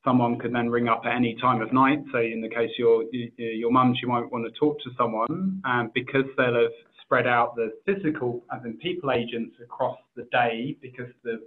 someone 0.08 0.38
could 0.38 0.54
then 0.54 0.70
ring 0.70 0.88
up 0.88 1.02
at 1.04 1.14
any 1.14 1.36
time 1.40 1.60
of 1.60 1.72
night. 1.72 2.02
So 2.12 2.18
in 2.18 2.40
the 2.40 2.48
case 2.48 2.70
your 2.78 3.04
your 3.36 3.70
mum, 3.70 3.94
she 4.00 4.06
might 4.06 4.30
want 4.32 4.46
to 4.46 4.58
talk 4.58 4.78
to 4.80 4.90
someone, 4.96 5.60
and 5.64 5.92
because 5.92 6.24
they'll 6.36 6.54
have 6.54 6.72
spread 7.02 7.26
out 7.26 7.54
the 7.56 7.72
physical, 7.84 8.42
as 8.54 8.64
in 8.64 8.78
people 8.78 9.12
agents 9.12 9.56
across 9.62 9.98
the 10.16 10.26
day, 10.32 10.76
because 10.80 11.12
the 11.24 11.40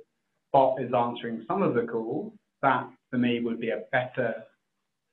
bot 0.54 0.82
is 0.82 0.94
answering 0.94 1.44
some 1.48 1.62
of 1.62 1.74
the 1.74 1.82
calls, 1.82 2.34
that 2.62 2.88
for 3.10 3.18
me 3.18 3.40
would 3.40 3.60
be 3.60 3.70
a 3.70 3.82
better 3.92 4.34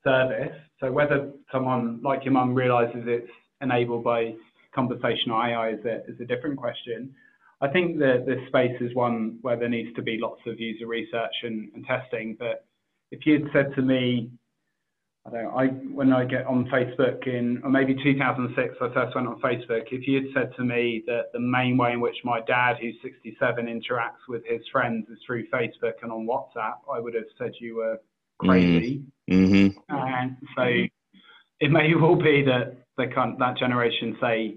service. 0.05 0.57
So 0.81 0.93
whether 0.93 1.31
someone 1.51 2.01
like 2.03 2.25
your 2.25 2.33
mum 2.33 2.55
realizes 2.55 3.03
it's 3.07 3.31
enabled 3.61 4.05
by 4.05 4.35
conversational 4.75 5.41
AI 5.41 5.71
is 5.71 5.85
a, 5.85 6.05
is 6.11 6.21
a 6.21 6.25
different 6.25 6.57
question. 6.57 7.15
I 7.61 7.69
think 7.69 7.99
that 7.99 8.25
this 8.27 8.39
space 8.47 8.77
is 8.81 8.95
one 8.95 9.39
where 9.43 9.57
there 9.57 9.69
needs 9.69 9.95
to 9.97 10.03
be 10.03 10.19
lots 10.21 10.41
of 10.47 10.61
user 10.61 10.87
research 10.87 11.35
and, 11.43 11.71
and 11.75 11.85
testing, 11.85 12.37
but 12.39 12.68
if 13.11 13.27
you'd 13.27 13.49
said 13.53 13.75
to 13.75 13.83
me, 13.83 14.31
I 15.27 15.31
don't 15.31 15.45
know, 15.45 15.51
I, 15.51 15.67
when 15.67 16.13
I 16.13 16.25
get 16.25 16.47
on 16.47 16.67
Facebook 16.67 17.27
in, 17.27 17.61
or 17.63 17.71
maybe 17.71 17.95
2006, 18.03 18.77
I 18.81 18.95
first 18.95 19.15
went 19.15 19.27
on 19.27 19.41
Facebook, 19.41 19.85
if 19.91 20.07
you'd 20.07 20.33
said 20.33 20.55
to 20.57 20.65
me 20.65 21.03
that 21.07 21.33
the 21.33 21.41
main 21.41 21.77
way 21.77 21.93
in 21.93 22.01
which 22.01 22.17
my 22.25 22.41
dad, 22.41 22.77
who's 22.81 22.95
67, 23.03 23.67
interacts 23.67 24.27
with 24.29 24.43
his 24.47 24.63
friends 24.73 25.07
is 25.11 25.19
through 25.27 25.47
Facebook 25.49 25.95
and 26.03 26.11
on 26.11 26.27
WhatsApp, 26.27 26.77
I 26.93 26.99
would 27.01 27.15
have 27.15 27.25
said 27.37 27.53
you 27.61 27.77
were 27.77 28.01
crazy. 28.39 29.03
Mm-hmm. 29.31 29.79
And 29.91 30.37
so 30.57 30.65
it 31.61 31.71
may 31.71 31.95
well 31.95 32.17
be 32.17 32.43
that 32.45 32.77
the 32.97 33.07
that 33.39 33.57
generation 33.57 34.17
say 34.21 34.57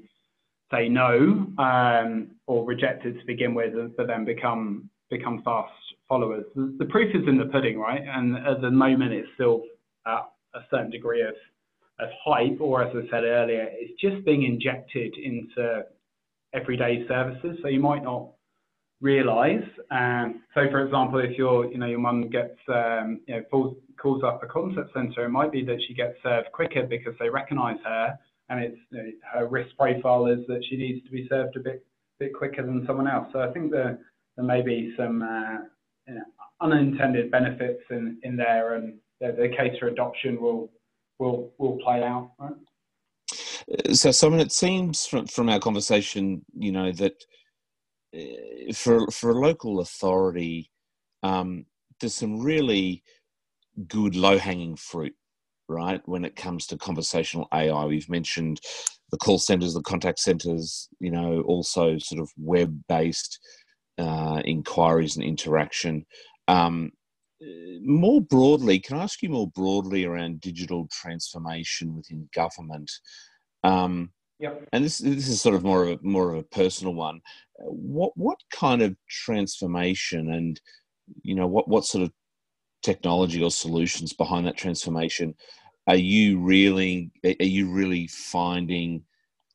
say 0.71 0.87
no 0.87 1.47
um, 1.57 2.31
or 2.47 2.65
reject 2.65 3.05
it 3.05 3.19
to 3.19 3.25
begin 3.25 3.53
with, 3.53 3.73
but 3.97 4.07
then 4.07 4.23
become 4.23 4.89
become 5.09 5.41
fast 5.43 5.73
followers. 6.11 6.43
The, 6.55 6.85
proof 6.89 7.15
is 7.15 7.25
in 7.25 7.37
the 7.37 7.45
pudding, 7.45 7.79
right? 7.79 8.01
And 8.05 8.35
at 8.45 8.59
the 8.59 8.69
moment, 8.69 9.13
it's 9.13 9.29
still 9.35 9.61
at 10.05 10.29
a 10.53 10.59
certain 10.69 10.91
degree 10.91 11.21
of, 11.21 11.35
of 12.01 12.09
hype, 12.25 12.59
or 12.59 12.83
as 12.83 12.93
I 12.93 13.09
said 13.09 13.23
earlier, 13.23 13.65
it's 13.71 13.99
just 14.01 14.25
being 14.25 14.43
injected 14.43 15.15
into 15.15 15.83
everyday 16.53 17.07
services. 17.07 17.59
So 17.61 17.69
you 17.69 17.79
might 17.79 18.03
not 18.03 18.27
realise. 18.99 19.63
Um, 19.89 20.41
so, 20.53 20.69
for 20.69 20.85
example, 20.85 21.19
if 21.19 21.37
your 21.37 21.71
you 21.71 21.77
know 21.77 21.85
your 21.85 21.99
mum 21.99 22.29
gets 22.29 22.59
um, 22.67 23.21
you 23.25 23.35
know 23.35 23.43
calls, 23.49 23.77
calls 23.97 24.21
up 24.21 24.43
a 24.43 24.47
contact 24.47 24.93
centre, 24.93 25.23
it 25.23 25.29
might 25.29 25.53
be 25.53 25.63
that 25.63 25.77
she 25.87 25.93
gets 25.93 26.17
served 26.21 26.51
quicker 26.51 26.83
because 26.83 27.13
they 27.21 27.29
recognise 27.29 27.77
her, 27.85 28.19
and 28.49 28.61
it's 28.61 28.77
you 28.91 28.97
know, 28.97 29.11
her 29.33 29.47
risk 29.47 29.69
profile 29.77 30.25
is 30.25 30.45
that 30.47 30.61
she 30.69 30.75
needs 30.75 31.05
to 31.05 31.11
be 31.11 31.25
served 31.29 31.55
a 31.55 31.61
bit 31.61 31.85
bit 32.19 32.33
quicker 32.33 32.65
than 32.65 32.83
someone 32.85 33.07
else. 33.07 33.27
So 33.31 33.39
I 33.39 33.51
think 33.53 33.71
there 33.71 33.97
there 34.35 34.45
may 34.45 34.61
be 34.61 34.93
some 34.97 35.21
uh, 35.21 35.67
you 36.07 36.15
know, 36.15 36.21
unintended 36.61 37.31
benefits 37.31 37.81
in, 37.89 38.17
in 38.23 38.35
there, 38.35 38.75
and 38.75 38.97
the, 39.19 39.31
the 39.31 39.49
case 39.49 39.77
for 39.79 39.87
adoption 39.87 40.41
will 40.41 40.69
will 41.19 41.51
will 41.57 41.77
play 41.83 42.03
out. 42.03 42.31
Right? 42.39 42.53
So, 43.93 44.11
Simon, 44.11 44.39
it 44.39 44.51
seems 44.51 45.05
from 45.05 45.27
from 45.27 45.49
our 45.49 45.59
conversation, 45.59 46.43
you 46.57 46.71
know, 46.71 46.91
that 46.93 47.13
uh, 48.15 48.73
for 48.73 49.07
for 49.11 49.31
a 49.31 49.39
local 49.39 49.79
authority, 49.79 50.69
um, 51.23 51.65
there's 51.99 52.15
some 52.15 52.41
really 52.41 53.03
good 53.87 54.15
low 54.15 54.37
hanging 54.37 54.75
fruit, 54.75 55.15
right? 55.67 56.01
When 56.05 56.25
it 56.25 56.35
comes 56.35 56.67
to 56.67 56.77
conversational 56.77 57.47
AI, 57.53 57.85
we've 57.85 58.09
mentioned 58.09 58.59
the 59.11 59.17
call 59.17 59.37
centers, 59.37 59.73
the 59.73 59.81
contact 59.81 60.19
centers, 60.19 60.89
you 60.99 61.11
know, 61.11 61.41
also 61.41 61.97
sort 61.99 62.21
of 62.21 62.29
web 62.37 62.81
based 62.87 63.39
uh, 63.97 64.41
inquiries 64.45 65.15
and 65.15 65.25
interaction. 65.25 66.05
Um, 66.47 66.91
more 67.81 68.21
broadly, 68.21 68.79
can 68.79 68.97
I 68.97 69.03
ask 69.03 69.21
you 69.21 69.29
more 69.29 69.49
broadly 69.49 70.05
around 70.05 70.41
digital 70.41 70.87
transformation 70.91 71.95
within 71.95 72.29
government? 72.35 72.91
Um, 73.63 74.11
yep. 74.39 74.67
And 74.73 74.85
this 74.85 74.99
this 74.99 75.27
is 75.27 75.41
sort 75.41 75.55
of 75.55 75.63
more 75.63 75.83
of 75.83 75.89
a, 75.89 75.99
more 76.03 76.33
of 76.33 76.39
a 76.39 76.43
personal 76.43 76.93
one. 76.93 77.21
What 77.57 78.11
what 78.15 78.37
kind 78.51 78.81
of 78.81 78.95
transformation 79.09 80.31
and 80.33 80.59
you 81.23 81.35
know 81.35 81.47
what 81.47 81.67
what 81.67 81.85
sort 81.85 82.03
of 82.03 82.11
technology 82.83 83.43
or 83.43 83.51
solutions 83.51 84.13
behind 84.13 84.47
that 84.47 84.57
transformation 84.57 85.35
are 85.87 85.95
you 85.95 86.39
really 86.39 87.11
are 87.23 87.45
you 87.45 87.71
really 87.71 88.07
finding 88.07 89.03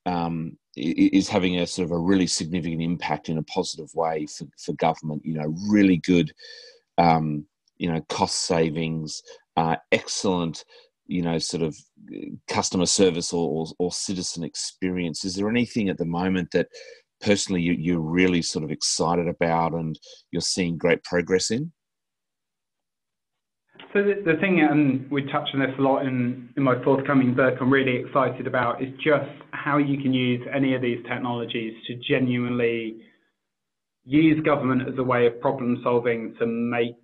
um, 0.06 0.56
is 0.76 1.28
having 1.28 1.58
a 1.58 1.66
sort 1.66 1.86
of 1.86 1.92
a 1.92 1.98
really 1.98 2.26
significant 2.26 2.82
impact 2.82 3.28
in 3.28 3.38
a 3.38 3.42
positive 3.44 3.88
way 3.94 4.26
for, 4.26 4.46
for 4.62 4.72
government 4.74 5.22
you 5.24 5.34
know 5.34 5.54
really 5.68 5.96
good 5.98 6.32
um, 6.98 7.46
you 7.78 7.90
know 7.90 8.00
cost 8.08 8.46
savings 8.46 9.22
uh, 9.56 9.76
excellent 9.92 10.64
you 11.06 11.22
know 11.22 11.38
sort 11.38 11.62
of 11.62 11.76
customer 12.48 12.86
service 12.86 13.32
or, 13.32 13.48
or, 13.48 13.66
or, 13.78 13.92
citizen 13.92 14.44
experience. 14.44 15.24
Is 15.24 15.34
there 15.34 15.48
anything 15.48 15.88
at 15.88 15.98
the 15.98 16.04
moment 16.04 16.50
that 16.52 16.68
personally 17.20 17.62
you, 17.62 17.72
you're 17.72 18.00
really 18.00 18.42
sort 18.42 18.64
of 18.64 18.70
excited 18.70 19.28
about 19.28 19.72
and 19.72 19.98
you're 20.30 20.40
seeing 20.40 20.76
great 20.76 21.02
progress 21.04 21.50
in 21.50 21.72
so 23.92 24.02
the, 24.02 24.22
the 24.24 24.38
thing, 24.40 24.60
and 24.60 25.10
we 25.10 25.22
touched 25.24 25.54
on 25.54 25.60
this 25.60 25.70
a 25.78 25.82
lot 25.82 26.04
in, 26.04 26.48
in 26.56 26.62
my 26.62 26.82
forthcoming 26.82 27.34
book, 27.34 27.54
I'm 27.60 27.72
really 27.72 27.96
excited 27.96 28.46
about 28.46 28.82
is 28.82 28.88
just 29.02 29.30
how 29.52 29.78
you 29.78 30.00
can 30.00 30.12
use 30.12 30.46
any 30.54 30.74
of 30.74 30.82
these 30.82 31.04
technologies 31.08 31.74
to 31.86 31.94
genuinely 32.08 32.96
use 34.04 34.42
government 34.44 34.88
as 34.88 34.94
a 34.98 35.02
way 35.02 35.26
of 35.26 35.40
problem 35.40 35.80
solving 35.82 36.34
to 36.38 36.46
make 36.46 36.94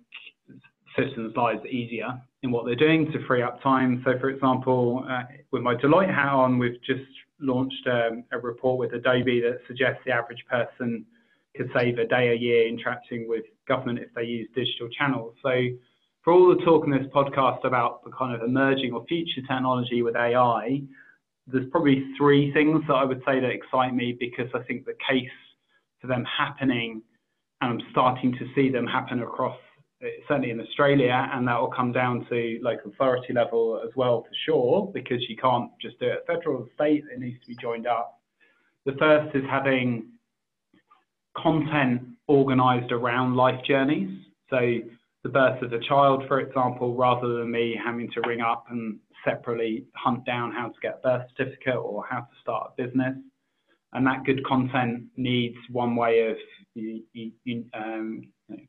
citizens' 0.95 1.35
lives 1.35 1.65
easier 1.65 2.21
in 2.43 2.51
what 2.51 2.65
they're 2.65 2.75
doing 2.75 3.11
to 3.11 3.25
free 3.27 3.41
up 3.41 3.61
time. 3.61 4.01
So, 4.05 4.17
for 4.19 4.29
example, 4.29 5.05
uh, 5.09 5.23
with 5.51 5.63
my 5.63 5.75
Deloitte 5.75 6.13
hat 6.13 6.29
on, 6.29 6.59
we've 6.59 6.81
just 6.85 7.01
launched 7.39 7.87
um, 7.87 8.23
a 8.31 8.39
report 8.39 8.79
with 8.79 8.93
Adobe 8.93 9.41
that 9.41 9.59
suggests 9.67 10.01
the 10.05 10.11
average 10.11 10.43
person 10.49 11.05
could 11.55 11.69
save 11.75 11.97
a 11.99 12.07
day 12.07 12.29
a 12.29 12.35
year 12.35 12.67
interacting 12.67 13.27
with 13.27 13.43
government 13.67 13.99
if 13.99 14.13
they 14.15 14.23
use 14.23 14.47
digital 14.55 14.89
channels. 14.97 15.35
So 15.43 15.51
for 16.23 16.31
all 16.31 16.55
the 16.55 16.63
talk 16.63 16.85
in 16.85 16.91
this 16.91 17.05
podcast 17.13 17.65
about 17.65 18.03
the 18.03 18.11
kind 18.11 18.33
of 18.33 18.47
emerging 18.47 18.93
or 18.93 19.05
future 19.05 19.41
technology 19.41 20.01
with 20.01 20.15
AI, 20.15 20.81
there's 21.47 21.69
probably 21.69 22.05
three 22.17 22.53
things 22.53 22.81
that 22.87 22.93
I 22.93 23.03
would 23.03 23.21
say 23.25 23.41
that 23.41 23.49
excite 23.49 23.93
me 23.93 24.15
because 24.17 24.47
I 24.55 24.63
think 24.63 24.85
the 24.85 24.95
case 25.07 25.29
for 25.99 26.07
them 26.07 26.25
happening, 26.25 27.01
and 27.61 27.73
I'm 27.73 27.87
starting 27.91 28.31
to 28.33 28.47
see 28.55 28.69
them 28.69 28.87
happen 28.87 29.21
across, 29.21 29.57
eh, 30.01 30.07
certainly 30.27 30.51
in 30.51 30.61
Australia, 30.61 31.29
and 31.33 31.45
that 31.47 31.59
will 31.59 31.71
come 31.71 31.91
down 31.91 32.25
to 32.29 32.59
local 32.61 32.91
authority 32.91 33.33
level 33.33 33.81
as 33.83 33.91
well 33.97 34.21
for 34.21 34.35
sure, 34.45 34.91
because 34.93 35.21
you 35.27 35.35
can't 35.35 35.69
just 35.81 35.99
do 35.99 36.05
it 36.05 36.19
at 36.19 36.27
federal 36.27 36.61
or 36.61 36.67
state, 36.75 37.03
it 37.11 37.19
needs 37.19 37.39
to 37.41 37.47
be 37.47 37.55
joined 37.61 37.87
up. 37.87 38.21
The 38.85 38.93
first 38.93 39.35
is 39.35 39.43
having 39.49 40.07
content 41.37 42.01
organized 42.27 42.91
around 42.91 43.35
life 43.35 43.61
journeys. 43.65 44.09
So 44.49 44.79
the 45.23 45.29
birth 45.29 45.61
of 45.61 45.71
a 45.71 45.79
child, 45.79 46.23
for 46.27 46.39
example, 46.41 46.95
rather 46.95 47.39
than 47.39 47.51
me 47.51 47.79
having 47.83 48.11
to 48.11 48.21
ring 48.27 48.41
up 48.41 48.65
and 48.69 48.99
separately 49.23 49.85
hunt 49.95 50.25
down 50.25 50.51
how 50.51 50.67
to 50.67 50.75
get 50.81 50.99
a 50.99 51.07
birth 51.07 51.27
certificate 51.35 51.75
or 51.75 52.05
how 52.09 52.19
to 52.19 52.35
start 52.41 52.73
a 52.77 52.83
business. 52.83 53.15
And 53.93 54.05
that 54.05 54.25
good 54.25 54.45
content 54.45 55.05
needs 55.15 55.55
one 55.71 55.95
way 55.95 56.27
of 56.27 56.37
um, 57.73 58.23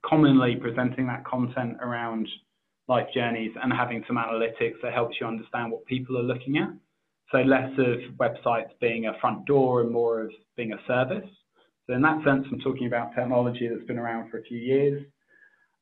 commonly 0.07 0.57
presenting 0.57 1.07
that 1.09 1.25
content 1.25 1.79
around 1.81 2.29
life 2.87 3.07
journeys 3.15 3.51
and 3.61 3.73
having 3.73 4.05
some 4.07 4.17
analytics 4.17 4.81
that 4.83 4.93
helps 4.93 5.17
you 5.21 5.27
understand 5.27 5.73
what 5.73 5.85
people 5.87 6.19
are 6.19 6.23
looking 6.23 6.59
at. 6.59 6.69
So 7.33 7.39
less 7.39 7.71
of 7.79 7.99
websites 8.19 8.69
being 8.81 9.07
a 9.07 9.19
front 9.21 9.47
door 9.47 9.81
and 9.81 9.91
more 9.91 10.21
of 10.21 10.31
being 10.57 10.73
a 10.73 10.87
service. 10.87 11.29
So 11.87 11.95
in 11.95 12.03
that 12.03 12.23
sense, 12.25 12.47
I'm 12.53 12.61
talking 12.61 12.87
about 12.87 13.15
technology 13.15 13.67
that's 13.67 13.87
been 13.87 13.99
around 13.99 14.31
for 14.31 14.39
a 14.39 14.43
few 14.43 14.59
years 14.59 15.05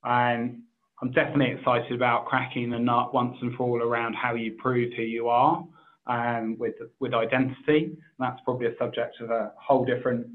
and 0.04 0.62
I'm 1.00 1.10
definitely 1.10 1.54
excited 1.56 1.92
about 1.92 2.26
cracking 2.26 2.70
the 2.70 2.78
nut 2.78 3.12
once 3.12 3.36
and 3.42 3.54
for 3.56 3.64
all 3.64 3.82
around 3.82 4.14
how 4.14 4.34
you 4.34 4.52
prove 4.52 4.92
who 4.94 5.02
you 5.02 5.28
are 5.28 5.66
um, 6.06 6.56
with 6.58 6.74
with 7.00 7.12
identity. 7.12 7.96
That's 8.18 8.40
probably 8.44 8.68
a 8.68 8.76
subject 8.78 9.20
of 9.20 9.30
a 9.30 9.52
whole 9.56 9.84
different 9.84 10.26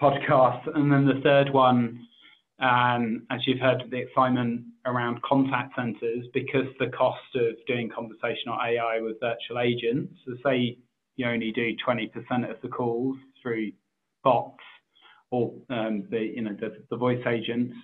podcast. 0.00 0.68
And 0.76 0.92
then 0.92 1.06
the 1.06 1.20
third 1.22 1.50
one, 1.50 2.06
um, 2.60 3.26
as 3.30 3.40
you've 3.46 3.60
heard, 3.60 3.84
the 3.90 3.96
excitement 3.96 4.64
around 4.84 5.22
contact 5.22 5.74
centres 5.74 6.26
because 6.32 6.66
the 6.78 6.88
cost 6.88 7.34
of 7.34 7.56
doing 7.66 7.90
conversational 7.94 8.56
AI 8.62 9.00
with 9.00 9.18
virtual 9.20 9.60
agents. 9.60 10.12
So 10.26 10.34
say 10.44 10.78
you 11.16 11.26
only 11.26 11.52
do 11.52 11.72
20% 11.86 12.50
of 12.50 12.56
the 12.62 12.68
calls 12.68 13.16
through 13.42 13.72
bots 14.22 14.60
or 15.30 15.52
um, 15.70 16.04
the 16.10 16.32
you 16.34 16.42
know 16.42 16.54
the, 16.60 16.76
the 16.90 16.96
voice 16.96 17.24
agents 17.26 17.74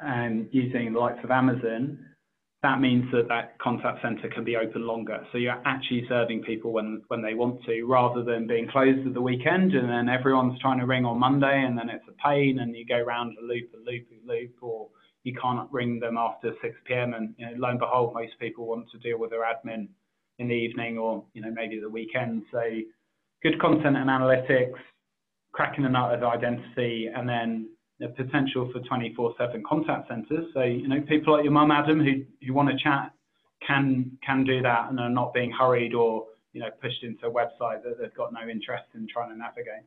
and 0.00 0.48
using 0.52 0.92
the 0.92 0.98
likes 0.98 1.22
of 1.24 1.30
Amazon, 1.30 1.98
that 2.62 2.80
means 2.80 3.04
that 3.12 3.26
that 3.28 3.58
contact 3.58 4.02
center 4.02 4.28
can 4.28 4.44
be 4.44 4.56
open 4.56 4.86
longer. 4.86 5.26
So 5.32 5.38
you're 5.38 5.60
actually 5.64 6.06
serving 6.08 6.42
people 6.42 6.72
when, 6.72 7.02
when 7.08 7.20
they 7.20 7.34
want 7.34 7.64
to, 7.64 7.82
rather 7.84 8.22
than 8.22 8.46
being 8.46 8.68
closed 8.68 9.04
at 9.04 9.14
the 9.14 9.20
weekend 9.20 9.74
and 9.74 9.88
then 9.88 10.08
everyone's 10.08 10.60
trying 10.60 10.78
to 10.78 10.86
ring 10.86 11.04
on 11.04 11.18
Monday 11.18 11.64
and 11.66 11.76
then 11.76 11.88
it's 11.88 12.04
a 12.08 12.12
pain 12.24 12.60
and 12.60 12.76
you 12.76 12.86
go 12.86 13.00
round 13.00 13.36
a 13.42 13.44
loop, 13.44 13.68
a 13.74 13.78
loop, 13.78 14.06
a 14.12 14.28
loop, 14.32 14.54
or 14.60 14.88
you 15.24 15.34
can't 15.40 15.70
ring 15.72 15.98
them 15.98 16.16
after 16.16 16.52
6 16.62 16.74
p.m. 16.86 17.14
And 17.14 17.34
you 17.36 17.46
know, 17.46 17.52
lo 17.56 17.68
and 17.70 17.80
behold, 17.80 18.14
most 18.14 18.32
people 18.40 18.66
want 18.66 18.90
to 18.90 18.98
deal 18.98 19.18
with 19.18 19.30
their 19.30 19.42
admin 19.42 19.88
in 20.38 20.48
the 20.48 20.54
evening 20.54 20.98
or 20.98 21.24
you 21.34 21.42
know 21.42 21.50
maybe 21.50 21.80
the 21.80 21.88
weekend. 21.90 22.42
So 22.52 22.62
good 23.42 23.60
content 23.60 23.96
and 23.96 24.08
analytics, 24.08 24.78
cracking 25.52 25.84
the 25.84 25.90
nut 25.90 26.14
of 26.14 26.22
identity, 26.22 27.08
and 27.14 27.28
then 27.28 27.68
potential 28.08 28.70
for 28.72 28.80
24/7 28.80 29.62
contact 29.64 30.08
centres. 30.08 30.52
So 30.54 30.62
you 30.62 30.88
know, 30.88 31.00
people 31.02 31.34
like 31.34 31.44
your 31.44 31.52
mum, 31.52 31.70
Adam, 31.70 32.00
who 32.04 32.24
who 32.44 32.52
want 32.52 32.70
to 32.70 32.76
chat, 32.76 33.12
can 33.66 34.18
can 34.24 34.44
do 34.44 34.62
that 34.62 34.90
and 34.90 34.98
are 35.00 35.08
not 35.08 35.32
being 35.32 35.50
hurried 35.50 35.94
or 35.94 36.26
you 36.52 36.60
know 36.60 36.70
pushed 36.80 37.02
into 37.02 37.26
a 37.26 37.30
website 37.30 37.82
that 37.82 37.98
they've 38.00 38.14
got 38.14 38.32
no 38.32 38.48
interest 38.48 38.84
in 38.94 39.06
trying 39.08 39.30
to 39.30 39.36
navigate. 39.36 39.84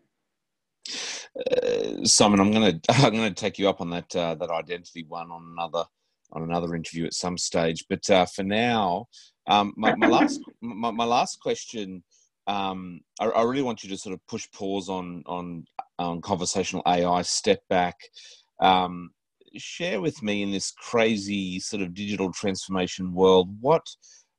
Uh, 1.35 2.05
Simon, 2.05 2.39
I'm 2.39 2.51
gonna 2.51 2.79
I'm 2.89 3.13
gonna 3.13 3.33
take 3.33 3.59
you 3.59 3.69
up 3.69 3.81
on 3.81 3.89
that 3.91 4.15
uh, 4.15 4.35
that 4.35 4.49
identity 4.49 5.05
one 5.07 5.31
on 5.31 5.53
another 5.57 5.85
on 6.31 6.43
another 6.43 6.75
interview 6.75 7.05
at 7.05 7.13
some 7.13 7.37
stage. 7.37 7.85
But 7.89 8.09
uh, 8.09 8.25
for 8.25 8.43
now, 8.43 9.07
um, 9.47 9.73
my, 9.77 9.95
my 9.95 10.07
last 10.07 10.41
my, 10.61 10.91
my, 10.91 11.05
last 11.05 11.39
question 11.39 12.03
um, 12.47 13.01
I, 13.19 13.25
I, 13.25 13.43
really 13.43 13.63
want 13.63 13.83
you 13.83 13.89
to 13.89 13.97
sort 13.97 14.13
of 14.13 14.19
push 14.27 14.47
pause 14.51 14.87
on 14.87 15.23
on 15.25 15.65
on 15.97 16.21
conversational 16.21 16.83
AI, 16.85 17.23
step 17.23 17.61
back, 17.69 17.95
um, 18.59 19.09
share 19.55 19.99
with 19.99 20.21
me 20.21 20.43
in 20.43 20.51
this 20.51 20.71
crazy 20.71 21.59
sort 21.59 21.81
of 21.81 21.93
digital 21.93 22.31
transformation 22.31 23.13
world. 23.13 23.49
What 23.61 23.85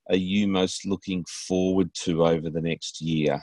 are 0.08 0.16
you 0.16 0.46
most 0.46 0.86
looking 0.86 1.24
forward 1.48 1.92
to 2.04 2.26
over 2.26 2.48
the 2.48 2.60
next 2.60 3.00
year? 3.00 3.40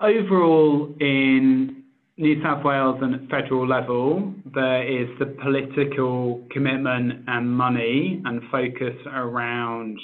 Overall, 0.00 0.94
in 1.00 1.79
New 2.20 2.42
South 2.42 2.62
Wales 2.62 2.98
and 3.00 3.30
federal 3.30 3.66
level, 3.66 4.34
there 4.52 4.86
is 4.86 5.08
the 5.18 5.34
political 5.42 6.46
commitment 6.50 7.24
and 7.26 7.50
money 7.50 8.20
and 8.26 8.42
focus 8.52 8.94
around 9.06 9.98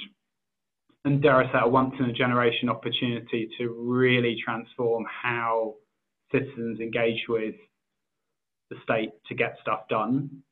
and 1.04 1.22
dare 1.22 1.36
I 1.36 1.44
say, 1.52 1.58
a 1.60 1.68
once 1.68 1.92
in 2.00 2.06
a 2.06 2.12
generation 2.14 2.70
opportunity 2.70 3.50
to 3.58 3.68
really 3.68 4.34
transform 4.42 5.04
how 5.22 5.74
citizens 6.32 6.80
engage 6.80 7.20
with 7.28 7.54
the 8.70 8.76
state 8.82 9.10
to 9.28 9.34
get 9.34 9.58
stuff 9.60 9.80
done 9.90 10.42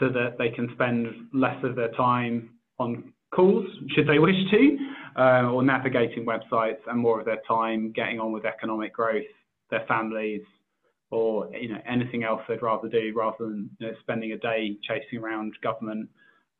so 0.00 0.08
that 0.08 0.36
they 0.38 0.50
can 0.50 0.68
spend 0.74 1.06
less 1.32 1.56
of 1.62 1.76
their 1.76 1.92
time 1.92 2.50
on 2.80 3.12
calls, 3.32 3.64
should 3.94 4.08
they 4.08 4.18
wish 4.18 4.34
to, 4.50 4.76
uh, 5.16 5.50
or 5.52 5.62
navigating 5.62 6.26
websites 6.26 6.80
and 6.88 6.98
more 6.98 7.20
of 7.20 7.26
their 7.26 7.40
time 7.46 7.92
getting 7.92 8.18
on 8.18 8.32
with 8.32 8.44
economic 8.44 8.92
growth, 8.92 9.22
their 9.70 9.84
families, 9.86 10.42
or 11.10 11.48
you 11.54 11.68
know 11.68 11.80
anything 11.86 12.24
else 12.24 12.40
they'd 12.48 12.62
rather 12.62 12.88
do 12.88 13.12
rather 13.14 13.36
than 13.46 13.70
you 13.78 13.86
know, 13.86 13.92
spending 14.00 14.32
a 14.32 14.38
day 14.38 14.76
chasing 14.82 15.18
around 15.18 15.54
government. 15.62 16.08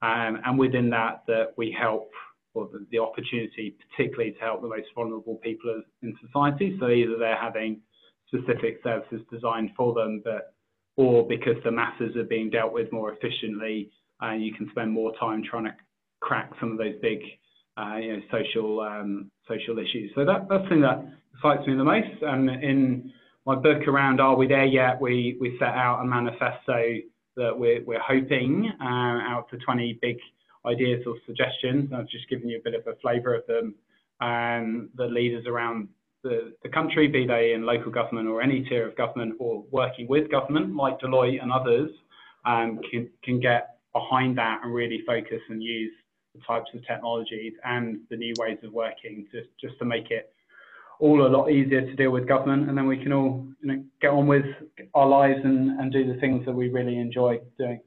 Um, 0.02 0.38
and 0.44 0.58
within 0.58 0.90
that, 0.90 1.22
that 1.26 1.54
we 1.56 1.74
help, 1.78 2.10
or 2.52 2.68
the, 2.70 2.86
the, 2.90 2.98
opportunity 2.98 3.74
particularly 3.90 4.32
to 4.32 4.40
help 4.40 4.60
the 4.60 4.68
most 4.68 4.88
vulnerable 4.94 5.36
people 5.36 5.82
in 6.02 6.14
society. 6.24 6.76
So 6.78 6.88
either 6.88 7.16
they're 7.18 7.40
having 7.40 7.80
specific 8.28 8.80
services 8.84 9.22
designed 9.32 9.70
for 9.76 9.94
them, 9.94 10.20
but 10.22 10.52
or 10.96 11.26
because 11.26 11.56
the 11.64 11.70
masses 11.70 12.16
are 12.16 12.24
being 12.24 12.50
dealt 12.50 12.72
with 12.72 12.92
more 12.92 13.12
efficiently, 13.12 13.90
uh, 14.22 14.32
you 14.32 14.52
can 14.52 14.68
spend 14.70 14.92
more 14.92 15.12
time 15.18 15.42
trying 15.48 15.64
to 15.64 15.74
crack 16.20 16.50
some 16.60 16.72
of 16.72 16.78
those 16.78 16.94
big, 17.02 17.18
uh, 17.76 17.96
you 17.96 18.16
know, 18.16 18.22
social 18.30 18.80
um, 18.80 19.30
social 19.48 19.78
issues. 19.78 20.10
So 20.14 20.24
that, 20.24 20.46
that's 20.48 20.62
the 20.64 20.68
thing 20.68 20.80
that 20.82 21.04
excites 21.34 21.66
me 21.66 21.76
the 21.76 21.84
most. 21.84 22.22
And 22.22 22.50
in 22.62 23.12
my 23.46 23.54
book 23.54 23.86
around 23.86 24.20
Are 24.20 24.36
We 24.36 24.48
There 24.48 24.64
Yet, 24.64 25.00
we, 25.00 25.36
we 25.40 25.56
set 25.60 25.68
out 25.68 26.00
a 26.02 26.04
manifesto 26.04 26.96
that 27.36 27.56
we're, 27.56 27.84
we're 27.84 28.00
hoping 28.00 28.72
uh, 28.80 28.84
out 28.84 29.46
for 29.48 29.56
20 29.56 30.00
big 30.02 30.16
ideas 30.66 31.04
or 31.06 31.14
suggestions. 31.26 31.92
I've 31.94 32.08
just 32.08 32.28
given 32.28 32.48
you 32.48 32.58
a 32.58 32.62
bit 32.62 32.74
of 32.74 32.84
a 32.88 32.98
flavour 33.00 33.34
of 33.34 33.46
them. 33.46 33.76
Um, 34.20 34.90
the 34.96 35.04
leaders 35.04 35.46
around 35.46 35.88
the, 36.24 36.54
the 36.64 36.68
country, 36.70 37.06
be 37.06 37.24
they 37.24 37.52
in 37.52 37.64
local 37.64 37.92
government 37.92 38.26
or 38.26 38.42
any 38.42 38.64
tier 38.64 38.88
of 38.88 38.96
government 38.96 39.34
or 39.38 39.64
working 39.70 40.08
with 40.08 40.28
government 40.28 40.74
like 40.74 40.98
Deloitte 40.98 41.40
and 41.40 41.52
others, 41.52 41.90
um, 42.46 42.80
can, 42.90 43.08
can 43.22 43.38
get 43.38 43.76
behind 43.92 44.36
that 44.38 44.62
and 44.64 44.74
really 44.74 45.02
focus 45.06 45.40
and 45.50 45.62
use 45.62 45.92
the 46.34 46.40
types 46.44 46.70
of 46.74 46.84
technologies 46.84 47.52
and 47.64 48.00
the 48.10 48.16
new 48.16 48.34
ways 48.40 48.58
of 48.64 48.72
working 48.72 49.24
to, 49.30 49.42
just 49.60 49.78
to 49.78 49.84
make 49.84 50.10
it 50.10 50.32
all 51.00 51.26
a 51.26 51.28
lot 51.28 51.50
easier 51.50 51.82
to 51.82 51.94
deal 51.94 52.10
with 52.10 52.26
government 52.26 52.68
and 52.68 52.76
then 52.76 52.86
we 52.86 52.96
can 52.96 53.12
all 53.12 53.46
you 53.60 53.68
know, 53.68 53.84
get 54.00 54.10
on 54.10 54.26
with 54.26 54.46
our 54.94 55.06
lives 55.06 55.40
and, 55.44 55.78
and 55.80 55.92
do 55.92 56.10
the 56.12 56.18
things 56.20 56.44
that 56.46 56.52
we 56.52 56.68
really 56.68 56.98
enjoy 56.98 57.38
doing. 57.58 57.80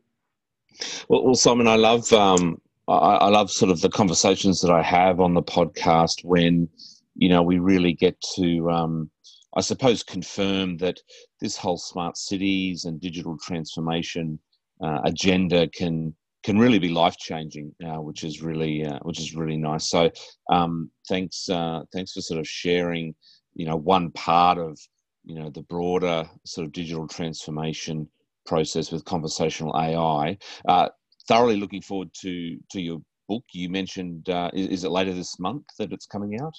Well, 1.07 1.25
well 1.25 1.35
Simon, 1.35 1.67
I 1.67 1.75
love 1.75 2.11
um, 2.13 2.61
I, 2.87 2.93
I 2.93 3.27
love 3.29 3.51
sort 3.51 3.71
of 3.71 3.81
the 3.81 3.89
conversations 3.89 4.61
that 4.61 4.71
I 4.71 4.81
have 4.81 5.19
on 5.19 5.33
the 5.33 5.43
podcast 5.43 6.23
when 6.23 6.69
you 7.15 7.29
know 7.29 7.41
we 7.41 7.59
really 7.59 7.93
get 7.93 8.19
to 8.35 8.69
um, 8.69 9.09
I 9.55 9.61
suppose 9.61 10.03
confirm 10.03 10.77
that 10.77 10.99
this 11.41 11.57
whole 11.57 11.77
smart 11.77 12.17
cities 12.17 12.85
and 12.85 13.01
digital 13.01 13.37
transformation 13.37 14.39
uh, 14.81 14.99
agenda 15.03 15.67
can 15.67 16.15
can 16.43 16.57
really 16.57 16.79
be 16.79 16.89
life 16.89 17.17
changing, 17.17 17.73
uh, 17.85 18.01
which 18.01 18.23
is 18.23 18.41
really 18.41 18.85
uh, 18.85 18.99
which 19.01 19.19
is 19.19 19.35
really 19.35 19.57
nice. 19.57 19.89
So 19.89 20.09
um, 20.49 20.89
thanks 21.07 21.49
uh, 21.49 21.81
thanks 21.93 22.13
for 22.13 22.21
sort 22.21 22.39
of 22.39 22.47
sharing, 22.47 23.15
you 23.53 23.65
know, 23.65 23.75
one 23.75 24.11
part 24.11 24.57
of 24.57 24.77
you 25.25 25.35
know 25.35 25.49
the 25.49 25.63
broader 25.63 26.29
sort 26.45 26.65
of 26.65 26.73
digital 26.73 27.07
transformation 27.07 28.07
process 28.45 28.91
with 28.91 29.05
conversational 29.05 29.75
AI. 29.75 30.37
Uh, 30.67 30.89
thoroughly 31.27 31.57
looking 31.57 31.81
forward 31.81 32.09
to 32.21 32.57
to 32.71 32.81
your 32.81 32.99
book. 33.27 33.43
You 33.51 33.69
mentioned 33.69 34.29
uh, 34.29 34.49
is, 34.53 34.67
is 34.67 34.83
it 34.83 34.91
later 34.91 35.13
this 35.13 35.39
month 35.39 35.65
that 35.77 35.91
it's 35.93 36.05
coming 36.05 36.39
out? 36.41 36.55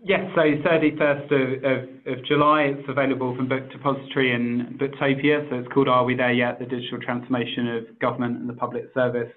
Yes, 0.00 0.22
so 0.34 0.40
31st 0.40 2.06
of, 2.08 2.24
July, 2.24 2.62
it's 2.62 2.88
available 2.88 3.36
from 3.36 3.46
Book 3.46 3.70
Depository 3.70 4.34
and 4.34 4.80
Booktopia. 4.80 5.48
So 5.50 5.56
it's 5.56 5.68
called 5.68 5.86
Are 5.86 6.02
We 6.02 6.14
There 6.14 6.32
Yet? 6.32 6.58
The 6.58 6.64
Digital 6.64 6.98
Transformation 6.98 7.68
of 7.76 7.98
Government 7.98 8.38
and 8.38 8.48
the 8.48 8.54
Public 8.54 8.84
Service 8.94 9.30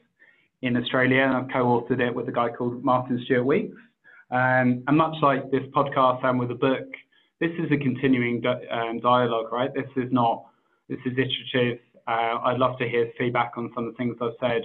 in 0.62 0.78
Australia. 0.78 1.24
And 1.24 1.34
I've 1.34 1.50
co-authored 1.52 2.00
it 2.00 2.16
with 2.16 2.30
a 2.30 2.32
guy 2.32 2.48
called 2.50 2.86
Martin 2.86 3.22
Stewart 3.26 3.46
Weeks. 3.46 3.76
Um, 4.32 4.82
and 4.88 4.98
much 4.98 5.16
like 5.22 5.52
this 5.52 5.64
podcast 5.76 6.24
and 6.24 6.40
with 6.40 6.48
the 6.48 6.56
book, 6.56 6.88
this 7.42 7.52
is 7.60 7.70
a 7.74 7.78
continuing 7.78 8.42
um, 8.72 9.02
dialogue, 9.02 9.52
right? 9.52 9.74
This 9.74 9.92
is 9.98 10.10
not, 10.10 10.46
this 10.88 11.00
is 11.06 11.18
iterative. 11.18 11.80
Uh, 12.08 12.40
I'd 12.46 12.60
love 12.60 12.78
to 12.80 12.88
hear 12.88 13.12
feedback 13.18 13.52
on 13.58 13.72
some 13.76 13.88
of 13.88 13.94
the 13.94 13.98
things 13.98 14.16
I've 14.22 14.32
said 14.40 14.62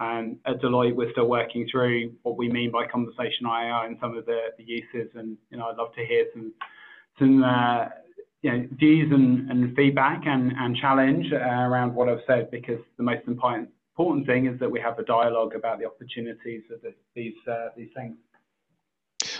and 0.00 0.38
at 0.46 0.60
Deloitte, 0.60 0.94
we're 0.94 1.10
still 1.12 1.26
working 1.26 1.66
through 1.70 2.12
what 2.22 2.36
we 2.36 2.48
mean 2.48 2.70
by 2.70 2.86
conversational 2.86 3.52
AI 3.52 3.86
and 3.86 3.96
some 4.00 4.16
of 4.16 4.26
the, 4.26 4.48
the 4.58 4.64
uses. 4.64 5.10
And 5.14 5.38
you 5.50 5.56
know, 5.56 5.68
I'd 5.68 5.76
love 5.76 5.94
to 5.94 6.04
hear 6.04 6.26
some 6.34 6.52
some 7.18 7.42
uh, 7.42 7.86
you 8.42 8.50
know 8.52 8.68
views 8.72 9.10
and, 9.10 9.50
and 9.50 9.74
feedback 9.74 10.22
and, 10.26 10.52
and 10.56 10.76
challenge 10.76 11.32
uh, 11.32 11.36
around 11.36 11.94
what 11.94 12.08
I've 12.08 12.20
said 12.26 12.50
because 12.50 12.80
the 12.98 13.02
most 13.02 13.26
important 13.26 13.70
important 13.92 14.26
thing 14.26 14.46
is 14.46 14.60
that 14.60 14.70
we 14.70 14.80
have 14.80 14.98
a 14.98 15.04
dialogue 15.04 15.54
about 15.54 15.78
the 15.78 15.86
opportunities 15.86 16.62
of 16.70 16.82
the, 16.82 16.92
these 17.14 17.34
uh, 17.50 17.68
these 17.76 17.88
things. 17.96 18.16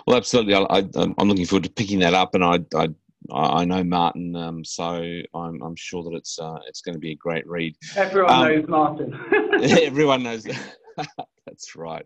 Well, 0.06 0.16
absolutely. 0.16 0.54
I, 0.54 0.78
am 0.96 1.28
looking 1.28 1.46
forward 1.46 1.64
to 1.64 1.70
picking 1.70 1.98
that 1.98 2.14
up, 2.14 2.34
and 2.34 2.42
I, 2.42 2.60
I 2.74 2.88
I 3.32 3.64
know 3.64 3.82
Martin, 3.82 4.36
um, 4.36 4.64
so 4.64 4.84
I'm, 5.34 5.62
I'm, 5.62 5.76
sure 5.76 6.02
that 6.04 6.14
it's 6.14 6.38
uh, 6.38 6.58
it's 6.66 6.80
going 6.80 6.94
to 6.94 6.98
be 6.98 7.12
a 7.12 7.16
great 7.16 7.46
read. 7.46 7.76
Everyone 7.96 8.32
um, 8.32 8.48
knows 8.48 8.68
Martin. 8.68 9.20
everyone 9.62 10.22
knows. 10.22 10.46
That's 11.46 11.76
right. 11.76 12.04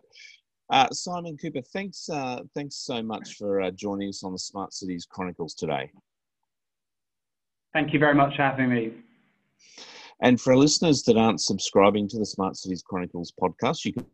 Uh, 0.69 0.89
Simon 0.91 1.37
Cooper, 1.37 1.61
thanks 1.73 2.09
uh, 2.09 2.41
thanks 2.55 2.75
so 2.75 3.03
much 3.03 3.35
for 3.35 3.61
uh, 3.61 3.71
joining 3.71 4.09
us 4.09 4.23
on 4.23 4.31
the 4.31 4.39
Smart 4.39 4.73
Cities 4.73 5.05
Chronicles 5.09 5.53
today. 5.53 5.91
Thank 7.73 7.93
you 7.93 7.99
very 7.99 8.15
much 8.15 8.35
for 8.35 8.43
having 8.43 8.69
me. 8.69 8.93
And 10.21 10.39
for 10.39 10.53
our 10.53 10.57
listeners 10.57 11.03
that 11.03 11.17
aren't 11.17 11.41
subscribing 11.41 12.07
to 12.09 12.19
the 12.19 12.25
Smart 12.25 12.55
Cities 12.55 12.83
Chronicles 12.85 13.33
podcast, 13.41 13.85
you 13.85 13.93
can 13.93 14.05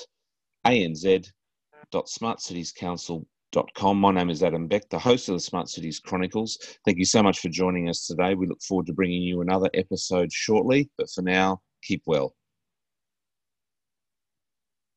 anz.smartcitiescouncil.com 0.66 3.26
my 3.96 4.12
name 4.12 4.30
is 4.30 4.44
Adam 4.44 4.68
Beck, 4.68 4.90
the 4.90 5.00
host 5.00 5.30
of 5.30 5.36
the 5.36 5.40
Smart 5.40 5.70
Cities 5.70 6.00
Chronicles. 6.00 6.58
Thank 6.86 6.98
you 6.98 7.06
so 7.06 7.24
much 7.24 7.40
for 7.40 7.50
joining 7.50 7.90
us 7.90 8.06
today. 8.06 8.36
We 8.36 8.48
look 8.48 8.62
forward 8.62 8.88
to 8.88 8.94
bringing 8.94 9.22
you 9.22 9.42
another 9.42 9.70
episode 9.74 10.32
shortly, 10.32 10.90
but 10.98 11.10
for 11.10 11.22
now, 11.22 11.62
keep 11.82 12.04
well. 12.06 12.36